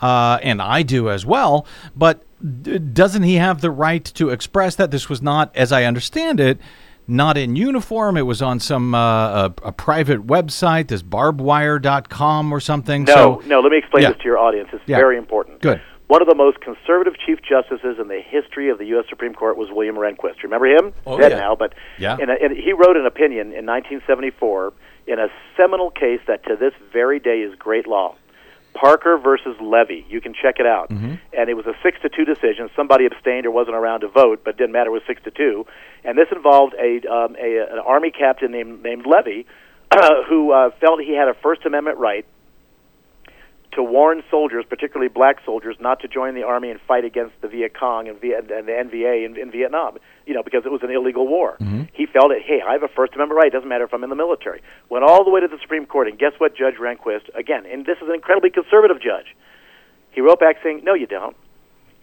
uh, 0.00 0.38
and 0.42 0.60
I 0.60 0.82
do 0.82 1.08
as 1.10 1.24
well, 1.24 1.64
but 1.94 2.24
d- 2.62 2.78
doesn't 2.80 3.22
he 3.22 3.36
have 3.36 3.60
the 3.60 3.70
right 3.70 4.04
to 4.04 4.30
express 4.30 4.74
that 4.74 4.90
this 4.90 5.08
was 5.08 5.22
not, 5.22 5.54
as 5.54 5.70
I 5.70 5.84
understand 5.84 6.40
it, 6.40 6.58
not 7.06 7.38
in 7.38 7.54
uniform? 7.54 8.16
It 8.16 8.22
was 8.26 8.42
on 8.42 8.58
some 8.58 8.96
uh, 8.96 8.98
a, 9.46 9.54
a 9.62 9.72
private 9.72 10.26
website, 10.26 10.88
this 10.88 11.04
barbwire.com 11.04 12.50
or 12.52 12.58
something. 12.58 13.04
No, 13.04 13.14
so, 13.14 13.42
no. 13.46 13.60
Let 13.60 13.70
me 13.70 13.78
explain 13.78 14.02
Yeah. 14.02 14.08
this 14.10 14.18
to 14.18 14.24
your 14.24 14.38
audience. 14.38 14.70
It's 14.72 14.82
Yeah. 14.86 14.96
very 14.96 15.18
important. 15.18 15.60
Good. 15.62 15.80
One 16.08 16.22
of 16.22 16.28
the 16.28 16.34
most 16.34 16.60
conservative 16.60 17.14
chief 17.24 17.38
justices 17.42 17.98
in 18.00 18.08
the 18.08 18.20
history 18.26 18.70
of 18.70 18.78
the 18.78 18.86
U.S. 18.86 19.04
Supreme 19.10 19.34
Court 19.34 19.58
was 19.58 19.68
William 19.70 19.94
Rehnquist. 19.96 20.42
Remember 20.42 20.66
him? 20.66 20.92
Oh, 21.06 21.18
Dead 21.18 21.32
yeah. 21.32 21.38
now, 21.38 21.54
but 21.54 21.74
Yeah. 21.98 22.16
in 22.18 22.30
a, 22.30 22.34
in, 22.34 22.56
he 22.56 22.72
wrote 22.72 22.96
an 22.96 23.04
opinion 23.04 23.52
in 23.52 23.66
1974 23.66 24.72
in 25.06 25.18
a 25.18 25.28
seminal 25.56 25.90
case 25.90 26.20
that 26.26 26.44
to 26.44 26.56
this 26.56 26.72
very 26.92 27.20
day 27.20 27.40
is 27.40 27.54
great 27.56 27.86
law. 27.86 28.14
Parker 28.74 29.18
versus 29.18 29.56
Levy. 29.60 30.06
You 30.08 30.20
can 30.20 30.32
check 30.34 30.56
it 30.58 30.66
out. 30.66 30.88
Mm-hmm. 30.88 31.14
And 31.36 31.50
it 31.50 31.54
was 31.54 31.66
a 31.66 31.74
six 31.82 31.98
to 32.02 32.08
two 32.08 32.24
decision. 32.24 32.70
Somebody 32.74 33.04
abstained 33.06 33.44
or 33.44 33.50
wasn't 33.50 33.76
around 33.76 34.00
to 34.00 34.08
vote, 34.08 34.42
but 34.44 34.56
didn't 34.56 34.72
matter. 34.72 34.88
It 34.90 34.92
was 34.92 35.02
six 35.06 35.22
to 35.24 35.30
two. 35.30 35.66
And 36.04 36.16
this 36.16 36.28
involved 36.34 36.74
a, 36.80 37.00
um, 37.06 37.36
a 37.36 37.66
an 37.70 37.78
army 37.84 38.10
captain 38.10 38.50
named 38.52 38.82
named 38.82 39.04
Levy, 39.04 39.46
uh, 39.90 40.22
who 40.28 40.52
uh, 40.52 40.70
felt 40.80 41.00
he 41.00 41.14
had 41.14 41.28
a 41.28 41.34
First 41.34 41.66
Amendment 41.66 41.98
right 41.98 42.24
to 43.78 43.82
warn 43.84 44.24
soldiers, 44.28 44.64
particularly 44.68 45.08
black 45.08 45.36
soldiers, 45.46 45.76
not 45.78 46.00
to 46.00 46.08
join 46.08 46.34
the 46.34 46.42
army 46.42 46.68
and 46.68 46.80
fight 46.80 47.04
against 47.04 47.40
the 47.42 47.46
Viet 47.48 47.78
Cong 47.78 48.08
and, 48.08 48.20
Viet, 48.20 48.50
and 48.50 48.66
the 48.66 48.72
NVA 48.72 49.24
in, 49.24 49.38
in 49.38 49.52
Vietnam. 49.52 49.98
You 50.26 50.34
know, 50.34 50.42
because 50.42 50.66
it 50.66 50.72
was 50.72 50.82
an 50.82 50.90
illegal 50.90 51.28
war. 51.28 51.56
Mm-hmm. 51.60 51.84
He 51.92 52.04
felt 52.04 52.32
it. 52.32 52.42
Hey, 52.44 52.60
I 52.60 52.72
have 52.72 52.82
a 52.82 52.88
First 52.88 53.14
Amendment 53.14 53.38
right. 53.38 53.46
It 53.46 53.52
doesn't 53.52 53.68
matter 53.68 53.84
if 53.84 53.94
I'm 53.94 54.02
in 54.02 54.10
the 54.10 54.16
military. 54.16 54.62
Went 54.90 55.04
all 55.04 55.22
the 55.24 55.30
way 55.30 55.40
to 55.40 55.46
the 55.46 55.58
Supreme 55.62 55.86
Court, 55.86 56.08
and 56.08 56.18
guess 56.18 56.32
what? 56.38 56.56
Judge 56.56 56.74
Rehnquist 56.74 57.32
again, 57.38 57.64
and 57.66 57.86
this 57.86 57.98
is 58.02 58.08
an 58.08 58.16
incredibly 58.16 58.50
conservative 58.50 59.00
judge. 59.00 59.36
He 60.10 60.20
wrote 60.20 60.40
back 60.40 60.56
saying, 60.60 60.82
"No, 60.82 60.94
you 60.94 61.06
don't. 61.06 61.36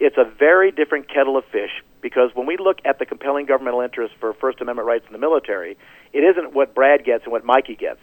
It's 0.00 0.16
a 0.16 0.24
very 0.24 0.72
different 0.72 1.08
kettle 1.12 1.36
of 1.36 1.44
fish 1.52 1.82
because 2.00 2.30
when 2.34 2.46
we 2.46 2.56
look 2.56 2.78
at 2.86 2.98
the 2.98 3.04
compelling 3.04 3.44
governmental 3.44 3.82
interest 3.82 4.14
for 4.18 4.32
First 4.32 4.62
Amendment 4.62 4.88
rights 4.88 5.04
in 5.06 5.12
the 5.12 5.18
military, 5.18 5.76
it 6.14 6.20
isn't 6.20 6.54
what 6.54 6.74
Brad 6.74 7.04
gets 7.04 7.24
and 7.24 7.32
what 7.32 7.44
Mikey 7.44 7.76
gets. 7.76 8.00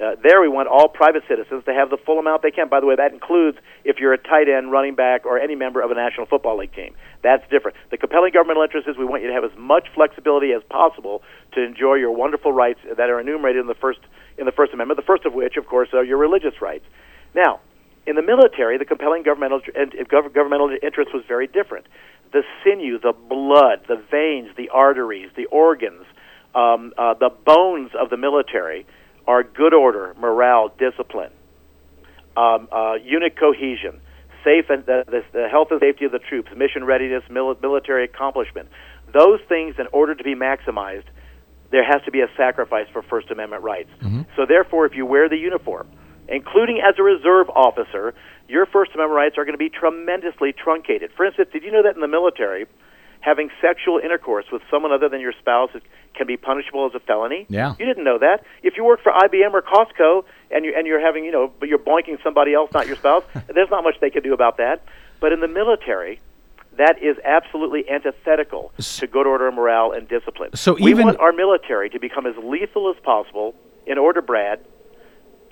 Uh, 0.00 0.16
there, 0.22 0.40
we 0.40 0.48
want 0.48 0.68
all 0.68 0.88
private 0.88 1.22
citizens 1.28 1.64
to 1.64 1.74
have 1.74 1.90
the 1.90 1.98
full 1.98 2.18
amount 2.18 2.42
they 2.42 2.50
can. 2.50 2.68
By 2.68 2.80
the 2.80 2.86
way, 2.86 2.96
that 2.96 3.12
includes 3.12 3.58
if 3.84 3.98
you're 3.98 4.14
a 4.14 4.18
tight 4.18 4.48
end, 4.48 4.72
running 4.72 4.94
back, 4.94 5.26
or 5.26 5.38
any 5.38 5.54
member 5.54 5.82
of 5.82 5.90
a 5.90 5.94
National 5.94 6.26
Football 6.26 6.58
League 6.58 6.74
team. 6.74 6.94
That's 7.22 7.42
different. 7.50 7.76
The 7.90 7.98
compelling 7.98 8.32
governmental 8.32 8.62
interest 8.62 8.88
is 8.88 8.96
we 8.96 9.04
want 9.04 9.22
you 9.22 9.28
to 9.28 9.34
have 9.34 9.44
as 9.44 9.56
much 9.56 9.88
flexibility 9.94 10.52
as 10.52 10.62
possible 10.70 11.22
to 11.52 11.62
enjoy 11.62 11.94
your 11.94 12.10
wonderful 12.10 12.52
rights 12.52 12.80
that 12.84 13.10
are 13.10 13.20
enumerated 13.20 13.60
in 13.60 13.66
the 13.66 13.74
first 13.74 14.00
in 14.38 14.46
the 14.46 14.52
First 14.52 14.72
Amendment. 14.72 14.98
The 14.98 15.06
first 15.06 15.26
of 15.26 15.34
which, 15.34 15.56
of 15.56 15.66
course, 15.66 15.88
are 15.92 16.04
your 16.04 16.18
religious 16.18 16.60
rights. 16.62 16.84
Now, 17.34 17.60
in 18.06 18.16
the 18.16 18.22
military, 18.22 18.78
the 18.78 18.84
compelling 18.84 19.22
governmental 19.22 19.60
governmental 20.08 20.70
interest 20.82 21.10
was 21.12 21.22
very 21.28 21.46
different. 21.46 21.86
The 22.32 22.42
sinew, 22.64 22.98
the 22.98 23.12
blood, 23.12 23.84
the 23.88 24.02
veins, 24.10 24.56
the 24.56 24.70
arteries, 24.70 25.30
the 25.36 25.46
organs, 25.46 26.06
um, 26.54 26.92
uh, 26.96 27.14
the 27.14 27.28
bones 27.28 27.90
of 27.98 28.10
the 28.10 28.16
military 28.16 28.86
are 29.26 29.42
good 29.42 29.74
order, 29.74 30.14
morale, 30.18 30.72
discipline, 30.78 31.32
um, 32.36 32.68
uh, 32.72 32.94
unit 32.94 33.38
cohesion, 33.38 34.00
safe 34.44 34.66
and 34.68 34.84
the, 34.86 35.04
the, 35.06 35.22
the 35.32 35.48
health 35.48 35.68
and 35.70 35.80
safety 35.80 36.04
of 36.04 36.12
the 36.12 36.18
troops, 36.18 36.50
mission 36.56 36.84
readiness, 36.84 37.22
mil- 37.30 37.56
military 37.60 38.04
accomplishment. 38.04 38.68
Those 39.12 39.40
things, 39.48 39.76
in 39.78 39.86
order 39.92 40.14
to 40.14 40.24
be 40.24 40.34
maximized, 40.34 41.04
there 41.70 41.84
has 41.84 42.02
to 42.04 42.10
be 42.10 42.20
a 42.20 42.28
sacrifice 42.36 42.86
for 42.92 43.02
First 43.02 43.30
Amendment 43.30 43.62
rights. 43.62 43.90
So, 44.36 44.46
therefore, 44.46 44.86
if 44.86 44.94
you 44.94 45.06
wear 45.06 45.28
the 45.28 45.36
uniform, 45.36 45.88
including 46.28 46.80
as 46.86 46.94
a 46.98 47.02
reserve 47.02 47.48
officer, 47.50 48.14
your 48.48 48.66
First 48.66 48.92
Amendment 48.94 49.16
rights 49.16 49.38
are 49.38 49.44
going 49.44 49.54
to 49.54 49.58
be 49.58 49.70
tremendously 49.70 50.52
truncated. 50.52 51.10
For 51.16 51.24
instance, 51.24 51.48
did 51.52 51.62
you 51.62 51.70
know 51.70 51.82
that 51.82 51.94
in 51.94 52.00
the 52.00 52.08
military, 52.08 52.66
having 53.22 53.50
sexual 53.60 53.98
intercourse 53.98 54.46
with 54.52 54.62
someone 54.70 54.92
other 54.92 55.08
than 55.08 55.20
your 55.20 55.32
spouse 55.32 55.70
can 56.14 56.26
be 56.26 56.36
punishable 56.36 56.86
as 56.86 56.94
a 56.94 57.00
felony? 57.00 57.46
Yeah. 57.48 57.74
You 57.78 57.86
didn't 57.86 58.04
know 58.04 58.18
that. 58.18 58.44
If 58.62 58.76
you 58.76 58.84
work 58.84 59.00
for 59.02 59.12
IBM 59.12 59.52
or 59.54 59.62
Costco 59.62 60.24
and 60.50 60.64
you 60.64 60.74
and 60.76 60.86
you're 60.86 61.00
having, 61.00 61.24
you 61.24 61.32
know, 61.32 61.50
but 61.58 61.68
you're 61.68 61.78
boinking 61.78 62.22
somebody 62.22 62.52
else, 62.52 62.70
not 62.72 62.86
your 62.86 62.96
spouse, 62.96 63.24
there's 63.54 63.70
not 63.70 63.84
much 63.84 63.94
they 64.00 64.10
can 64.10 64.22
do 64.22 64.34
about 64.34 64.58
that. 64.58 64.84
But 65.20 65.32
in 65.32 65.40
the 65.40 65.48
military, 65.48 66.20
that 66.76 67.02
is 67.02 67.16
absolutely 67.24 67.88
antithetical 67.88 68.72
to 68.78 69.06
good 69.06 69.26
order, 69.26 69.46
and 69.46 69.56
morale, 69.56 69.92
and 69.92 70.08
discipline. 70.08 70.50
So 70.56 70.74
we 70.74 70.90
even- 70.90 71.06
want 71.06 71.20
our 71.20 71.32
military 71.32 71.88
to 71.90 72.00
become 72.00 72.26
as 72.26 72.34
lethal 72.42 72.90
as 72.90 72.96
possible 73.02 73.54
in 73.86 73.98
order, 73.98 74.20
Brad, 74.20 74.60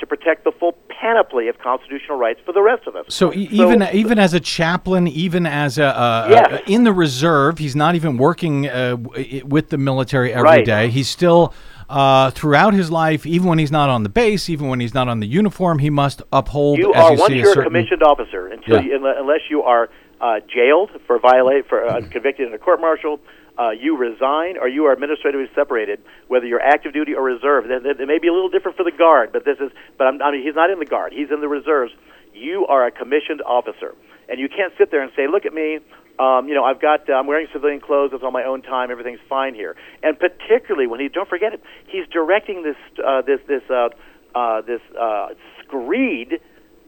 to 0.00 0.06
protect 0.06 0.44
the 0.44 0.52
full 0.52 0.72
panoply 0.88 1.48
of 1.48 1.58
constitutional 1.58 2.18
rights 2.18 2.40
for 2.44 2.52
the 2.52 2.62
rest 2.62 2.86
of 2.86 2.96
us. 2.96 3.04
So, 3.08 3.32
e- 3.32 3.48
even 3.52 3.82
even 3.92 4.18
as 4.18 4.34
a 4.34 4.40
chaplain, 4.40 5.06
even 5.08 5.46
as 5.46 5.78
a, 5.78 5.84
a, 5.84 6.54
a- 6.56 6.62
in 6.70 6.84
the 6.84 6.92
reserve, 6.92 7.58
he's 7.58 7.76
not 7.76 7.94
even 7.94 8.16
working 8.16 8.68
uh, 8.68 8.96
w- 8.96 9.44
with 9.46 9.68
the 9.70 9.78
military 9.78 10.32
every 10.32 10.62
day. 10.64 10.84
Right. 10.84 10.90
He's 10.90 11.08
still 11.08 11.54
uh, 11.88 12.30
throughout 12.30 12.72
his 12.74 12.90
life, 12.90 13.26
even 13.26 13.48
when 13.48 13.58
he's 13.58 13.72
not 13.72 13.88
on 13.88 14.02
the 14.02 14.08
base, 14.08 14.48
even 14.48 14.68
when 14.68 14.80
he's 14.80 14.94
not 14.94 15.08
on 15.08 15.20
the 15.20 15.26
uniform, 15.26 15.78
he 15.80 15.90
must 15.90 16.22
uphold. 16.32 16.78
you 16.78 16.92
as 16.94 17.04
are 17.04 17.12
you 17.14 17.18
once 17.20 17.34
you're 17.34 17.44
a 17.50 17.54
certain- 17.54 17.64
commissioned 17.64 18.02
officer 18.02 18.46
until 18.48 18.76
Yeah. 18.76 18.82
you, 18.98 19.14
unless 19.18 19.40
you 19.50 19.62
are 19.62 19.88
uh, 20.20 20.40
jailed 20.54 20.90
for 21.06 21.18
violate 21.18 21.66
for 21.68 21.84
uh, 21.86 22.00
convicted 22.10 22.46
in 22.48 22.54
a 22.54 22.58
court 22.58 22.80
martial. 22.80 23.18
Uh, 23.58 23.70
you 23.70 23.96
resign, 23.96 24.56
or 24.56 24.68
you 24.68 24.86
are 24.86 24.92
administratively 24.92 25.48
separated, 25.54 26.00
whether 26.28 26.46
you're 26.46 26.62
active 26.62 26.92
duty 26.92 27.14
or 27.14 27.22
reserve. 27.22 27.64
It 27.68 28.06
may 28.06 28.18
be 28.18 28.28
a 28.28 28.32
little 28.32 28.48
different 28.48 28.76
for 28.76 28.84
the 28.84 28.92
guard, 28.92 29.32
but 29.32 29.44
this 29.44 29.58
is. 29.58 29.70
But 29.98 30.06
I'm, 30.06 30.22
I 30.22 30.30
mean, 30.32 30.42
he's 30.42 30.54
not 30.54 30.70
in 30.70 30.78
the 30.78 30.86
guard; 30.86 31.12
he's 31.12 31.30
in 31.30 31.40
the 31.40 31.48
reserves. 31.48 31.92
You 32.32 32.66
are 32.68 32.86
a 32.86 32.90
commissioned 32.90 33.42
officer, 33.42 33.94
and 34.28 34.38
you 34.40 34.48
can't 34.48 34.72
sit 34.78 34.90
there 34.90 35.02
and 35.02 35.12
say, 35.16 35.26
"Look 35.26 35.44
at 35.44 35.52
me." 35.52 35.80
Um, 36.18 36.48
you 36.48 36.54
know, 36.54 36.64
I've 36.64 36.80
got. 36.80 37.08
Uh, 37.10 37.14
I'm 37.14 37.26
wearing 37.26 37.48
civilian 37.52 37.80
clothes. 37.80 38.12
It's 38.14 38.22
on 38.24 38.32
my 38.32 38.44
own 38.44 38.62
time. 38.62 38.90
Everything's 38.90 39.20
fine 39.28 39.54
here. 39.54 39.74
And 40.02 40.18
particularly 40.18 40.86
when 40.86 41.00
he, 41.00 41.08
don't 41.08 41.28
forget 41.28 41.52
it, 41.52 41.62
he's 41.88 42.06
directing 42.08 42.62
this 42.62 42.76
uh, 43.04 43.22
this 43.22 43.40
this 43.46 43.62
uh, 43.68 43.88
uh, 44.34 44.60
this 44.62 44.80
uh, 44.98 45.28
screed 45.62 46.40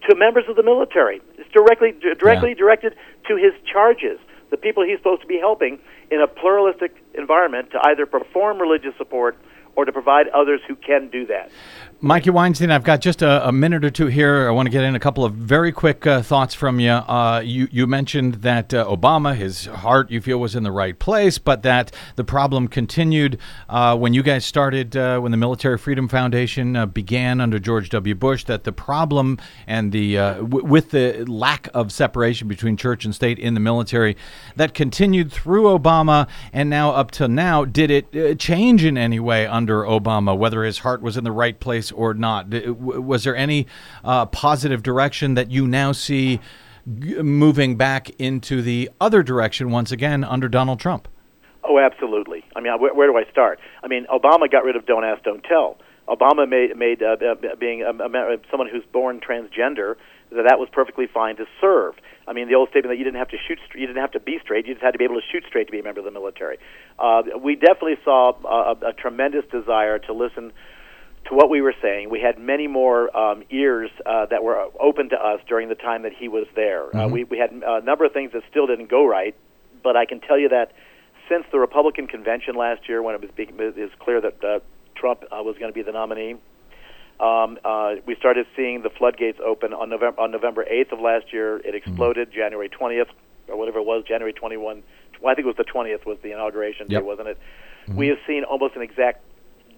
to 0.09 0.15
members 0.17 0.45
of 0.49 0.57
the 0.57 0.63
military. 0.63 1.21
It's 1.39 1.51
directly 1.51 1.93
d- 1.93 2.15
directly 2.19 2.51
Yeah. 2.51 2.55
directed 2.57 2.95
to 3.29 3.37
his 3.37 3.53
charges, 3.71 4.19
the 4.51 4.57
people 4.57 4.85
he's 4.85 4.99
supposed 4.99 5.23
to 5.23 5.29
be 5.29 5.39
helping 5.39 5.79
in 6.13 6.21
a 6.21 6.29
pluralistic 6.29 6.95
environment 7.15 7.71
to 7.73 7.81
either 7.85 8.05
perform 8.05 8.61
religious 8.61 8.93
support 8.99 9.37
or 9.75 9.87
to 9.87 9.93
provide 9.93 10.29
others 10.29 10.61
who 10.69 10.77
can 10.77 11.09
do 11.09 11.27
that. 11.27 11.51
Mikey 12.05 12.31
Weinstein, 12.31 12.73
I've 12.73 12.83
got 12.83 13.01
just 13.01 13.23
a, 13.23 13.47
a 13.47 13.53
minute 13.53 13.85
or 13.85 13.91
two 13.91 14.09
here. 14.09 14.49
I 14.49 14.51
want 14.51 14.67
to 14.67 14.71
get 14.71 14.83
in 14.83 14.97
a 14.97 14.99
couple 14.99 15.25
of 15.25 15.35
very 15.35 15.71
quick 15.71 16.05
uh, 16.05 16.21
thoughts 16.21 16.53
from 16.53 16.81
you. 16.81 16.91
Uh, 16.91 17.41
you. 17.45 17.69
You 17.71 17.87
mentioned 17.87 18.43
that 18.43 18.75
uh, 18.75 18.85
Obama, 18.87 19.37
his 19.37 19.67
heart, 19.67 20.11
you 20.11 20.21
feel 20.21 20.39
was 20.39 20.57
in 20.57 20.65
the 20.65 20.73
right 20.73 20.99
place, 20.99 21.39
but 21.39 21.63
that 21.63 21.93
the 22.17 22.25
problem 22.25 22.67
continued 22.67 23.39
uh, 23.69 23.97
when 23.97 24.15
you 24.15 24.25
guys 24.25 24.45
started, 24.45 24.97
uh, 24.97 25.21
when 25.21 25.31
the 25.31 25.37
Military 25.37 25.79
Freedom 25.79 26.09
Foundation 26.09 26.75
uh, 26.75 26.87
began 26.87 27.41
under 27.41 27.61
George 27.61 27.89
W. 27.91 28.17
Bush. 28.17 28.43
That 28.47 28.65
the 28.65 28.73
problem 28.73 29.39
and 29.69 29.93
the 29.93 30.17
w- 30.17 30.65
with 30.65 30.91
the 30.91 31.25
lack 31.29 31.69
of 31.73 31.93
separation 31.93 32.49
between 32.49 32.77
church 32.77 33.05
and 33.05 33.15
state 33.15 33.39
in 33.39 33.55
the 33.55 33.61
military 33.61 34.17
that 34.57 34.75
continued 34.75 35.31
through 35.31 35.67
Obama 35.67 36.27
and 36.53 36.69
now 36.69 36.91
up 36.91 37.13
to 37.13 37.29
now. 37.29 37.65
Did 37.65 37.93
it 37.93 38.41
change 38.41 38.85
in 38.85 38.99
any 38.99 39.21
way 39.21 39.47
under 39.47 39.83
Obama? 39.83 40.37
Whether 40.37 40.65
his 40.65 40.79
heart 40.79 41.01
was 41.01 41.17
in 41.17 41.23
the 41.23 41.31
right 41.31 41.61
place 41.61 41.92
or 41.93 42.15
not? 42.15 42.49
Was 42.49 43.25
there 43.25 43.37
any 43.37 43.67
uh, 44.05 44.27
positive 44.27 44.83
direction 44.83 45.35
that 45.35 45.51
you 45.51 45.67
now 45.67 45.93
see 45.93 46.41
moving 46.87 47.77
back 47.77 48.11
into 48.19 48.63
the 48.63 48.91
other 49.01 49.23
direction 49.23 49.71
once 49.71 49.93
again 49.93 50.25
under 50.25 50.49
Donald 50.49 50.81
Trump? 50.81 51.09
Oh, 51.65 51.79
absolutely. 51.79 52.45
I 52.57 52.61
mean, 52.61 52.73
where, 52.81 52.93
where 52.93 53.07
do 53.07 53.17
I 53.17 53.31
start? 53.31 53.61
I 53.83 53.89
mean, 53.89 54.07
Obama 54.13 54.51
got 54.51 54.65
rid 54.65 54.77
of 54.77 54.85
"Don't 54.87 55.05
Ask, 55.05 55.23
Don't 55.23 55.45
Tell." 55.45 55.79
Obama 56.09 56.49
made 56.49 56.77
made 56.77 57.03
uh, 57.03 57.17
uh, 57.25 57.55
being 57.59 57.83
a, 57.83 57.91
a, 57.91 58.37
someone 58.51 58.69
who's 58.69 58.85
born 58.93 59.21
transgender 59.21 59.95
that 60.31 60.45
that 60.49 60.59
was 60.59 60.69
perfectly 60.73 61.07
fine 61.07 61.37
to 61.37 61.47
serve. 61.61 61.95
I 62.27 62.33
mean, 62.33 62.49
the 62.49 62.55
old 62.55 62.71
statement 62.71 62.93
that 62.93 62.99
you 62.99 63.05
didn't 63.05 63.19
have 63.19 63.29
to 63.29 63.37
shoot, 63.37 63.59
you 63.75 63.87
didn't 63.87 64.01
have 64.01 64.13
to 64.13 64.21
be 64.21 64.39
straight, 64.43 64.67
you 64.67 64.75
just 64.75 64.85
had 64.85 64.93
to 64.93 64.99
be 64.99 65.05
able 65.05 65.17
to 65.17 65.27
shoot 65.31 65.45
straight 65.47 65.67
to 65.67 65.73
be 65.73 65.81
a 65.81 65.83
member 65.83 66.01
of 66.01 66.05
the 66.05 66.11
military. 66.11 66.59
Uh, 66.99 67.23
we 67.41 67.55
definitely 67.55 67.99
saw 68.05 68.33
a, 68.45 68.89
a 68.89 68.93
tremendous 68.93 69.45
desire 69.51 69.99
to 69.99 70.13
listen 70.13 70.53
to 71.29 71.35
what 71.35 71.49
we 71.51 71.61
were 71.61 71.75
saying. 71.81 72.11
We 72.11 72.21
had 72.21 72.39
many 72.39 72.67
more 72.67 73.15
um, 73.17 73.45
ears 73.51 73.91
uh, 74.05 74.27
that 74.27 74.43
were 74.43 74.69
open 74.81 75.11
to 75.11 75.17
us 75.17 75.41
during 75.49 75.69
the 75.69 75.75
time 75.75 76.03
that 76.03 76.13
he 76.13 76.29
was 76.29 76.47
there. 76.55 76.95
Uh, 76.97 77.09
we, 77.09 77.25
we 77.25 77.39
had 77.39 77.53
a 77.53 77.81
number 77.81 78.05
of 78.05 78.13
things 78.13 78.33
that 78.33 78.43
still 78.51 78.67
didn't 78.67 78.91
go 78.91 79.07
right, 79.07 79.35
but 79.83 79.97
I 79.97 80.05
can 80.05 80.21
tell 80.21 80.39
you 80.39 80.49
that 80.49 80.73
since 81.29 81.45
the 81.53 81.59
Republican 81.59 82.07
convention 82.07 82.57
last 82.57 82.89
year, 82.89 83.03
when 83.03 83.15
it 83.15 83.21
was, 83.21 83.31
it 83.37 83.77
was 83.77 83.91
clear 84.01 84.21
that 84.21 84.45
uh, 84.45 84.61
Trump 84.95 85.23
uh, 85.25 85.43
was 85.43 85.57
going 85.59 85.71
to 85.71 85.75
be 85.75 85.83
the 85.83 85.93
nominee, 85.93 86.37
um, 87.21 87.59
uh, 87.65 87.95
we 88.05 88.17
started 88.17 88.47
seeing 88.57 88.83
the 88.83 88.91
floodgates 88.91 89.39
open 89.45 89.73
on 89.73 89.89
November 89.91 90.21
on 90.21 90.33
November 90.33 90.65
8th 90.65 90.93
of 90.93 91.01
last 91.01 91.33
year. 91.33 91.59
It 91.59 91.75
exploded 91.75 92.33
January 92.33 92.69
20th 92.69 93.07
or 93.49 93.57
whatever 93.57 93.79
it 93.79 93.87
was, 93.87 94.05
January 94.05 94.33
21. 94.33 94.83
Well, 95.21 95.31
I 95.31 95.35
think 95.37 95.47
it 95.47 95.57
was 95.57 95.57
the 95.57 95.65
20th 95.65 96.05
was 96.05 96.19
the 96.23 96.33
inauguration 96.33 96.87
Yep. 96.89 97.01
day, 97.01 97.07
wasn't 97.07 97.29
it? 97.29 97.39
We 97.95 98.09
have 98.09 98.19
seen 98.27 98.45
almost 98.45 98.75
an 98.75 98.83
exact 98.83 99.25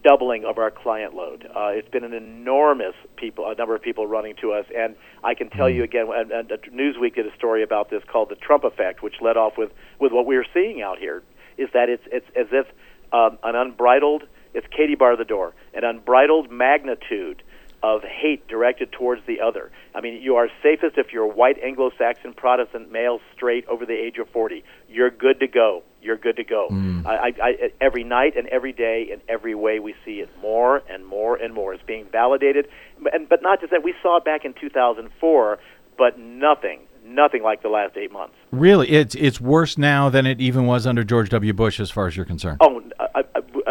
doubling 0.04 0.44
of 0.44 0.58
our 0.58 0.70
client 0.70 1.14
load. 1.14 1.48
Uh, 1.56 1.68
it's 1.68 1.88
been 1.88 2.04
an 2.04 2.12
enormous 2.12 2.94
people, 3.16 3.50
a 3.50 3.54
number 3.54 3.74
of 3.74 3.82
people 3.82 4.06
running 4.06 4.36
to 4.42 4.52
us, 4.52 4.66
and 4.76 4.94
I 5.24 5.34
can 5.34 5.50
tell 5.50 5.68
you 5.68 5.82
again. 5.82 6.06
And, 6.14 6.30
and 6.30 6.48
Newsweek 6.72 7.14
did 7.16 7.26
a 7.26 7.34
story 7.34 7.62
about 7.62 7.90
this 7.90 8.02
called 8.12 8.28
the 8.28 8.36
Trump 8.36 8.64
effect, 8.64 9.02
which 9.02 9.14
led 9.20 9.36
off 9.36 9.54
with 9.58 9.70
with 9.98 10.12
what 10.12 10.26
we 10.26 10.36
are 10.36 10.44
seeing 10.52 10.82
out 10.82 10.98
here. 10.98 11.22
Is 11.56 11.68
that 11.72 11.88
it's 11.88 12.04
it's 12.12 12.26
as 12.36 12.46
if 12.52 12.66
um, 13.12 13.38
an 13.42 13.56
unbridled, 13.56 14.24
it's 14.52 14.66
Katie 14.76 14.94
bar 14.94 15.16
the 15.16 15.24
door, 15.24 15.54
an 15.72 15.84
unbridled 15.84 16.50
magnitude 16.50 17.42
of 17.84 18.02
hate 18.02 18.48
directed 18.48 18.90
towards 18.92 19.20
the 19.26 19.42
other. 19.42 19.70
I 19.94 20.00
mean, 20.00 20.22
you 20.22 20.36
are 20.36 20.48
safest 20.62 20.96
if 20.96 21.12
you're 21.12 21.24
a 21.24 21.34
white 21.34 21.58
Anglo-Saxon 21.62 22.32
Protestant 22.32 22.90
male, 22.90 23.20
straight, 23.36 23.66
over 23.66 23.84
the 23.84 23.92
age 23.92 24.16
of 24.16 24.26
40. 24.30 24.64
You're 24.88 25.10
good 25.10 25.38
to 25.40 25.46
go. 25.46 25.82
You're 26.00 26.16
good 26.16 26.36
to 26.36 26.44
go. 26.44 26.68
Mm. 26.70 27.04
I, 27.04 27.14
I, 27.14 27.32
I, 27.42 27.72
every 27.82 28.02
night 28.02 28.38
and 28.38 28.48
every 28.48 28.72
day, 28.72 29.10
and 29.12 29.20
every 29.28 29.54
way, 29.54 29.80
we 29.80 29.94
see 30.02 30.20
it 30.20 30.30
more 30.40 30.82
and 30.88 31.04
more 31.04 31.36
and 31.36 31.52
more. 31.52 31.74
It's 31.74 31.82
being 31.82 32.06
validated, 32.10 32.68
and 33.12 33.28
but 33.28 33.42
not 33.42 33.60
just 33.60 33.70
that. 33.72 33.82
We 33.82 33.94
saw 34.02 34.16
it 34.16 34.24
back 34.24 34.46
in 34.46 34.54
2004, 34.54 35.58
but 35.98 36.18
nothing, 36.18 36.80
nothing 37.04 37.42
like 37.42 37.62
the 37.62 37.68
last 37.68 37.96
eight 37.96 38.12
months. 38.12 38.34
Really, 38.50 38.90
it's 38.90 39.14
it's 39.14 39.40
worse 39.40 39.78
now 39.78 40.08
than 40.08 40.26
it 40.26 40.40
even 40.40 40.66
was 40.66 40.86
under 40.86 41.04
George 41.04 41.28
W. 41.30 41.52
Bush, 41.52 41.80
as 41.80 41.90
far 41.90 42.06
as 42.06 42.16
you're 42.16 42.26
concerned. 42.26 42.58
Oh, 42.60 42.82
I, 43.14 43.23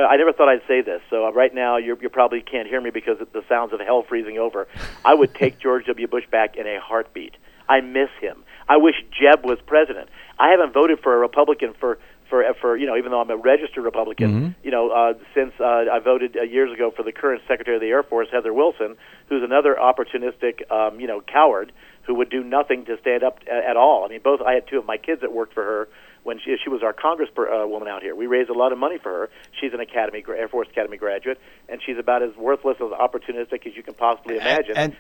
I, 0.06 0.18
never 0.18 0.34
thought 0.34 0.50
I'd 0.50 0.68
say 0.68 0.82
this. 0.82 1.02
So 1.10 1.28
uh, 1.28 1.32
right 1.32 1.54
now, 1.54 1.78
you're, 1.78 1.98
you 2.02 2.10
probably 2.10 2.42
can't 2.42 2.68
hear 2.68 2.82
me 2.82 2.90
because 2.90 3.20
of 3.22 3.32
the 3.32 3.44
sounds 3.50 3.74
of 3.74 3.80
hell 3.80 4.04
freezing 4.08 4.38
over. 4.38 4.68
I 5.04 5.14
would 5.14 5.34
take 5.34 5.60
George 5.60 5.86
W. 5.86 6.08
Bush 6.08 6.26
back 6.32 6.56
in 6.56 6.68
a 6.68 6.80
heartbeat. 6.80 7.36
I 7.68 7.82
miss 7.82 8.10
him. 8.20 8.44
I 8.68 8.78
wish 8.78 8.96
Jeb 9.12 9.46
was 9.46 9.60
president. 9.66 10.10
I 10.40 10.50
haven't 10.50 10.74
voted 10.74 11.00
for 11.00 11.14
a 11.16 11.18
Republican 11.18 11.74
for 11.80 12.00
for 12.30 12.44
for 12.60 12.76
you 12.78 12.88
know 12.88 12.98
even 12.98 13.12
though 13.12 13.22
I'm 13.22 13.30
a 13.30 13.38
registered 13.38 13.84
Republican, 13.84 14.56
you 14.64 14.72
know 14.72 14.90
uh, 14.90 15.14
since 15.36 15.54
uh, 15.60 15.86
I 15.92 16.00
voted 16.00 16.36
uh, 16.38 16.44
years 16.44 16.74
ago 16.74 16.92
for 16.96 17.04
the 17.04 17.12
current 17.12 17.42
Secretary 17.48 17.76
of 17.76 17.82
the 17.82 17.90
Air 17.90 18.04
Force 18.04 18.28
Heather 18.32 18.54
Wilson, 18.54 18.96
who's 19.30 19.44
another 19.44 19.76
opportunistic 19.80 20.70
um, 20.72 21.00
you 21.00 21.08
know 21.08 21.22
coward 21.22 21.72
who 22.04 22.16
would 22.16 22.30
do 22.30 22.44
nothing 22.44 22.86
to 22.86 22.98
stand 23.00 23.24
up 23.24 23.40
a- 23.48 23.70
at 23.70 23.78
all. 23.78 24.04
I 24.06 24.08
mean, 24.10 24.22
both 24.24 24.42
I 24.42 24.54
had 24.54 24.68
two 24.68 24.78
of 24.78 24.86
my 24.86 24.98
kids 24.98 25.22
that 25.22 25.32
worked 25.32 25.54
for 25.54 25.64
her 25.64 25.90
when 26.24 26.40
she 26.40 26.56
she 26.62 26.70
was 26.70 26.82
our 26.84 26.94
congresswoman 26.94 27.88
uh, 27.88 27.90
out 27.90 28.02
here. 28.02 28.16
We 28.16 28.28
raised 28.28 28.50
a 28.50 28.54
lot 28.54 28.72
of 28.72 28.78
money 28.78 28.98
for 28.98 29.10
her. 29.10 29.30
She's 29.60 29.74
an 29.74 29.80
academy 29.80 30.24
Air 30.28 30.48
Force 30.48 30.68
Academy 30.70 30.98
graduate, 30.98 31.40
and 31.70 31.82
she's 31.86 31.98
about 31.98 32.24
as 32.24 32.36
worthless 32.36 32.78
as 32.82 32.92
opportunistic 32.92 33.68
as 33.68 33.76
you 33.76 33.84
can 33.84 33.94
possibly 33.94 34.38
imagine. 34.38 34.76
And, 34.76 34.94
and 34.94 34.98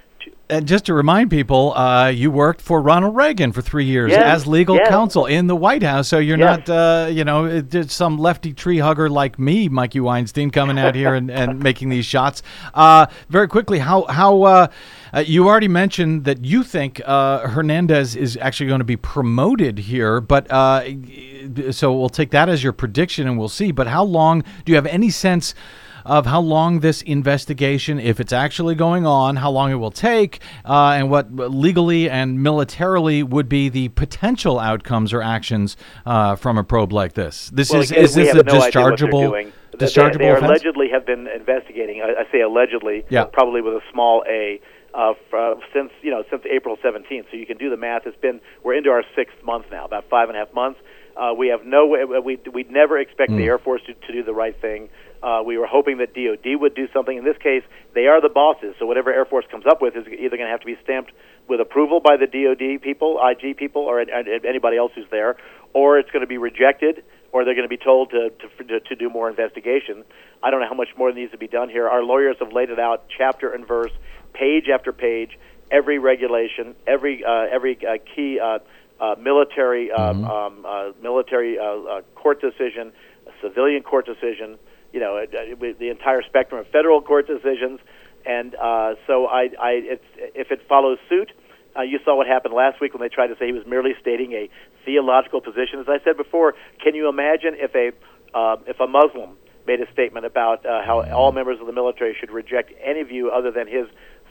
just 0.63 0.86
to 0.86 0.93
remind 0.93 1.32
people, 1.32 1.74
uh, 1.74 2.09
you 2.09 2.30
worked 2.30 2.61
for 2.61 2.82
Ronald 2.82 3.15
Reagan 3.15 3.51
for 3.51 3.61
three 3.61 3.86
years 3.86 4.11
Yes, 4.11 4.24
as 4.24 4.47
legal 4.47 4.76
yes. 4.76 4.88
counsel 4.89 5.26
in 5.26 5.47
the 5.47 5.55
White 5.55 5.82
House. 5.84 6.07
So 6.07 6.19
you're 6.19 6.38
Yes. 6.38 6.67
not, 6.67 6.69
uh, 6.69 7.07
you 7.09 7.24
know, 7.24 7.63
some 7.88 8.17
lefty 8.17 8.53
tree 8.53 8.78
hugger 8.80 9.09
like 9.09 9.39
me, 9.39 9.67
Mikey 9.69 9.99
Weinstein, 9.99 10.51
coming 10.51 10.78
out 10.78 10.95
here 10.95 11.15
and, 11.15 11.32
and 11.32 11.59
making 11.63 11.89
these 11.89 12.05
shots. 12.05 12.43
Uh, 12.74 13.07
very 13.30 13.47
quickly, 13.47 13.80
how 13.80 14.05
how 14.09 14.43
uh, 14.43 14.67
uh, 15.13 15.19
you 15.26 15.47
already 15.47 15.67
mentioned 15.67 16.26
that 16.26 16.43
you 16.45 16.63
think 16.63 17.01
uh, 17.05 17.47
Hernandez 17.47 18.15
is 18.15 18.38
actually 18.41 18.67
going 18.67 18.80
to 18.80 18.86
be 18.86 18.97
promoted 18.97 19.80
here, 19.80 20.21
but 20.21 20.45
uh, 20.51 20.84
so 21.71 21.93
we'll 21.93 22.09
take 22.09 22.32
that 22.32 22.49
as 22.49 22.63
your 22.63 22.74
prediction 22.74 23.28
and 23.28 23.38
we'll 23.39 23.49
see. 23.49 23.71
But 23.71 23.88
how 23.88 24.03
long 24.03 24.43
do 24.65 24.71
you 24.71 24.76
have 24.76 24.86
any 24.88 25.09
sense? 25.09 25.55
Of 26.06 26.26
how 26.26 26.41
long 26.41 26.80
this 26.82 27.01
investigation, 27.01 27.99
if 27.99 28.20
it's 28.20 28.34
actually 28.34 28.76
going 28.76 29.06
on, 29.06 29.38
how 29.38 29.49
long 29.51 29.72
it 29.72 29.76
will 29.76 29.91
take, 29.91 30.39
uh, 30.66 30.91
and 30.97 31.10
what 31.10 31.34
legally 31.34 32.10
and 32.10 32.41
militarily 32.41 33.24
would 33.24 33.49
be 33.49 33.70
the 33.70 33.89
potential 33.89 34.60
outcomes 34.60 35.14
or 35.14 35.22
actions 35.22 35.78
uh, 36.06 36.36
from 36.36 36.58
a 36.58 36.64
probe 36.64 36.91
like 36.93 37.14
this. 37.14 37.49
This 37.54 37.72
Well, 37.72 37.82
is 37.82 37.91
again, 37.91 38.04
is 38.04 38.14
this 38.16 38.34
a 38.34 38.38
no 38.38 38.43
dischargeable. 38.43 39.32
They- 39.32 39.51
they, 39.78 39.86
dischargeable 39.88 40.18
they 40.20 40.30
offense? 40.30 40.43
allegedly 40.45 40.89
have 40.91 41.04
been 41.04 41.26
investigating. 41.28 41.99
I, 42.01 42.22
I 42.22 42.32
say 42.32 42.41
allegedly, 42.41 43.06
Yeah. 43.10 43.24
probably 43.26 43.62
with 43.62 43.74
a 43.74 43.82
small 43.91 44.24
a. 44.30 44.60
Uh, 44.95 45.14
uh, 45.36 45.56
since 45.74 45.89
you 46.04 46.12
know 46.12 46.24
since 46.30 46.43
April 46.47 46.78
17th, 46.78 47.26
so 47.32 47.36
you 47.38 47.47
can 47.47 47.58
do 47.58 47.72
the 47.72 47.78
math. 47.78 48.04
It's 48.06 48.16
been 48.22 48.39
we're 48.64 48.76
into 48.76 48.91
our 48.91 49.01
sixth 49.16 49.34
month 49.43 49.66
now, 49.72 49.86
about 49.86 50.08
five 50.08 50.30
and 50.30 50.38
a 50.38 50.41
half 50.45 50.54
months. 50.54 50.80
Uh, 51.18 51.34
we 51.36 51.47
have 51.47 51.66
no 51.66 51.88
way. 51.88 52.04
We 52.24 52.38
we'd 52.54 52.70
never 52.70 52.99
expect 52.99 53.32
Hmm. 53.32 53.38
the 53.38 53.45
Air 53.45 53.58
Force 53.58 53.82
to, 53.88 53.95
to 53.95 54.14
do 54.14 54.22
the 54.24 54.36
right 54.36 54.56
thing. 54.62 54.89
Uh, 55.24 55.41
we 55.41 55.57
were 55.57 55.67
hoping 55.67 55.99
that 55.99 56.13
DoD 56.13 56.59
would 56.59 56.76
do 56.76 56.88
something. 56.93 57.17
In 57.17 57.24
this 57.24 57.38
case, 57.38 57.63
they 57.95 58.07
are 58.07 58.19
the 58.19 58.30
bosses, 58.30 58.76
so 58.78 58.86
whatever 58.86 59.11
Air 59.13 59.24
Force 59.24 59.45
comes 59.49 59.65
up 59.65 59.82
with 59.82 59.95
is 59.95 60.05
either 60.07 60.36
going 60.36 60.47
to 60.47 60.51
have 60.51 60.59
to 60.59 60.65
be 60.65 60.78
stamped 60.84 61.13
with 61.47 61.61
approval 61.61 62.01
by 62.01 62.17
the 62.17 62.28
DoD 62.28 62.82
people, 62.82 63.21
IG 63.24 63.55
people, 63.55 63.84
or 63.84 64.01
an- 64.01 64.09
an- 64.09 64.45
anybody 64.45 64.76
else 64.78 64.91
who's 64.95 65.09
there, 65.11 65.38
or 65.74 65.97
it's 65.97 66.11
going 66.11 66.21
to 66.21 66.28
be 66.28 66.38
rejected, 66.38 67.03
or 67.32 67.45
they're 67.45 67.55
going 67.55 67.67
to 67.67 67.69
be 67.69 67.82
told 67.82 68.11
to, 68.11 68.32
to, 68.67 68.80
to, 68.80 68.95
do 68.95 69.09
more 69.09 69.30
investigation. 69.30 70.03
I 70.43 70.51
don't 70.51 70.59
know 70.59 70.67
how 70.67 70.76
much 70.76 70.89
more 70.97 71.11
needs 71.11 71.32
to 71.32 71.38
be 71.38 71.47
done 71.47 71.69
here. 71.69 71.88
Our 71.88 72.03
lawyers 72.03 72.36
have 72.39 72.51
laid 72.51 72.69
it 72.69 72.80
out 72.80 73.05
chapter 73.17 73.51
and 73.51 73.65
verse, 73.65 73.91
page 74.34 74.65
after 74.67 74.91
page, 74.91 75.39
every 75.71 75.99
regulation, 75.99 76.76
every 76.86 77.24
uh, 77.24 77.47
every 77.51 77.78
uh, 77.86 77.97
key 78.15 78.39
uh, 78.39 78.59
uh, 78.99 79.15
military 79.19 79.91
um, 79.91 80.26
um, 80.26 80.65
uh, 80.65 80.91
military 81.01 81.57
uh, 81.57 81.63
uh, 81.63 82.01
court 82.15 82.39
decision, 82.41 82.91
civilian 83.41 83.84
court 83.84 84.05
decision. 84.05 84.57
You 84.94 85.00
know, 85.00 85.26
the 85.26 85.89
entire 85.89 86.22
spectrum 86.22 86.62
of 86.62 86.68
federal 86.68 87.02
court 87.02 87.28
decisions, 87.28 87.80
and 88.26 88.56
uh, 88.56 88.94
so 89.08 89.26
I, 89.26 89.50
I, 89.60 89.72
it's, 89.98 90.06
if 90.36 90.52
it 90.52 90.62
follows 90.70 91.00
suit, 91.10 91.32
uh, 91.76 91.82
you 91.82 92.00
saw 92.06 92.16
what 92.16 92.28
happened 92.28 92.54
last 92.54 92.80
week 92.80 92.94
when 92.94 93.02
they 93.02 93.10
tried 93.10 93.28
to 93.28 93.36
say 93.38 93.48
he 93.48 93.54
was 93.54 93.66
merely 93.66 93.91
stating 94.00 94.34
a 94.34 94.50
theological 94.86 95.41
position. 95.41 95.80
As 95.80 95.89
I 95.89 95.98
said 96.04 96.16
before, 96.16 96.54
can 96.82 96.94
you 96.96 97.10
imagine 97.10 97.56
if 97.56 97.74
a 97.76 97.91
uh, 98.38 98.58
if 98.68 98.80
a 98.80 98.88
Muslim 98.88 99.38
made 99.66 99.80
a 99.82 99.91
statement 99.91 100.26
about 100.26 100.66
uh, 100.66 100.84
how 100.86 101.04
all 101.12 101.32
members 101.32 101.60
of 101.60 101.68
the 101.68 101.74
military 101.74 102.16
should 102.20 102.32
reject 102.32 102.72
any 102.84 103.04
view 103.04 103.32
other 103.32 103.52
than 103.52 103.68
his 103.68 103.88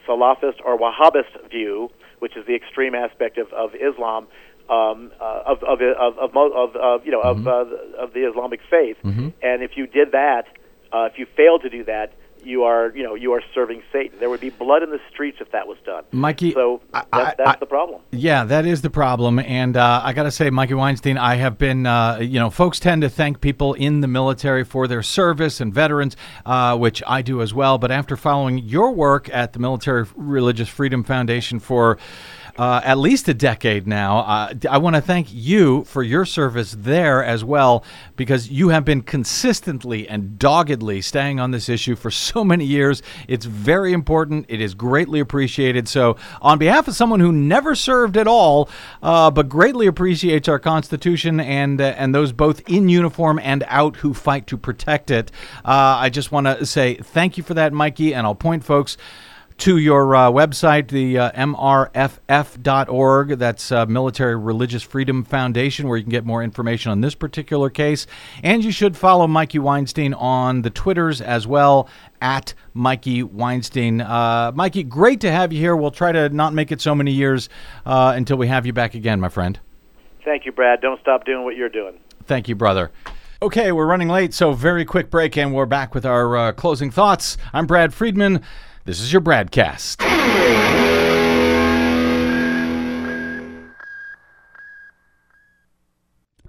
Salafist 0.07 0.61
or 0.65 0.79
Wahhabist 0.79 1.51
view, 1.51 1.91
which 2.19 2.37
is 2.37 2.47
the 2.47 2.55
extreme 2.55 2.95
aspect 2.95 3.39
of, 3.39 3.53
of 3.53 3.75
Islam, 3.75 4.27
um, 4.73 5.13
uh, 5.21 5.43
of, 5.53 5.63
of, 5.63 5.81
of, 5.81 6.19
of, 6.19 6.35
mo- 6.35 6.53
of, 6.65 6.77
of, 6.77 7.05
you 7.07 7.13
know, 7.13 7.21
of, 7.21 7.47
uh, 7.47 7.65
of 7.99 8.13
the 8.15 8.23
Islamic 8.31 8.61
faith. 8.71 8.97
And 9.05 9.63
if 9.63 9.73
you 9.77 9.87
did 9.87 10.13
that, 10.13 10.45
uh, 10.93 11.09
if 11.11 11.19
you 11.19 11.27
failed 11.37 11.63
to 11.63 11.71
do 11.71 11.85
that, 11.85 12.13
you 12.45 12.65
are, 12.65 12.91
you 12.97 13.05
know, 13.05 13.15
you 13.15 13.33
are 13.35 13.43
serving 13.55 13.83
Satan. 13.93 14.19
There 14.19 14.29
would 14.29 14.41
be 14.41 14.51
blood 14.51 14.83
in 14.83 14.91
the 14.91 14.99
streets 15.13 15.39
if 15.41 15.53
that 15.53 15.69
was 15.69 15.79
done. 15.87 16.03
Mikey, 16.11 16.51
so 16.53 16.81
that, 16.93 17.07
I- 17.13 17.35
that's 17.39 17.51
I- 17.51 17.57
the 17.61 17.67
problem. 17.67 18.01
Yeah, 18.11 18.43
that 18.45 18.67
is 18.67 18.83
the 18.83 18.91
problem, 18.91 19.39
and 19.39 19.77
uh, 19.77 20.01
I 20.05 20.13
got 20.13 20.25
to 20.25 20.31
say, 20.33 20.51
Mikey 20.51 20.75
Weinstein, 20.75 21.19
I 21.19 21.37
have 21.37 21.57
been, 21.57 21.87
uh, 21.87 22.19
you 22.21 22.41
know, 22.41 22.51
folks 22.51 22.81
tend 22.81 23.03
to 23.03 23.09
thank 23.09 23.41
people 23.41 23.75
in 23.75 24.01
the 24.01 24.09
military 24.09 24.65
for 24.65 24.89
their 24.89 25.03
service 25.05 25.61
and 25.61 25.73
veterans, 25.73 26.17
uh, 26.45 26.77
which 26.77 27.01
I 27.07 27.23
do 27.23 27.43
as 27.43 27.55
well. 27.55 27.79
But 27.79 27.93
after 27.93 28.17
following 28.17 28.59
your 28.59 28.91
work 28.91 29.31
at 29.33 29.53
the 29.53 29.61
Military 29.61 30.05
Religious 30.17 30.69
Freedom 30.69 31.05
Foundation 31.05 31.61
for 31.61 31.97
uh, 32.59 32.81
at 32.85 32.99
least 32.99 33.29
a 33.29 33.35
decade 33.35 33.87
now, 33.87 34.19
uh, 34.19 34.55
I 34.69 34.79
want 34.79 34.97
to 34.97 35.03
thank 35.03 35.29
you 35.33 35.85
for 35.85 36.03
your 36.03 36.25
service 36.25 36.77
there 36.79 37.25
as 37.25 37.45
well, 37.45 37.85
because 38.17 38.51
you 38.51 38.69
have 38.69 38.85
been 38.85 39.03
consistently 39.03 40.09
and 40.09 40.39
doggedly 40.39 41.01
staying 41.01 41.41
on 41.41 41.51
this 41.51 41.69
issue 41.69 41.97
for 41.97 42.11
so 42.11 42.45
many 42.45 42.65
years. 42.65 43.03
It's 43.29 43.47
very 43.47 43.93
important. 43.93 44.47
It 44.49 44.61
is 44.61 44.75
greatly 44.75 45.21
appreciated. 45.21 45.89
So, 45.89 46.17
on 46.41 46.59
behalf 46.59 46.89
of 46.89 46.95
someone 46.95 47.21
who 47.21 47.33
never 47.33 47.75
served 47.75 48.17
at 48.17 48.27
all, 48.27 48.69
uh, 49.03 49.31
but 49.31 49.49
greatly 49.49 49.87
appreciates 49.87 50.49
our 50.49 50.59
Constitution 50.59 51.41
and 51.41 51.81
uh, 51.81 51.95
and 51.97 52.15
those 52.15 52.33
both 52.33 52.69
in 52.69 52.89
uniform 52.89 53.39
and 53.39 53.65
out 53.69 53.97
who 53.97 54.13
fight 54.13 54.47
to 54.49 54.59
protect 54.59 55.11
it, 55.11 55.31
uh, 55.65 55.97
I 56.01 56.11
just 56.11 56.31
want 56.31 56.47
to 56.47 56.67
say 56.67 56.95
thank 56.95 57.37
you 57.37 57.43
for 57.43 57.55
that, 57.55 57.73
Mikey. 57.73 58.15
And 58.15 58.27
I'll 58.27 58.35
point 58.35 58.65
folks 58.65 58.97
to 59.59 59.79
your 59.79 60.15
uh, 60.15 60.31
website, 60.31 60.89
the 60.89 61.19
uh, 61.19 61.31
mrff.org. 61.33 63.29
That's 63.39 63.73
uh, 63.73 63.87
Military 63.87 64.37
Religious 64.37 64.83
Freedom 64.83 65.25
Foundation, 65.25 65.89
where 65.89 65.97
you 65.97 66.05
can 66.05 66.11
get 66.11 66.25
more 66.25 66.43
information 66.43 66.93
on 66.93 67.01
this 67.01 67.15
particular 67.15 67.71
case. 67.71 68.07
And 68.43 68.65
you 68.65 68.73
should 68.73 68.97
follow 68.97 69.27
Mikey 69.27 69.59
Weinstein 69.59 70.15
on 70.15 70.63
the 70.63 70.71
Twitters 70.71 71.21
as 71.21 71.47
well, 71.47 71.89
at 72.21 72.55
Mikey 72.75 73.23
Weinstein. 73.23 74.01
Uh, 74.01 74.53
Mikey, 74.55 74.85
great 74.85 75.21
to 75.21 75.31
have 75.31 75.53
you 75.53 75.59
here. 75.59 75.77
We'll 75.77 75.91
try 75.91 76.13
to 76.13 76.29
not 76.29 76.55
make 76.55 76.73
it 76.73 76.81
so 76.81 76.95
many 76.95 77.13
years 77.13 77.49
uh, 77.85 78.13
until 78.17 78.37
we 78.37 78.47
have 78.47 78.67
you 78.67 78.73
back 78.73 78.95
again, 78.95 79.21
my 79.21 79.29
friend. 79.29 79.59
Thank 80.25 80.47
you, 80.47 80.53
Brad. 80.53 80.81
Don't 80.81 81.01
stop 81.01 81.25
doing 81.25 81.45
what 81.45 81.57
you're 81.57 81.69
doing. 81.69 81.99
Thank 82.27 82.49
you, 82.49 82.55
brother. 82.55 82.91
Okay, 83.43 83.73
we're 83.73 83.87
running 83.87 84.09
late, 84.09 84.33
so 84.33 84.53
very 84.53 84.85
quick 84.85 85.11
break, 85.11 85.37
and 85.37 85.53
we're 85.53 85.67
back 85.67 85.97
with 85.97 86.07
our 86.07 86.37
uh, 86.37 86.53
closing 86.53 86.93
thoughts. 86.93 87.37
I'm 87.53 87.67
Brad 87.67 87.93
Friedman. 87.93 88.41
This 88.85 89.01
is 89.01 89.13
your 89.13 89.23
BradCast. 89.23 90.92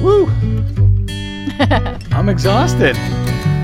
Woo! 0.00 0.26
I'm 2.12 2.28
exhausted 2.28 2.96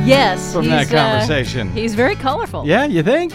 Yes. 0.05 0.53
from 0.53 0.67
that 0.69 0.93
uh, 0.93 0.97
conversation. 1.11 1.73
he's 1.73 1.95
very 1.95 2.15
colorful. 2.15 2.67
Yeah, 2.67 2.85
you 2.85 3.03
think? 3.03 3.33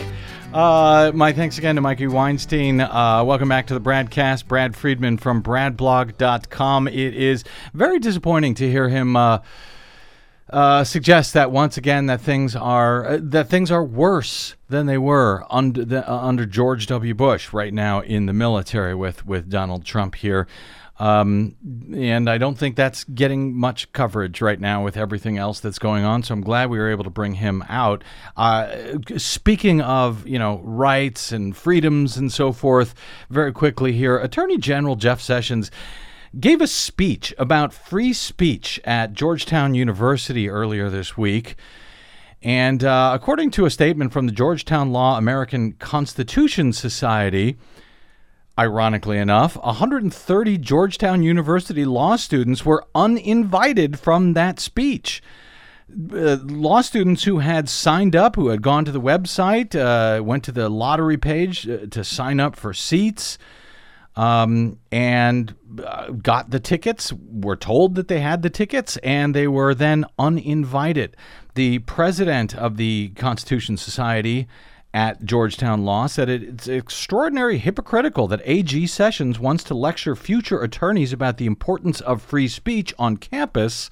Uh, 0.53 1.11
my 1.15 1.31
thanks 1.33 1.57
again 1.57 1.75
to 1.75 1.81
Mikey 1.81 2.07
Weinstein. 2.07 2.79
Uh, 2.79 3.23
welcome 3.25 3.49
back 3.49 3.67
to 3.67 3.73
the 3.73 3.81
BradCast. 3.81 4.45
Brad 4.47 4.75
Friedman 4.75 5.17
from 5.17 5.41
BradBlog.com. 5.41 6.87
It 6.87 7.15
is 7.15 7.43
very 7.73 7.99
disappointing 7.99 8.53
to 8.55 8.69
hear 8.69 8.87
him 8.89 9.15
uh, 9.15 9.39
uh, 10.51 10.83
suggest 10.83 11.33
that 11.33 11.49
once 11.51 11.77
again 11.77 12.05
that 12.07 12.21
things 12.21 12.55
are 12.55 13.05
uh, 13.07 13.19
that 13.21 13.49
things 13.49 13.71
are 13.71 13.83
worse 13.83 14.55
than 14.69 14.85
they 14.85 14.97
were 14.97 15.45
under 15.49 15.83
the, 15.85 16.09
uh, 16.09 16.17
under 16.19 16.45
George 16.45 16.85
W. 16.87 17.13
Bush 17.15 17.51
right 17.53 17.73
now 17.73 18.01
in 18.01 18.25
the 18.27 18.33
military 18.33 18.93
with 18.93 19.25
with 19.25 19.49
Donald 19.49 19.85
Trump 19.85 20.15
here. 20.15 20.47
Um, 21.01 21.55
and 21.95 22.29
I 22.29 22.37
don't 22.37 22.55
think 22.55 22.75
that's 22.75 23.05
getting 23.05 23.57
much 23.57 23.91
coverage 23.91 24.39
right 24.39 24.59
now 24.59 24.83
with 24.83 24.95
everything 24.95 25.39
else 25.39 25.59
that's 25.59 25.79
going 25.79 26.03
on. 26.03 26.21
So 26.21 26.35
I'm 26.35 26.41
glad 26.41 26.69
we 26.69 26.77
were 26.77 26.91
able 26.91 27.03
to 27.05 27.09
bring 27.09 27.33
him 27.33 27.63
out. 27.67 28.03
Uh, 28.37 28.99
speaking 29.17 29.81
of, 29.81 30.27
you 30.27 30.37
know, 30.37 30.61
rights 30.63 31.31
and 31.31 31.57
freedoms 31.57 32.17
and 32.17 32.31
so 32.31 32.51
forth, 32.51 32.93
very 33.31 33.51
quickly 33.51 33.93
here, 33.93 34.19
Attorney 34.19 34.59
General 34.59 34.95
Jeff 34.95 35.19
Sessions 35.19 35.71
gave 36.39 36.61
a 36.61 36.67
speech 36.67 37.33
about 37.39 37.73
free 37.73 38.13
speech 38.13 38.79
at 38.83 39.13
Georgetown 39.13 39.73
University 39.73 40.49
earlier 40.49 40.87
this 40.87 41.17
week. 41.17 41.55
And 42.43 42.83
uh, 42.83 43.13
according 43.15 43.49
to 43.51 43.65
a 43.65 43.71
statement 43.71 44.13
from 44.13 44.27
the 44.27 44.31
Georgetown 44.31 44.91
Law 44.91 45.17
American 45.17 45.71
Constitution 45.73 46.73
Society, 46.73 47.57
Ironically 48.61 49.17
enough, 49.17 49.57
130 49.57 50.59
Georgetown 50.59 51.23
University 51.23 51.83
law 51.83 52.15
students 52.15 52.63
were 52.63 52.85
uninvited 52.93 53.97
from 53.97 54.33
that 54.33 54.59
speech. 54.59 55.23
Uh, 55.89 56.37
law 56.43 56.81
students 56.81 57.23
who 57.23 57.39
had 57.39 57.67
signed 57.67 58.15
up, 58.15 58.35
who 58.35 58.49
had 58.49 58.61
gone 58.61 58.85
to 58.85 58.91
the 58.91 59.01
website, 59.01 59.73
uh, 59.73 60.21
went 60.21 60.43
to 60.43 60.51
the 60.51 60.69
lottery 60.69 61.17
page 61.17 61.67
uh, 61.67 61.87
to 61.89 62.03
sign 62.03 62.39
up 62.39 62.55
for 62.55 62.71
seats, 62.71 63.39
um, 64.15 64.77
and 64.91 65.55
uh, 65.83 66.11
got 66.11 66.51
the 66.51 66.59
tickets, 66.59 67.11
were 67.13 67.55
told 67.55 67.95
that 67.95 68.09
they 68.09 68.19
had 68.19 68.43
the 68.43 68.49
tickets, 68.51 68.95
and 68.97 69.33
they 69.33 69.47
were 69.47 69.73
then 69.73 70.05
uninvited. 70.19 71.17
The 71.55 71.79
president 71.79 72.55
of 72.55 72.77
the 72.77 73.09
Constitution 73.15 73.75
Society 73.75 74.47
at 74.93 75.23
Georgetown 75.23 75.85
Law 75.85 76.07
said 76.07 76.29
it, 76.29 76.43
it's 76.43 76.67
extraordinary 76.67 77.57
hypocritical 77.57 78.27
that 78.27 78.41
AG 78.43 78.87
Sessions 78.87 79.39
wants 79.39 79.63
to 79.65 79.73
lecture 79.73 80.15
future 80.15 80.61
attorneys 80.61 81.13
about 81.13 81.37
the 81.37 81.45
importance 81.45 82.01
of 82.01 82.21
free 82.21 82.47
speech 82.47 82.93
on 82.99 83.17
campus 83.17 83.89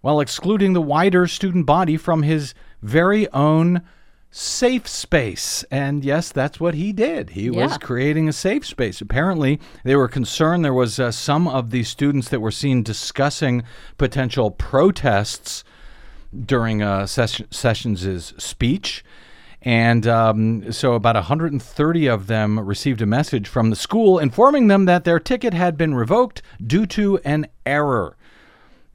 while 0.00 0.20
excluding 0.20 0.72
the 0.72 0.80
wider 0.80 1.26
student 1.26 1.66
body 1.66 1.96
from 1.96 2.22
his 2.22 2.54
very 2.82 3.30
own 3.32 3.82
safe 4.30 4.86
space. 4.86 5.64
And 5.70 6.04
yes, 6.04 6.30
that's 6.30 6.60
what 6.60 6.74
he 6.74 6.92
did. 6.92 7.30
He 7.30 7.50
was 7.50 7.76
creating 7.78 8.28
a 8.28 8.32
safe 8.32 8.64
space. 8.64 9.00
Apparently, 9.00 9.60
they 9.84 9.96
were 9.96 10.08
concerned 10.08 10.64
there 10.64 10.72
was 10.72 11.00
uh, 11.00 11.10
some 11.10 11.48
of 11.48 11.70
the 11.70 11.82
students 11.82 12.28
that 12.28 12.40
were 12.40 12.52
seen 12.52 12.82
discussing 12.82 13.64
potential 13.98 14.52
protests 14.52 15.64
during 16.46 16.80
uh, 16.80 17.06
Ses- 17.06 17.42
Sessions' 17.50 18.32
speech. 18.42 19.04
And 19.62 20.06
um, 20.06 20.72
so, 20.72 20.94
about 20.94 21.16
130 21.16 22.06
of 22.06 22.26
them 22.26 22.58
received 22.58 23.02
a 23.02 23.06
message 23.06 23.46
from 23.46 23.70
the 23.70 23.76
school 23.76 24.18
informing 24.18 24.68
them 24.68 24.86
that 24.86 25.04
their 25.04 25.20
ticket 25.20 25.52
had 25.52 25.76
been 25.76 25.94
revoked 25.94 26.40
due 26.66 26.86
to 26.86 27.18
an 27.18 27.46
error, 27.66 28.16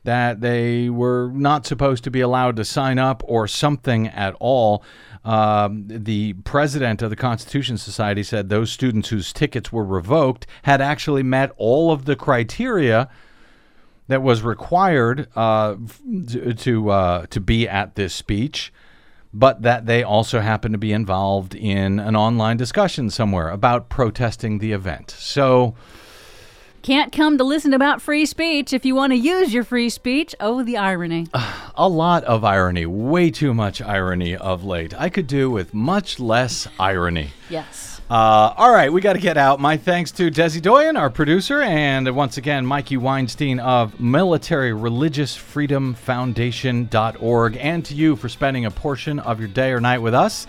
that 0.05 0.41
they 0.41 0.89
were 0.89 1.30
not 1.34 1.68
supposed 1.68 2.03
to 2.05 2.11
be 2.11 2.22
allowed 2.22 2.55
to 2.55 2.66
sign 2.66 2.97
up 2.97 3.22
or 3.28 3.47
something 3.47 4.07
at 4.07 4.36
all. 4.39 4.84
Um, 5.24 5.86
the 5.88 6.34
president 6.34 7.01
of 7.01 7.09
the 7.11 7.16
Constitution 7.16 7.78
Society 7.78 8.24
said 8.24 8.49
those 8.49 8.72
students 8.72 9.09
whose 9.09 9.34
tickets 9.34 9.72
were 9.72 9.86
revoked 9.86 10.47
had 10.63 10.82
actually 10.82 11.24
met 11.24 11.51
all 11.57 11.91
of 11.91 12.05
the 12.05 12.16
criteria 12.16 13.09
that 14.07 14.22
was 14.22 14.41
required 14.41 15.28
uh, 15.36 15.76
to 16.57 16.89
uh, 16.89 17.26
to 17.28 17.39
be 17.39 17.68
at 17.68 17.95
this 17.95 18.13
speech, 18.13 18.72
but 19.38 19.64
that 19.64 19.86
they 19.86 20.02
also 20.02 20.40
happen 20.40 20.72
to 20.72 20.78
be 20.78 20.94
involved 20.94 21.54
in 21.54 22.00
an 22.00 22.16
online 22.16 22.56
discussion 22.56 23.10
somewhere 23.10 23.50
about 23.50 23.90
protesting 23.90 24.60
the 24.60 24.72
event. 24.72 25.12
So, 25.12 25.76
Can't 26.82 27.12
come 27.12 27.38
to 27.38 27.44
listen 27.44 27.74
about 27.74 28.02
free 28.02 28.26
speech 28.26 28.72
if 28.72 28.86
you 28.86 28.96
want 28.96 29.12
to 29.12 29.18
use 29.18 29.54
your 29.54 29.66
free 29.66 29.90
speech. 29.90 30.34
Oh, 30.40 30.64
the 30.64 30.78
irony. 30.78 31.28
a 31.76 31.90
lot 31.90 32.24
of 32.24 32.46
irony, 32.46 32.86
way 32.86 33.30
too 33.30 33.54
much 33.54 33.82
irony 33.82 34.38
of 34.38 34.64
late. 34.64 34.94
I 34.98 35.10
could 35.10 35.28
do 35.28 35.52
with 35.52 35.74
much 35.74 36.18
less 36.18 36.68
irony. 36.80 37.32
yes. 37.50 37.95
Uh, 38.08 38.53
all 38.56 38.72
right, 38.72 38.93
we 38.93 39.01
got 39.01 39.14
to 39.14 39.20
get 39.20 39.36
out. 39.36 39.60
My 39.60 39.78
thanks 39.78 40.12
to 40.12 40.30
Desi 40.30 40.62
Doyen, 40.62 40.95
our 40.95 41.10
producer, 41.10 41.62
and 41.62 42.16
once 42.16 42.38
again, 42.38 42.64
Mikey 42.64 42.97
Weinstein 42.97 43.60
of 43.60 43.99
Military 43.99 44.74
Religious 44.74 45.36
Freedom 45.36 45.95
Foundation.org, 45.95 47.58
and 47.58 47.84
to 47.84 47.95
you 47.95 48.16
for 48.16 48.30
spending 48.30 48.66
a 48.66 48.72
portion 48.72 49.18
of 49.18 49.39
your 49.39 49.47
day 49.47 49.72
or 49.72 49.82
night 49.82 49.97
with 49.97 50.14
us. 50.14 50.45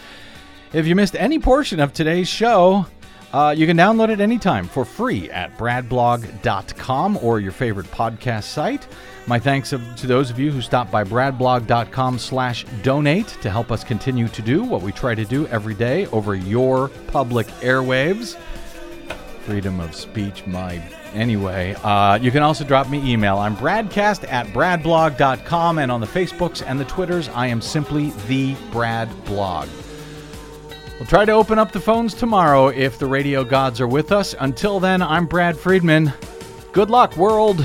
If 0.75 0.87
you 0.87 0.95
missed 0.95 1.17
any 1.17 1.39
portion 1.39 1.81
of 1.81 1.95
today's 1.95 2.29
show, 2.29 2.85
uh, 3.33 3.55
you 3.57 3.67
can 3.67 3.79
download 3.79 4.11
it 4.11 4.21
anytime 4.21 4.69
for 4.69 4.85
free 4.85 5.31
at 5.31 5.57
bradblog.com 5.57 7.19
or 7.23 7.41
your 7.41 7.53
favorite 7.53 7.91
podcast 7.91 8.45
site. 8.45 8.87
My 9.29 9.41
thanks 9.41 9.71
to 9.71 10.07
those 10.07 10.31
of 10.31 10.39
you 10.39 10.53
who 10.53 10.61
stopped 10.61 10.93
by 10.93 11.03
bradblog.com 11.03 12.19
slash 12.19 12.65
donate 12.83 13.27
to 13.43 13.51
help 13.51 13.73
us 13.73 13.83
continue 13.83 14.29
to 14.29 14.43
do 14.43 14.63
what 14.63 14.83
we 14.83 14.93
try 14.93 15.17
to 15.17 15.25
do 15.25 15.49
every 15.49 15.75
day 15.75 16.07
over 16.07 16.37
your 16.37 16.89
public 17.09 17.49
airwaves. 17.61 18.37
Freedom 19.41 19.81
of 19.81 19.97
speech, 19.97 20.47
my 20.47 20.81
anyway. 21.13 21.75
Uh, 21.83 22.19
you 22.23 22.31
can 22.31 22.43
also 22.43 22.65
drop 22.65 22.89
me 22.89 23.13
email. 23.13 23.39
I'm 23.39 23.57
bradcast 23.57 24.31
at 24.31 24.47
bradblog.com 24.49 25.79
and 25.79 25.91
on 25.91 26.01
the 26.01 26.07
Facebooks 26.07 26.63
and 26.65 26.79
the 26.79 26.85
Twitters, 26.85 27.29
I 27.31 27.49
am 27.49 27.61
simply 27.61 28.11
the 28.29 28.55
Brad 28.71 29.09
Blog. 29.25 29.69
We'll 30.99 31.09
try 31.09 31.25
to 31.25 31.33
open 31.33 31.59
up 31.59 31.73
the 31.73 31.81
phones 31.81 32.15
tomorrow 32.15 32.69
if 32.69 32.99
the 32.99 33.07
radio 33.07 33.45
gods 33.45 33.81
are 33.81 33.89
with 33.89 34.13
us. 34.13 34.37
Until 34.39 34.79
then, 34.79 35.03
I'm 35.03 35.27
Brad 35.27 35.59
Friedman. 35.59 36.13
Good 36.73 36.91
luck, 36.91 37.17
world. 37.17 37.65